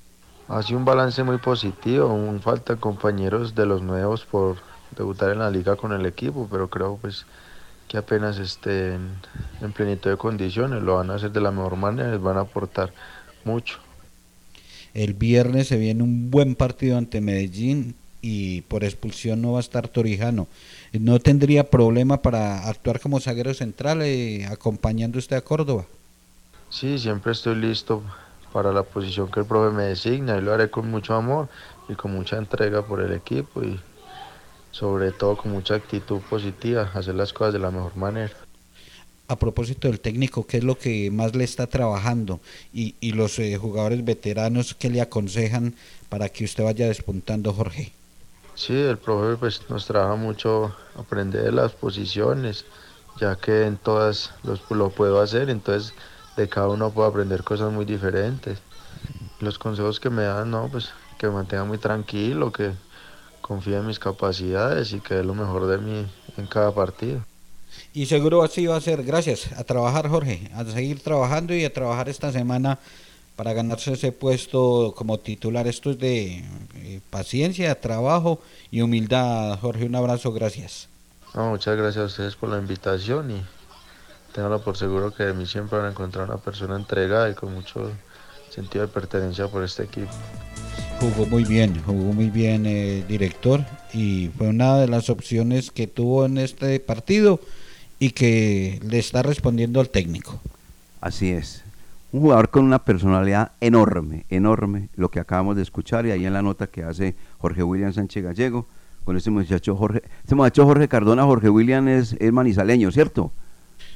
Ha 0.49 0.63
sido 0.63 0.79
un 0.79 0.85
balance 0.85 1.23
muy 1.25 1.39
positivo, 1.39 2.09
aún 2.09 2.41
faltan 2.41 2.77
compañeros 2.77 3.55
de 3.55 3.67
los 3.67 3.83
nuevos 3.83 4.25
por 4.25 4.59
debutar 4.97 5.31
en 5.31 5.41
la 5.41 5.51
liga 5.51 5.77
con 5.77 5.93
el 5.93 6.07
equipo, 6.07 6.49
pero 6.51 6.69
creo 6.69 6.99
pues 7.01 7.27
que 7.89 7.99
apenas 7.99 8.39
estén 8.39 9.01
en 9.61 9.73
plenitud 9.73 10.11
de 10.11 10.17
condiciones, 10.17 10.83
lo 10.83 10.97
van 10.97 11.11
a 11.11 11.15
hacer 11.15 11.33
de 11.33 11.41
la 11.41 11.51
mejor 11.51 11.77
manera, 11.77 12.11
les 12.11 12.21
van 12.21 12.37
a 12.37 12.41
aportar 12.41 12.93
mucho. 13.45 13.79
El 14.95 15.15
viernes 15.15 15.69
se 15.69 15.77
viene 15.77 16.03
un 16.03 16.31
buen 16.31 16.55
partido 16.55 16.97
ante 16.97 17.21
Medellín 17.21 17.95
y 18.23 18.63
por 18.63 18.83
expulsión 18.83 19.43
no 19.43 19.53
va 19.53 19.59
a 19.59 19.61
estar 19.61 19.89
Torijano. 19.89 20.49
¿No 21.01 21.19
tendría 21.19 21.69
problema 21.71 22.23
para 22.23 22.69
actuar 22.69 23.01
como 23.01 23.21
zaguero 23.21 23.53
central 23.55 24.03
eh, 24.03 24.47
acompañando 24.47 25.19
usted 25.19 25.37
a 25.37 25.41
Córdoba? 25.41 25.87
Sí, 26.71 26.99
siempre 26.99 27.33
estoy 27.33 27.57
listo 27.57 28.03
para 28.53 28.73
la 28.73 28.83
posición 28.83 29.31
que 29.31 29.41
el 29.41 29.47
profe 29.47 29.75
me 29.75 29.85
designa 29.85 30.37
y 30.37 30.41
lo 30.41 30.53
haré 30.53 30.71
con 30.71 30.91
mucho 30.91 31.15
amor 31.15 31.49
y 31.89 31.95
con 31.95 32.13
mucha 32.13 32.37
entrega 32.37 32.83
por 32.83 33.01
el 33.01 33.13
equipo 33.13 33.63
y 33.63 33.79
sobre 34.71 35.13
todo 35.13 35.37
con 35.37 35.53
mucha 35.53 35.75
actitud 35.75 36.21
positiva, 36.21 36.91
hacer 36.95 37.15
las 37.15 37.33
cosas 37.33 37.55
de 37.55 37.59
la 37.61 37.71
mejor 37.71 37.97
manera. 37.97 38.33
A 39.29 39.37
propósito 39.37 39.89
del 39.89 40.01
técnico, 40.01 40.47
¿qué 40.47 40.59
es 40.59 40.65
lo 40.65 40.79
que 40.79 41.11
más 41.11 41.35
le 41.35 41.45
está 41.45 41.67
trabajando? 41.67 42.41
Y, 42.73 42.95
y 43.01 43.13
los 43.13 43.39
eh, 43.39 43.57
jugadores 43.57 44.05
veteranos, 44.05 44.75
¿qué 44.75 44.91
le 44.91 45.01
aconsejan 45.01 45.75
para 46.09 46.29
que 46.29 46.45
usted 46.45 46.63
vaya 46.63 46.87
despuntando, 46.87 47.53
Jorge? 47.53 47.93
Sí, 48.57 48.73
el 48.75 48.97
profe 48.97 49.37
pues 49.37 49.61
nos 49.69 49.87
trabaja 49.87 50.17
mucho 50.17 50.75
aprender 50.99 51.45
de 51.45 51.53
las 51.53 51.73
posiciones, 51.73 52.65
ya 53.21 53.37
que 53.37 53.67
en 53.67 53.77
todas 53.77 54.33
los, 54.45 54.63
lo 54.71 54.89
puedo 54.89 55.21
hacer, 55.21 55.51
entonces 55.51 55.93
de 56.39 56.49
cada 56.49 56.69
uno 56.69 56.91
puedo 56.91 57.07
aprender 57.07 57.45
cosas 57.45 57.71
muy 57.71 57.85
diferentes. 57.85 58.59
Los 59.41 59.59
consejos 59.59 60.01
que 60.01 60.09
me 60.09 60.23
dan, 60.23 60.51
no, 60.51 60.69
pues 60.69 60.91
que 61.19 61.29
mantenga 61.29 61.65
muy 61.65 61.77
tranquilo, 61.77 62.51
que 62.51 62.73
confíe 63.43 63.77
en 63.77 63.87
mis 63.87 63.99
capacidades 63.99 64.93
y 64.93 65.01
que 65.01 65.17
dé 65.17 65.23
lo 65.23 65.35
mejor 65.35 65.67
de 65.67 65.77
mí 65.77 66.07
en 66.39 66.47
cada 66.47 66.75
partido. 66.75 67.23
Y 67.93 68.07
seguro 68.07 68.43
así 68.43 68.67
va 68.67 68.77
a 68.77 68.81
ser. 68.81 69.05
Gracias. 69.05 69.53
A 69.53 69.65
trabajar, 69.65 70.09
Jorge. 70.09 70.51
A 70.55 70.65
seguir 70.65 71.03
trabajando 71.03 71.55
y 71.55 71.65
a 71.65 71.73
trabajar 71.73 72.09
esta 72.09 72.33
semana 72.33 72.79
para 73.37 73.53
ganarse 73.53 73.93
ese 73.93 74.13
puesto 74.13 74.95
como 74.97 75.19
titular. 75.19 75.67
Esto 75.67 75.91
es 75.91 75.99
de 75.99 76.43
eh, 76.75 77.01
paciencia, 77.11 77.79
trabajo 77.81 78.41
y 78.71 78.81
humildad, 78.81 79.59
Jorge. 79.61 79.85
Un 79.85 79.95
abrazo. 79.95 80.33
Gracias. 80.33 80.89
No, 81.35 81.51
muchas 81.51 81.77
gracias 81.77 82.03
a 82.03 82.07
ustedes 82.07 82.35
por 82.35 82.49
la 82.49 82.59
invitación 82.59 83.31
y 83.31 83.43
ténganlo 84.33 84.63
por 84.63 84.77
seguro 84.77 85.15
que 85.15 85.25
de 85.25 85.35
mí 85.35 85.47
siempre 85.47 85.77
van 85.77 85.89
a 85.89 85.91
encontrar 85.91 86.29
una 86.29 86.39
persona 86.39 86.77
entregada 86.77 87.29
y 87.31 87.35
con 87.35 87.53
mucho 87.53 87.93
sentido 88.51 88.87
de 88.87 88.93
pertenencia 88.93 89.47
por 89.49 89.63
este 89.63 89.83
equipo. 89.83 90.11
Jugó 90.99 91.27
muy 91.27 91.45
bien, 91.45 91.83
jugó 91.85 92.15
muy 92.15 92.31
bien 92.31 92.65
eh, 92.65 93.05
director 93.07 93.67
y 93.93 94.31
fue 94.39 94.49
una 94.49 94.79
de 94.79 94.89
las 94.89 95.11
opciones 95.11 95.71
que 95.71 95.87
tuvo 95.87 96.25
en 96.25 96.39
este 96.39 96.81
partido 96.81 97.39
y 97.99 98.11
que 98.13 98.81
le 98.83 98.99
está 98.99 99.23
respondiendo 99.23 99.81
al 99.81 99.91
técnico. 99.91 100.41
Así 101.03 101.31
es. 101.33 101.66
Un 102.17 102.23
jugador 102.23 102.49
con 102.49 102.65
una 102.65 102.79
personalidad 102.79 103.53
enorme, 103.61 104.25
enorme, 104.31 104.89
lo 104.97 105.11
que 105.11 105.21
acabamos 105.21 105.55
de 105.55 105.61
escuchar 105.61 106.07
y 106.07 106.13
ahí 106.13 106.25
en 106.25 106.33
la 106.33 106.41
nota 106.41 106.67
que 106.67 106.83
hace 106.83 107.15
Jorge 107.37 107.63
William 107.63 107.93
Sánchez 107.93 108.25
Gallego 108.25 108.65
con 109.05 109.19
este 109.19 109.29
muchacho 109.31 109.77
Jorge, 109.77 110.01
este 110.23 110.35
muchacho 110.35 110.65
Jorge 110.65 110.89
Cardona, 110.89 111.25
Jorge 111.25 111.51
William 111.51 111.87
es, 111.89 112.15
es 112.19 112.33
manizaleño, 112.33 112.91
¿cierto? 112.91 113.33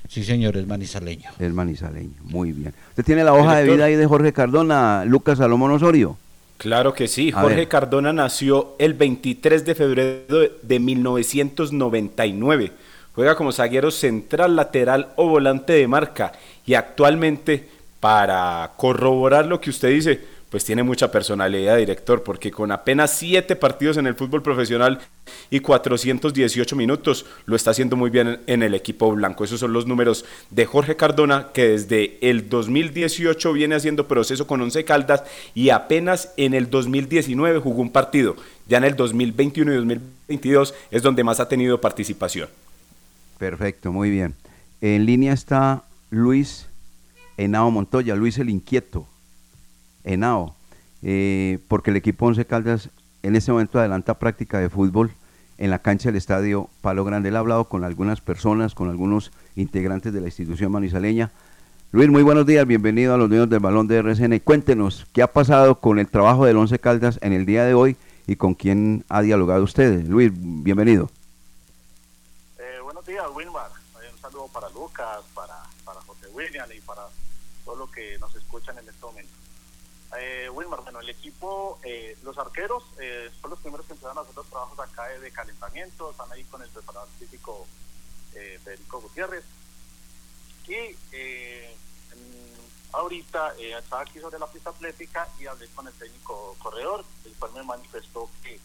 Sí, 0.07 0.23
señor, 0.23 0.55
es 0.59 0.67
manizaleño. 0.67 1.31
Es 1.39 1.51
manizaleño, 1.55 2.13
muy 2.25 2.53
bien. 2.53 2.75
¿Usted 2.91 3.05
tiene 3.07 3.25
la 3.25 3.33
hoja 3.33 3.57
de 3.57 3.73
vida 3.73 3.87
ahí 3.87 3.97
de 3.97 4.05
Jorge 4.05 4.35
Cardona, 4.35 5.03
Lucas 5.07 5.39
Salomón 5.39 5.71
Osorio? 5.71 6.19
Claro 6.59 6.93
que 6.93 7.09
sí. 7.09 7.33
A 7.35 7.41
Jorge 7.41 7.57
ver. 7.57 7.69
Cardona 7.69 8.13
nació 8.13 8.75
el 8.79 8.93
23 8.93 9.65
de 9.65 9.75
febrero 9.75 10.41
de- 10.41 10.53
de 10.61 10.79
1999. 10.79 12.73
Juega 13.15 13.35
como 13.35 13.51
zaguero 13.51 13.91
central, 13.91 14.57
lateral 14.57 15.09
o 15.17 15.27
volante 15.27 15.73
de 15.73 15.89
marca. 15.89 16.33
Y 16.67 16.75
actualmente, 16.75 17.80
para 18.01 18.73
corroborar 18.77 19.47
lo 19.47 19.61
que 19.61 19.71
usted 19.71 19.91
dice, 19.91 20.21
pues 20.51 20.65
tiene 20.65 20.83
mucha 20.83 21.13
personalidad, 21.13 21.77
director, 21.77 22.25
porque 22.25 22.51
con 22.51 22.73
apenas 22.73 23.13
siete 23.13 23.55
partidos 23.55 23.99
en 23.99 24.09
el 24.09 24.17
fútbol 24.17 24.43
profesional 24.43 24.99
y 25.49 25.61
418 25.61 26.75
minutos 26.75 27.25
lo 27.47 27.55
está 27.55 27.71
haciendo 27.71 27.95
muy 27.95 28.11
bien 28.11 28.41
en 28.49 28.65
el 28.65 28.75
equipo 28.75 29.13
blanco. 29.13 29.45
Esos 29.45 29.61
son 29.61 29.73
los 29.73 29.87
números 29.87 30.25
de 30.51 30.67
Jorge 30.67 30.97
Cardona, 30.97 31.49
que 31.55 31.69
desde 31.69 32.19
el 32.21 32.49
2018 32.49 33.53
viene 33.53 33.77
haciendo 33.77 34.09
proceso 34.09 34.49
con 34.49 34.61
Once 34.61 34.85
Caldas 34.85 35.23
y 35.55 35.71
apenas 35.71 36.33
en 36.37 36.55
el 36.55 36.69
2019 36.69 37.61
jugó 37.61 37.83
un 37.83 37.93
partido. 37.93 38.35
Ya 38.67 38.79
en 38.79 38.85
el 38.85 38.97
2021 38.97 39.73
y 39.73 39.77
2022 39.77 40.75
es 40.91 41.03
donde 41.03 41.23
más 41.23 41.39
ha 41.39 41.49
tenido 41.49 41.81
participación. 41.81 42.49
Perfecto, 43.39 43.93
muy 43.93 44.11
bien. 44.11 44.35
En 44.81 45.07
línea 45.07 45.33
está 45.33 45.85
Luis 46.11 46.67
Henao 47.41 47.71
Montoya, 47.71 48.15
Luis 48.17 48.37
el 48.39 48.51
Inquieto. 48.51 49.07
Henao, 50.05 50.55
eh, 51.03 51.59
porque 51.69 51.91
el 51.91 51.97
equipo 51.97 52.27
Once 52.27 52.45
Caldas 52.45 52.91
en 53.23 53.35
este 53.35 53.51
momento 53.51 53.79
adelanta 53.79 54.19
práctica 54.19 54.59
de 54.59 54.69
fútbol 54.69 55.13
en 55.57 55.71
la 55.71 55.79
cancha 55.79 56.11
del 56.11 56.17
estadio 56.17 56.69
Palo 56.83 57.03
Grande. 57.05 57.31
Él 57.31 57.37
ha 57.37 57.41
hablado 57.41 57.65
con 57.65 57.85
algunas 57.85 58.21
personas, 58.21 58.75
con 58.75 58.91
algunos 58.91 59.33
integrantes 59.57 60.13
de 60.13 60.21
la 60.21 60.27
institución 60.27 60.71
manizaleña. 60.71 61.31
Luis, 61.93 62.11
muy 62.11 62.23
buenos 62.23 62.45
días, 62.45 62.67
bienvenido 62.67 63.15
a 63.15 63.17
los 63.17 63.31
niños 63.31 63.49
del 63.49 63.61
balón 63.61 63.89
de 63.89 63.97
RCN. 63.97 64.39
Cuéntenos, 64.41 65.07
¿qué 65.15 65.23
ha 65.23 65.33
pasado 65.33 65.81
con 65.81 65.99
el 65.99 66.09
trabajo 66.09 66.45
del 66.45 66.59
Once 66.59 66.79
Caldas 66.79 67.19
en 67.23 67.33
el 67.33 67.47
día 67.47 67.65
de 67.65 67.73
hoy 67.73 67.97
y 68.27 68.37
con 68.37 68.53
quién 68.55 69.05
ha 69.09 69.23
dialogado 69.23 69.65
usted? 69.65 70.05
Luis, 70.07 70.31
bienvenido. 70.35 71.11
Eh, 72.59 72.81
buenos 72.83 73.05
días, 73.07 73.25
Wilmar. 73.35 73.71
Eh, 74.03 74.11
Un 74.15 74.21
saludo 74.21 74.49
para 74.49 74.69
Lucas, 74.71 75.21
para, 75.35 75.55
para 75.85 76.01
José 76.03 76.27
William 76.35 76.69
y 76.77 76.81
para 76.83 77.03
los 77.81 77.91
que 77.91 78.19
nos 78.19 78.35
escuchan 78.37 78.79
en 78.79 78.89
este 78.89 79.05
momento. 79.05 79.33
Eh, 80.19 80.49
bueno, 80.53 80.77
el 81.01 81.09
equipo, 81.09 81.79
eh, 81.85 82.17
los 82.23 82.37
arqueros 82.37 82.83
eh, 82.99 83.31
son 83.41 83.51
los 83.51 83.61
primeros 83.61 83.87
que 83.87 83.93
empezaron 83.93 84.19
a 84.19 84.21
hacer 84.23 84.35
los 84.35 84.47
trabajos 84.47 84.79
acá 84.79 85.09
de, 85.09 85.31
calentamiento, 85.31 86.11
están 86.11 86.31
ahí 86.33 86.45
con 86.45 86.63
el 86.63 86.69
preparador 86.69 87.09
físico 87.19 87.67
eh, 88.35 88.59
Federico 88.63 89.01
Gutiérrez. 89.01 89.45
Y 90.67 90.97
eh, 91.13 91.75
ahorita 92.93 93.55
estaba 93.59 94.03
aquí 94.03 94.21
sobre 94.21 94.39
la 94.39 94.47
pista 94.47 94.71
atlética 94.71 95.29
y 95.39 95.47
hablé 95.47 95.67
con 95.69 95.87
el 95.87 95.95
técnico 95.95 96.57
corredor, 96.59 97.05
el 97.25 97.33
cual 97.35 97.53
me 97.55 97.63
manifestó 97.63 98.29
que 98.43 98.61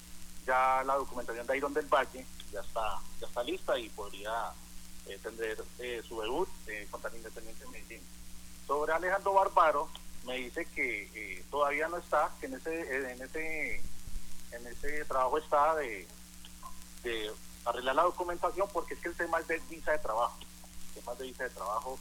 ya 0.46 0.84
la 0.84 0.96
documentación 0.96 1.48
de 1.48 1.58
Iron 1.58 1.74
del 1.74 1.88
Valle 1.88 2.26
ya 2.52 2.62
está, 2.62 3.00
ya 3.20 3.28
está 3.28 3.44
lista 3.44 3.78
y 3.80 3.90
podría 3.90 4.52
tener 5.24 5.58
su 6.08 6.22
debut 6.22 6.50
contra 6.92 7.10
el 7.12 7.18
Independiente 7.18 7.64
de 7.64 7.72
Medellín. 7.72 8.15
Sobre 8.68 8.94
Alejandro 8.94 9.34
Barbaro, 9.34 9.90
me 10.26 10.38
dice 10.38 10.66
que 10.66 11.10
eh, 11.14 11.46
todavía 11.52 11.88
no 11.88 11.98
está, 11.98 12.32
que 12.40 12.48
en 12.48 12.56
ese, 12.56 12.82
eh, 12.82 13.12
en 13.12 13.22
ese, 13.22 13.76
en 14.52 14.68
ese 14.68 15.06
trabajo 15.06 15.38
está 15.38 15.76
de, 15.76 16.08
de 17.04 17.32
arreglar 17.66 17.96
la 17.96 18.04
documentación 18.04 18.68
porque 18.74 18.96
es 18.96 19.00
que 19.00 19.10
el 19.10 19.16
tema 19.16 19.40
es 19.40 19.48
de 19.48 19.60
visa 19.70 19.92
de 19.92 20.00
trabajo, 20.00 20.38
el 20.40 21.02
tema 21.02 21.14
es 21.14 21.20
de 21.20 21.26
visa 21.26 21.44
de 21.44 21.50
trabajo, 21.52 22.00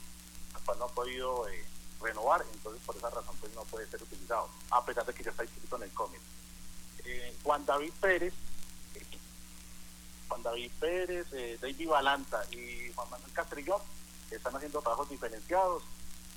la 0.55 0.61
cual 0.61 0.79
no 0.79 0.85
ha 0.87 0.89
podido 0.89 1.49
eh, 1.49 1.65
renovar, 2.01 2.45
entonces 2.53 2.83
por 2.85 2.97
esa 2.97 3.11
razón 3.11 3.37
pues 3.41 3.55
no 3.55 3.63
puede 3.65 3.87
ser 3.87 4.03
utilizado, 4.03 4.49
a 4.71 4.85
pesar 4.85 5.05
de 5.05 5.13
que 5.13 5.23
ya 5.23 5.31
está 5.31 5.45
inscrito 5.45 5.77
en 5.77 5.83
el 5.83 5.93
cómic. 5.93 6.21
Juan 7.43 7.67
David 7.67 7.93
Pérez, 8.01 8.33
Juan 10.29 10.43
David 10.43 10.73
Pérez, 10.81 11.27
David 11.61 11.89
Balanta 11.89 12.43
y 12.51 12.91
Juan 12.95 13.11
Manuel 13.11 13.33
Castrillón 13.33 13.83
están 14.31 14.57
haciendo 14.57 14.81
trabajos 14.81 15.09
diferenciados. 15.11 15.83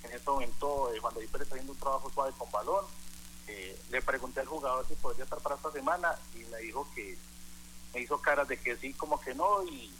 En 0.03 0.11
este 0.11 0.29
momento 0.29 0.93
eh, 0.93 0.99
Juan 0.99 1.13
David 1.13 1.29
haciendo 1.41 1.73
un 1.73 1.79
trabajo 1.79 2.09
suave 2.09 2.33
con 2.37 2.51
balón. 2.51 2.85
Eh, 3.47 3.79
le 3.89 4.01
pregunté 4.01 4.41
al 4.41 4.47
jugador 4.47 4.85
si 4.87 4.95
podría 4.95 5.23
estar 5.23 5.39
para 5.39 5.55
esta 5.55 5.71
semana 5.71 6.15
y 6.35 6.39
me 6.45 6.57
dijo 6.59 6.87
que 6.93 7.17
me 7.93 8.01
hizo 8.01 8.19
caras 8.19 8.47
de 8.47 8.57
que 8.57 8.75
sí, 8.77 8.93
como 8.93 9.19
que 9.19 9.33
no. 9.33 9.63
Y 9.63 9.93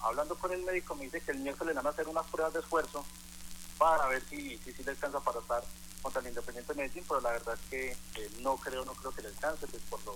hablando 0.00 0.36
con 0.36 0.52
el 0.52 0.62
médico 0.62 0.94
me 0.94 1.04
dice 1.04 1.20
que 1.20 1.32
el 1.32 1.38
miércoles 1.38 1.74
le 1.74 1.78
van 1.78 1.86
a 1.86 1.90
hacer 1.90 2.08
unas 2.08 2.26
pruebas 2.26 2.52
de 2.52 2.60
esfuerzo 2.60 3.04
para 3.78 4.06
ver 4.08 4.22
si, 4.28 4.58
si, 4.58 4.72
si 4.72 4.84
le 4.84 4.90
alcanza 4.90 5.20
para 5.20 5.40
estar 5.40 5.64
contra 6.02 6.20
el 6.20 6.28
Independiente 6.28 6.72
de 6.72 6.82
Medellín, 6.82 7.04
pero 7.08 7.20
la 7.20 7.30
verdad 7.30 7.54
es 7.54 7.70
que 7.70 7.90
eh, 7.90 8.30
no 8.40 8.56
creo, 8.56 8.84
no 8.84 8.92
creo 8.94 9.12
que 9.12 9.22
le 9.22 9.28
alcance 9.28 9.66
pues, 9.66 9.82
por 9.84 10.04
lo, 10.04 10.14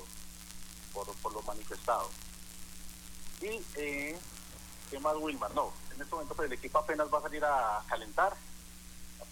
por, 0.92 1.06
por 1.16 1.32
lo 1.32 1.42
manifestado. 1.42 2.10
Y, 3.40 3.64
eh, 3.76 4.18
¿qué 4.90 4.98
más, 4.98 5.16
Wilmar? 5.16 5.54
No, 5.54 5.72
en 5.94 6.00
este 6.00 6.14
momento 6.14 6.34
pues, 6.34 6.46
el 6.46 6.52
equipo 6.52 6.78
apenas 6.78 7.12
va 7.12 7.18
a 7.18 7.22
salir 7.22 7.44
a 7.44 7.82
calentar, 7.88 8.36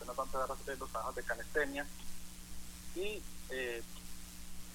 apenas 0.03 0.19
va 0.19 0.23
a 0.23 0.27
empezar 0.27 0.51
a 0.51 0.55
hacer 0.55 0.79
los 0.79 0.91
trabajos 0.91 1.15
de 1.15 1.23
canestenia. 1.23 1.87
Y, 2.97 3.23
eh, 3.51 3.83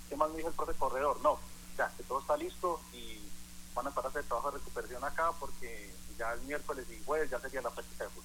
¿qué 0.09 0.15
más 0.15 0.29
me 0.31 0.37
dijo 0.37 0.49
el 0.49 0.55
profe 0.55 0.73
Corredor? 0.73 1.19
No, 1.21 1.37
ya, 1.77 1.91
que 1.95 2.03
todo 2.03 2.21
está 2.21 2.37
listo 2.37 2.79
y 2.93 3.19
van 3.75 3.85
a 3.85 3.89
empezar 3.89 4.05
a 4.05 4.09
hacer 4.09 4.23
trabajo 4.23 4.51
de 4.51 4.57
recuperación 4.57 5.03
acá 5.03 5.31
porque 5.39 5.93
ya 6.17 6.33
el 6.33 6.41
miércoles 6.41 6.85
y 6.89 7.03
jueves 7.05 7.29
ya 7.29 7.39
sería 7.39 7.61
la 7.61 7.69
práctica 7.69 8.05
de 8.05 8.09
fútbol. 8.09 8.23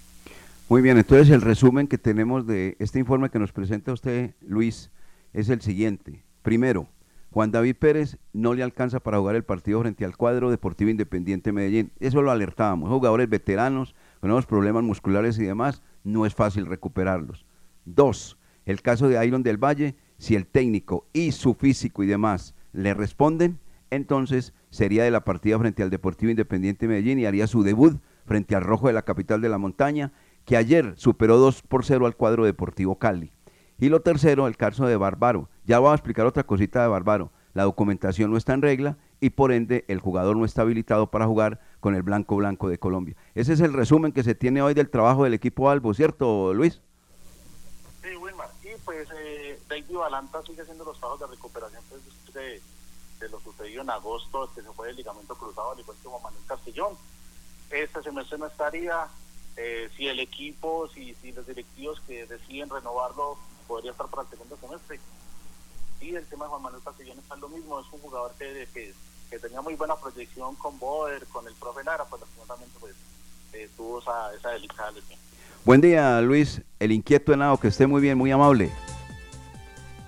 Muy 0.68 0.80
bien, 0.80 0.96
entonces 0.96 1.28
el 1.30 1.42
resumen 1.42 1.88
que 1.88 1.98
tenemos 1.98 2.46
de 2.46 2.76
este 2.78 2.98
informe 2.98 3.28
que 3.28 3.38
nos 3.38 3.52
presenta 3.52 3.92
usted, 3.92 4.34
Luis, 4.40 4.90
es 5.34 5.48
el 5.50 5.60
siguiente. 5.60 6.24
Primero, 6.42 6.88
Juan 7.30 7.50
David 7.50 7.76
Pérez 7.78 8.18
no 8.32 8.54
le 8.54 8.62
alcanza 8.62 9.00
para 9.00 9.18
jugar 9.18 9.36
el 9.36 9.44
partido 9.44 9.80
frente 9.80 10.04
al 10.04 10.16
cuadro 10.16 10.50
Deportivo 10.50 10.90
Independiente 10.90 11.52
Medellín. 11.52 11.92
Eso 11.98 12.22
lo 12.22 12.30
alertábamos. 12.30 12.88
Jugadores 12.90 13.28
veteranos 13.28 13.94
con 14.20 14.28
nuevos 14.28 14.46
problemas 14.46 14.82
musculares 14.82 15.38
y 15.38 15.44
demás, 15.44 15.82
no 16.04 16.26
es 16.26 16.34
fácil 16.34 16.66
recuperarlos. 16.66 17.44
Dos, 17.84 18.38
el 18.64 18.82
caso 18.82 19.08
de 19.08 19.24
Iron 19.26 19.42
del 19.42 19.62
Valle, 19.62 19.96
si 20.18 20.34
el 20.36 20.46
técnico 20.46 21.06
y 21.12 21.32
su 21.32 21.54
físico 21.54 22.02
y 22.02 22.06
demás 22.06 22.54
le 22.72 22.94
responden, 22.94 23.58
entonces 23.90 24.54
sería 24.70 25.04
de 25.04 25.10
la 25.10 25.24
partida 25.24 25.58
frente 25.58 25.82
al 25.82 25.90
Deportivo 25.90 26.30
Independiente 26.30 26.88
Medellín 26.88 27.18
y 27.18 27.26
haría 27.26 27.46
su 27.46 27.62
debut 27.62 28.00
frente 28.24 28.54
al 28.54 28.62
Rojo 28.62 28.86
de 28.86 28.94
la 28.94 29.02
capital 29.02 29.40
de 29.40 29.48
la 29.48 29.58
montaña, 29.58 30.12
que 30.44 30.56
ayer 30.56 30.94
superó 30.96 31.36
2 31.38 31.62
por 31.62 31.84
0 31.84 32.06
al 32.06 32.16
cuadro 32.16 32.44
Deportivo 32.44 32.98
Cali. 32.98 33.32
Y 33.78 33.88
lo 33.88 34.00
tercero, 34.00 34.46
el 34.46 34.56
caso 34.56 34.86
de 34.86 34.96
Bárbaro. 34.96 35.48
Ya 35.64 35.78
voy 35.78 35.90
a 35.90 35.94
explicar 35.94 36.24
otra 36.24 36.44
cosita 36.44 36.82
de 36.82 36.88
Bárbaro. 36.88 37.32
La 37.52 37.64
documentación 37.64 38.30
no 38.30 38.36
está 38.36 38.54
en 38.54 38.62
regla 38.62 38.96
y 39.20 39.30
por 39.30 39.52
ende 39.52 39.84
el 39.88 40.00
jugador 40.00 40.36
no 40.36 40.44
está 40.44 40.62
habilitado 40.62 41.10
para 41.10 41.26
jugar 41.26 41.60
con 41.82 41.96
el 41.96 42.02
Blanco 42.04 42.36
Blanco 42.36 42.68
de 42.68 42.78
Colombia. 42.78 43.16
Ese 43.34 43.54
es 43.54 43.60
el 43.60 43.72
resumen 43.72 44.12
que 44.12 44.22
se 44.22 44.36
tiene 44.36 44.62
hoy 44.62 44.72
del 44.72 44.88
trabajo 44.88 45.24
del 45.24 45.34
equipo 45.34 45.68
Albo, 45.68 45.92
¿cierto, 45.92 46.54
Luis? 46.54 46.80
Sí, 48.00 48.14
Wilmar. 48.14 48.48
Y 48.62 48.68
pues 48.84 49.08
eh, 49.16 49.60
David 49.68 49.96
Balanta 49.96 50.40
sigue 50.42 50.62
haciendo 50.62 50.84
los 50.84 50.96
trabajos 50.98 51.20
de 51.20 51.26
recuperación 51.26 51.82
pues, 51.90 52.02
de, 52.34 52.62
de 53.18 53.28
lo 53.28 53.40
sucedido 53.40 53.82
en 53.82 53.90
agosto, 53.90 54.48
que 54.54 54.62
se 54.62 54.70
fue 54.70 54.90
el 54.90 54.96
ligamento 54.96 55.34
cruzado, 55.34 55.72
al 55.72 55.80
igual 55.80 55.96
que 56.00 56.08
Juan 56.08 56.22
Manuel 56.22 56.44
Castellón. 56.46 56.92
Este 57.68 58.00
semestre 58.00 58.38
no 58.38 58.46
estaría. 58.46 59.08
Eh, 59.56 59.90
si 59.96 60.06
el 60.06 60.20
equipo, 60.20 60.88
si, 60.94 61.14
si 61.14 61.32
los 61.32 61.44
directivos 61.48 62.00
que 62.06 62.26
deciden 62.26 62.70
renovarlo, 62.70 63.36
podría 63.66 63.90
estar 63.90 64.06
para 64.06 64.22
el 64.22 64.28
segundo 64.28 64.56
semestre. 64.56 65.00
Y 66.00 66.14
el 66.14 66.26
tema 66.26 66.44
de 66.44 66.50
Juan 66.50 66.62
Manuel 66.62 66.82
Castellón 66.84 67.18
está 67.18 67.34
lo 67.34 67.48
mismo, 67.48 67.80
es 67.80 67.86
un 67.92 67.98
jugador 67.98 68.32
que, 68.38 68.68
que, 68.72 68.94
que 69.32 69.38
tenía 69.38 69.62
muy 69.62 69.74
buena 69.76 69.96
proyección 69.96 70.54
con 70.56 70.78
Boder, 70.78 71.24
con 71.28 71.46
el 71.48 71.54
profe 71.54 71.82
Lara, 71.82 72.04
pues 72.04 72.20
lastimosamente 72.20 72.74
pues, 72.78 72.94
eh, 73.54 73.66
tuvo 73.78 73.98
esa, 73.98 74.34
esa 74.34 74.50
delicada 74.50 74.90
lesión. 74.90 75.18
Buen 75.64 75.80
día, 75.80 76.20
Luis, 76.20 76.60
el 76.78 76.92
inquieto 76.92 77.32
Henao, 77.32 77.58
que 77.58 77.68
esté 77.68 77.86
muy 77.86 78.02
bien, 78.02 78.18
muy 78.18 78.30
amable. 78.30 78.70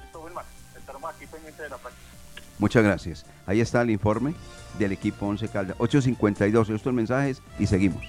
Listo, 0.03 0.21
Wilmar, 0.21 0.45
estaremos 0.77 1.11
aquí 1.11 1.27
pendientes 1.27 1.59
de 1.59 1.71
la 1.71 1.79
práctica. 1.79 2.07
Muchas 2.59 2.85
gracias. 2.85 3.25
Ahí 3.47 3.63
está 3.63 3.81
el 3.81 3.91
informe 3.91 4.35
del 4.79 4.93
equipo 4.93 5.25
11 5.25 5.49
Caldas. 5.49 5.79
8.52, 5.79 6.75
estos 6.75 6.93
mensajes 6.93 7.41
y 7.59 7.67
seguimos. 7.67 8.05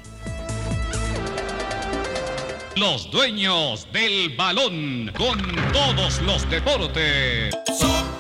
Los 2.76 3.10
dueños 3.10 3.88
del 3.94 4.36
balón 4.36 5.14
con 5.18 5.40
todos 5.72 6.22
los 6.24 6.50
deportes. 6.50 7.56
Los 7.80 8.15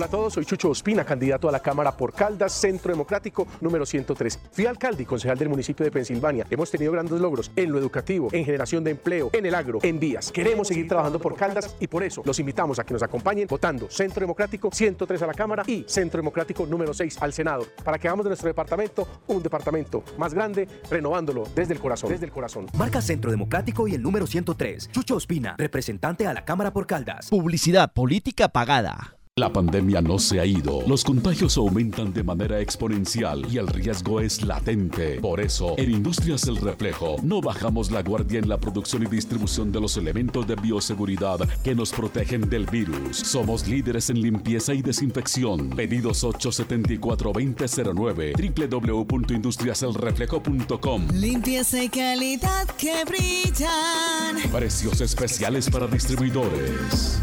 Hola 0.00 0.06
a 0.06 0.10
todos, 0.12 0.32
soy 0.32 0.46
Chucho 0.46 0.70
Ospina, 0.70 1.04
candidato 1.04 1.46
a 1.46 1.52
la 1.52 1.60
Cámara 1.60 1.94
por 1.94 2.14
Caldas, 2.14 2.54
Centro 2.54 2.90
Democrático 2.90 3.46
número 3.60 3.84
103. 3.84 4.38
Fui 4.50 4.64
alcalde 4.64 5.02
y 5.02 5.04
concejal 5.04 5.36
del 5.36 5.50
municipio 5.50 5.84
de 5.84 5.90
Pensilvania. 5.90 6.46
Hemos 6.48 6.70
tenido 6.70 6.90
grandes 6.92 7.20
logros 7.20 7.50
en 7.54 7.70
lo 7.70 7.76
educativo, 7.76 8.28
en 8.32 8.46
generación 8.46 8.82
de 8.82 8.92
empleo, 8.92 9.28
en 9.34 9.44
el 9.44 9.54
agro, 9.54 9.78
en 9.82 10.00
vías. 10.00 10.32
Queremos 10.32 10.68
seguir 10.68 10.88
trabajando 10.88 11.18
por 11.18 11.36
Caldas 11.36 11.76
y 11.80 11.86
por 11.86 12.02
eso 12.02 12.22
los 12.24 12.38
invitamos 12.38 12.78
a 12.78 12.84
que 12.84 12.94
nos 12.94 13.02
acompañen 13.02 13.46
votando 13.46 13.90
Centro 13.90 14.22
Democrático 14.22 14.70
103 14.72 15.20
a 15.20 15.26
la 15.26 15.34
Cámara 15.34 15.64
y 15.66 15.84
Centro 15.86 16.16
Democrático 16.16 16.64
número 16.64 16.94
6 16.94 17.18
al 17.20 17.34
Senado, 17.34 17.66
para 17.84 17.98
que 17.98 18.08
hagamos 18.08 18.24
de 18.24 18.30
nuestro 18.30 18.48
departamento 18.48 19.06
un 19.26 19.42
departamento 19.42 20.02
más 20.16 20.32
grande, 20.32 20.66
renovándolo 20.90 21.46
desde 21.54 21.74
el 21.74 21.78
corazón. 21.78 22.08
Desde 22.08 22.24
el 22.24 22.32
corazón. 22.32 22.68
Marca 22.72 23.02
Centro 23.02 23.30
Democrático 23.30 23.86
y 23.86 23.96
el 23.96 24.02
número 24.02 24.26
103. 24.26 24.92
Chucho 24.92 25.16
Ospina, 25.16 25.56
representante 25.58 26.26
a 26.26 26.32
la 26.32 26.46
Cámara 26.46 26.72
por 26.72 26.86
Caldas. 26.86 27.28
Publicidad 27.28 27.92
política 27.92 28.48
pagada. 28.48 29.19
La 29.40 29.50
pandemia 29.50 30.02
no 30.02 30.18
se 30.18 30.38
ha 30.38 30.44
ido, 30.44 30.82
los 30.86 31.02
contagios 31.02 31.56
aumentan 31.56 32.12
de 32.12 32.22
manera 32.22 32.60
exponencial 32.60 33.46
y 33.50 33.56
el 33.56 33.68
riesgo 33.68 34.20
es 34.20 34.42
latente. 34.42 35.18
Por 35.18 35.40
eso, 35.40 35.76
en 35.78 35.92
Industrias 35.92 36.44
El 36.44 36.58
Reflejo 36.58 37.16
no 37.22 37.40
bajamos 37.40 37.90
la 37.90 38.02
guardia 38.02 38.38
en 38.38 38.50
la 38.50 38.60
producción 38.60 39.04
y 39.04 39.06
distribución 39.06 39.72
de 39.72 39.80
los 39.80 39.96
elementos 39.96 40.46
de 40.46 40.56
bioseguridad 40.56 41.38
que 41.64 41.74
nos 41.74 41.90
protegen 41.90 42.50
del 42.50 42.66
virus. 42.66 43.16
Somos 43.16 43.66
líderes 43.66 44.10
en 44.10 44.20
limpieza 44.20 44.74
y 44.74 44.82
desinfección. 44.82 45.70
Pedidos 45.70 46.22
874-2009 46.22 48.68
www.industriaselreflejo.com 48.68 51.08
Limpieza 51.14 51.82
y 51.82 51.88
calidad 51.88 52.68
que 52.76 53.06
brillan. 53.06 54.36
Precios 54.52 55.00
especiales 55.00 55.70
para 55.70 55.86
distribuidores. 55.86 57.22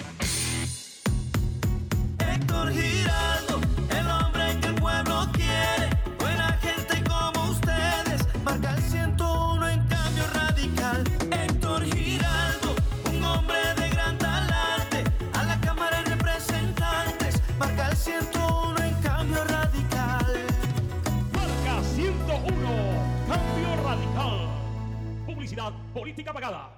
Política 25.93 26.33
pagada. 26.33 26.69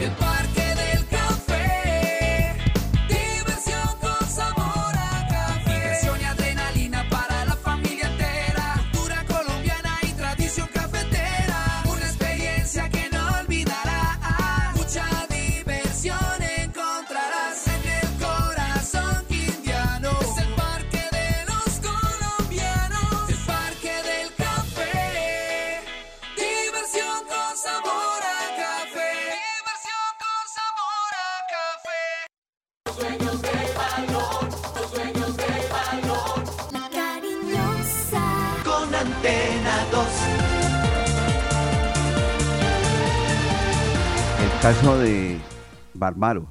El 0.00 0.10
Parque 0.12 0.74
del 0.74 1.06
Café. 1.06 2.29
Antena 39.10 39.86
2. 39.90 40.06
El 44.42 44.60
caso 44.62 44.98
de 44.98 45.38
Barbaro, 45.94 46.46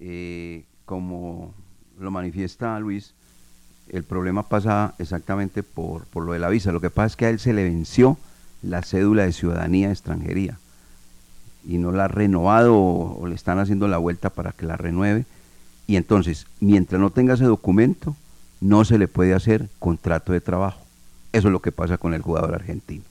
eh, 0.00 0.64
como 0.84 1.54
lo 1.98 2.10
manifiesta 2.10 2.78
Luis, 2.78 3.14
el 3.88 4.04
problema 4.04 4.42
pasa 4.42 4.94
exactamente 4.98 5.62
por, 5.62 6.06
lo 6.14 6.32
de 6.32 6.38
la 6.38 6.48
visa. 6.48 6.72
Lo 6.72 6.80
que 6.80 6.90
pasa 6.90 7.06
es 7.06 7.16
que 7.16 7.26
a 7.26 7.30
él 7.30 7.38
se 7.38 7.52
le 7.52 7.64
venció 7.64 8.18
la 8.62 8.82
cédula 8.82 9.24
de 9.24 9.32
ciudadanía 9.32 9.88
de 9.88 9.94
extranjería 9.94 10.58
y 11.64 11.78
no 11.78 11.92
la 11.92 12.04
ha 12.04 12.08
renovado 12.08 12.76
o 12.76 13.26
le 13.26 13.34
están 13.34 13.58
haciendo 13.58 13.88
la 13.88 13.98
vuelta 13.98 14.30
para 14.30 14.52
que 14.52 14.66
la 14.66 14.76
renueve. 14.76 15.24
Y 15.86 15.96
entonces, 15.96 16.46
mientras 16.60 17.00
no 17.00 17.10
tenga 17.10 17.34
ese 17.34 17.44
documento, 17.44 18.16
no 18.60 18.84
se 18.84 18.98
le 18.98 19.08
puede 19.08 19.34
hacer 19.34 19.68
contrato 19.78 20.32
de 20.32 20.40
trabajo. 20.40 20.81
Eso 21.32 21.48
es 21.48 21.52
lo 21.52 21.60
que 21.60 21.72
pasa 21.72 21.98
con 21.98 22.14
el 22.14 22.22
jugador 22.22 22.54
argentino. 22.54 23.04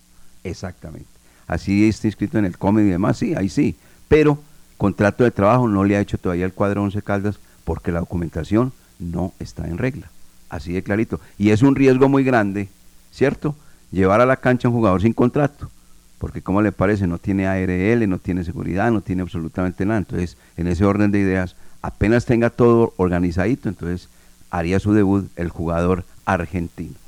Exactamente. 0.44 1.08
Así 1.48 1.88
está 1.88 2.08
inscrito 2.08 2.38
en 2.38 2.46
el 2.46 2.58
COMED 2.58 2.86
y 2.86 2.90
demás, 2.90 3.18
sí, 3.18 3.34
ahí 3.36 3.50
sí. 3.50 3.76
Pero 4.08 4.40
contrato 4.78 5.24
de 5.24 5.32
trabajo 5.32 5.68
no 5.68 5.84
le 5.84 5.98
ha 5.98 6.02
hecho 6.02 6.18
todavía 6.18 6.46
el 6.46 6.54
cuadro 6.54 6.84
11 6.84 7.02
Caldas 7.02 7.40
porque 7.64 7.92
la 7.92 8.00
documentación 8.00 8.74
no 9.00 9.34
está 9.40 9.68
en 9.68 9.78
regla. 9.78 10.10
Así 10.50 10.74
de 10.74 10.84
clarito. 10.84 11.20
Y 11.38 11.50
es 11.50 11.62
un 11.62 11.76
riesgo 11.76 12.10
muy 12.10 12.24
grande, 12.24 12.70
¿cierto? 13.12 13.56
Llevar 13.92 14.22
a 14.22 14.26
la 14.26 14.38
cancha 14.38 14.68
a 14.68 14.72
un 14.72 14.78
jugador 14.78 15.02
sin 15.02 15.14
contrato. 15.14 15.70
Porque, 16.18 16.42
como 16.42 16.62
le 16.62 16.72
parece? 16.72 17.08
No 17.08 17.18
tiene 17.18 17.48
ARL, 17.48 18.08
no 18.08 18.20
tiene 18.20 18.44
seguridad, 18.44 18.92
no 18.92 19.02
tiene 19.02 19.24
absolutamente 19.24 19.86
nada. 19.86 20.00
Entonces, 20.00 20.38
en 20.56 20.68
ese 20.68 20.86
orden 20.86 21.12
de 21.12 21.20
ideas, 21.20 21.56
apenas 21.82 22.26
tenga 22.26 22.50
todo 22.50 22.94
organizadito, 22.98 23.70
entonces 23.70 24.08
haría 24.52 24.80
su 24.80 24.94
debut 24.94 25.30
el 25.36 25.50
jugador 25.50 26.06
argentino. 26.26 27.01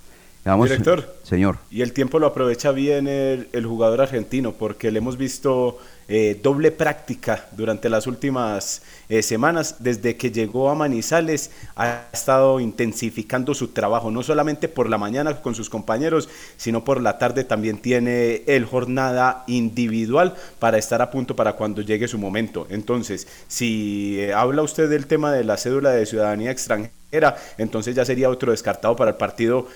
Director. 0.43 1.15
Señor. 1.23 1.57
Y 1.71 1.81
el 1.81 1.93
tiempo 1.93 2.19
lo 2.19 2.27
aprovecha 2.27 2.71
bien 2.71 3.07
el, 3.07 3.47
el 3.53 3.65
jugador 3.65 4.01
argentino 4.01 4.53
porque 4.53 4.91
le 4.91 4.99
hemos 4.99 5.17
visto 5.17 5.77
eh, 6.07 6.39
doble 6.41 6.71
práctica 6.71 7.47
durante 7.51 7.89
las 7.89 8.07
últimas 8.07 8.81
eh, 9.09 9.21
semanas. 9.21 9.77
Desde 9.79 10.17
que 10.17 10.31
llegó 10.31 10.69
a 10.69 10.75
Manizales 10.75 11.51
ha 11.75 12.07
estado 12.11 12.59
intensificando 12.59 13.53
su 13.53 13.69
trabajo, 13.69 14.11
no 14.11 14.23
solamente 14.23 14.67
por 14.67 14.89
la 14.89 14.97
mañana 14.97 15.41
con 15.41 15.55
sus 15.55 15.69
compañeros, 15.69 16.29
sino 16.57 16.83
por 16.83 17.01
la 17.01 17.17
tarde 17.17 17.43
también 17.43 17.77
tiene 17.77 18.43
el 18.47 18.65
jornada 18.65 19.43
individual 19.47 20.35
para 20.59 20.77
estar 20.77 21.01
a 21.01 21.11
punto 21.11 21.35
para 21.35 21.53
cuando 21.53 21.81
llegue 21.81 22.07
su 22.07 22.17
momento. 22.17 22.67
Entonces, 22.69 23.27
si 23.47 24.17
eh, 24.19 24.33
habla 24.33 24.61
usted 24.61 24.89
del 24.89 25.07
tema 25.07 25.31
de 25.31 25.43
la 25.43 25.57
cédula 25.57 25.91
de 25.91 26.05
ciudadanía 26.05 26.51
extranjera, 26.51 27.37
entonces 27.57 27.95
ya 27.95 28.05
sería 28.05 28.29
otro 28.29 28.51
descartado 28.51 28.95
para 28.95 29.11
el 29.11 29.17
partido 29.17 29.67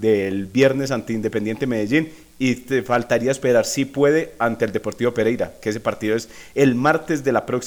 del 0.00 0.46
viernes 0.46 0.90
ante 0.90 1.12
Independiente 1.12 1.66
Medellín 1.66 2.10
y 2.40 2.54
te 2.54 2.82
faltaría 2.82 3.30
esperar 3.30 3.66
si 3.66 3.84
puede 3.84 4.32
ante 4.38 4.64
el 4.64 4.72
Deportivo 4.72 5.12
Pereira, 5.12 5.52
que 5.60 5.68
ese 5.68 5.78
partido 5.78 6.16
es 6.16 6.30
el 6.54 6.74
martes 6.74 7.22
de 7.22 7.32
la 7.32 7.44
próxima 7.44 7.60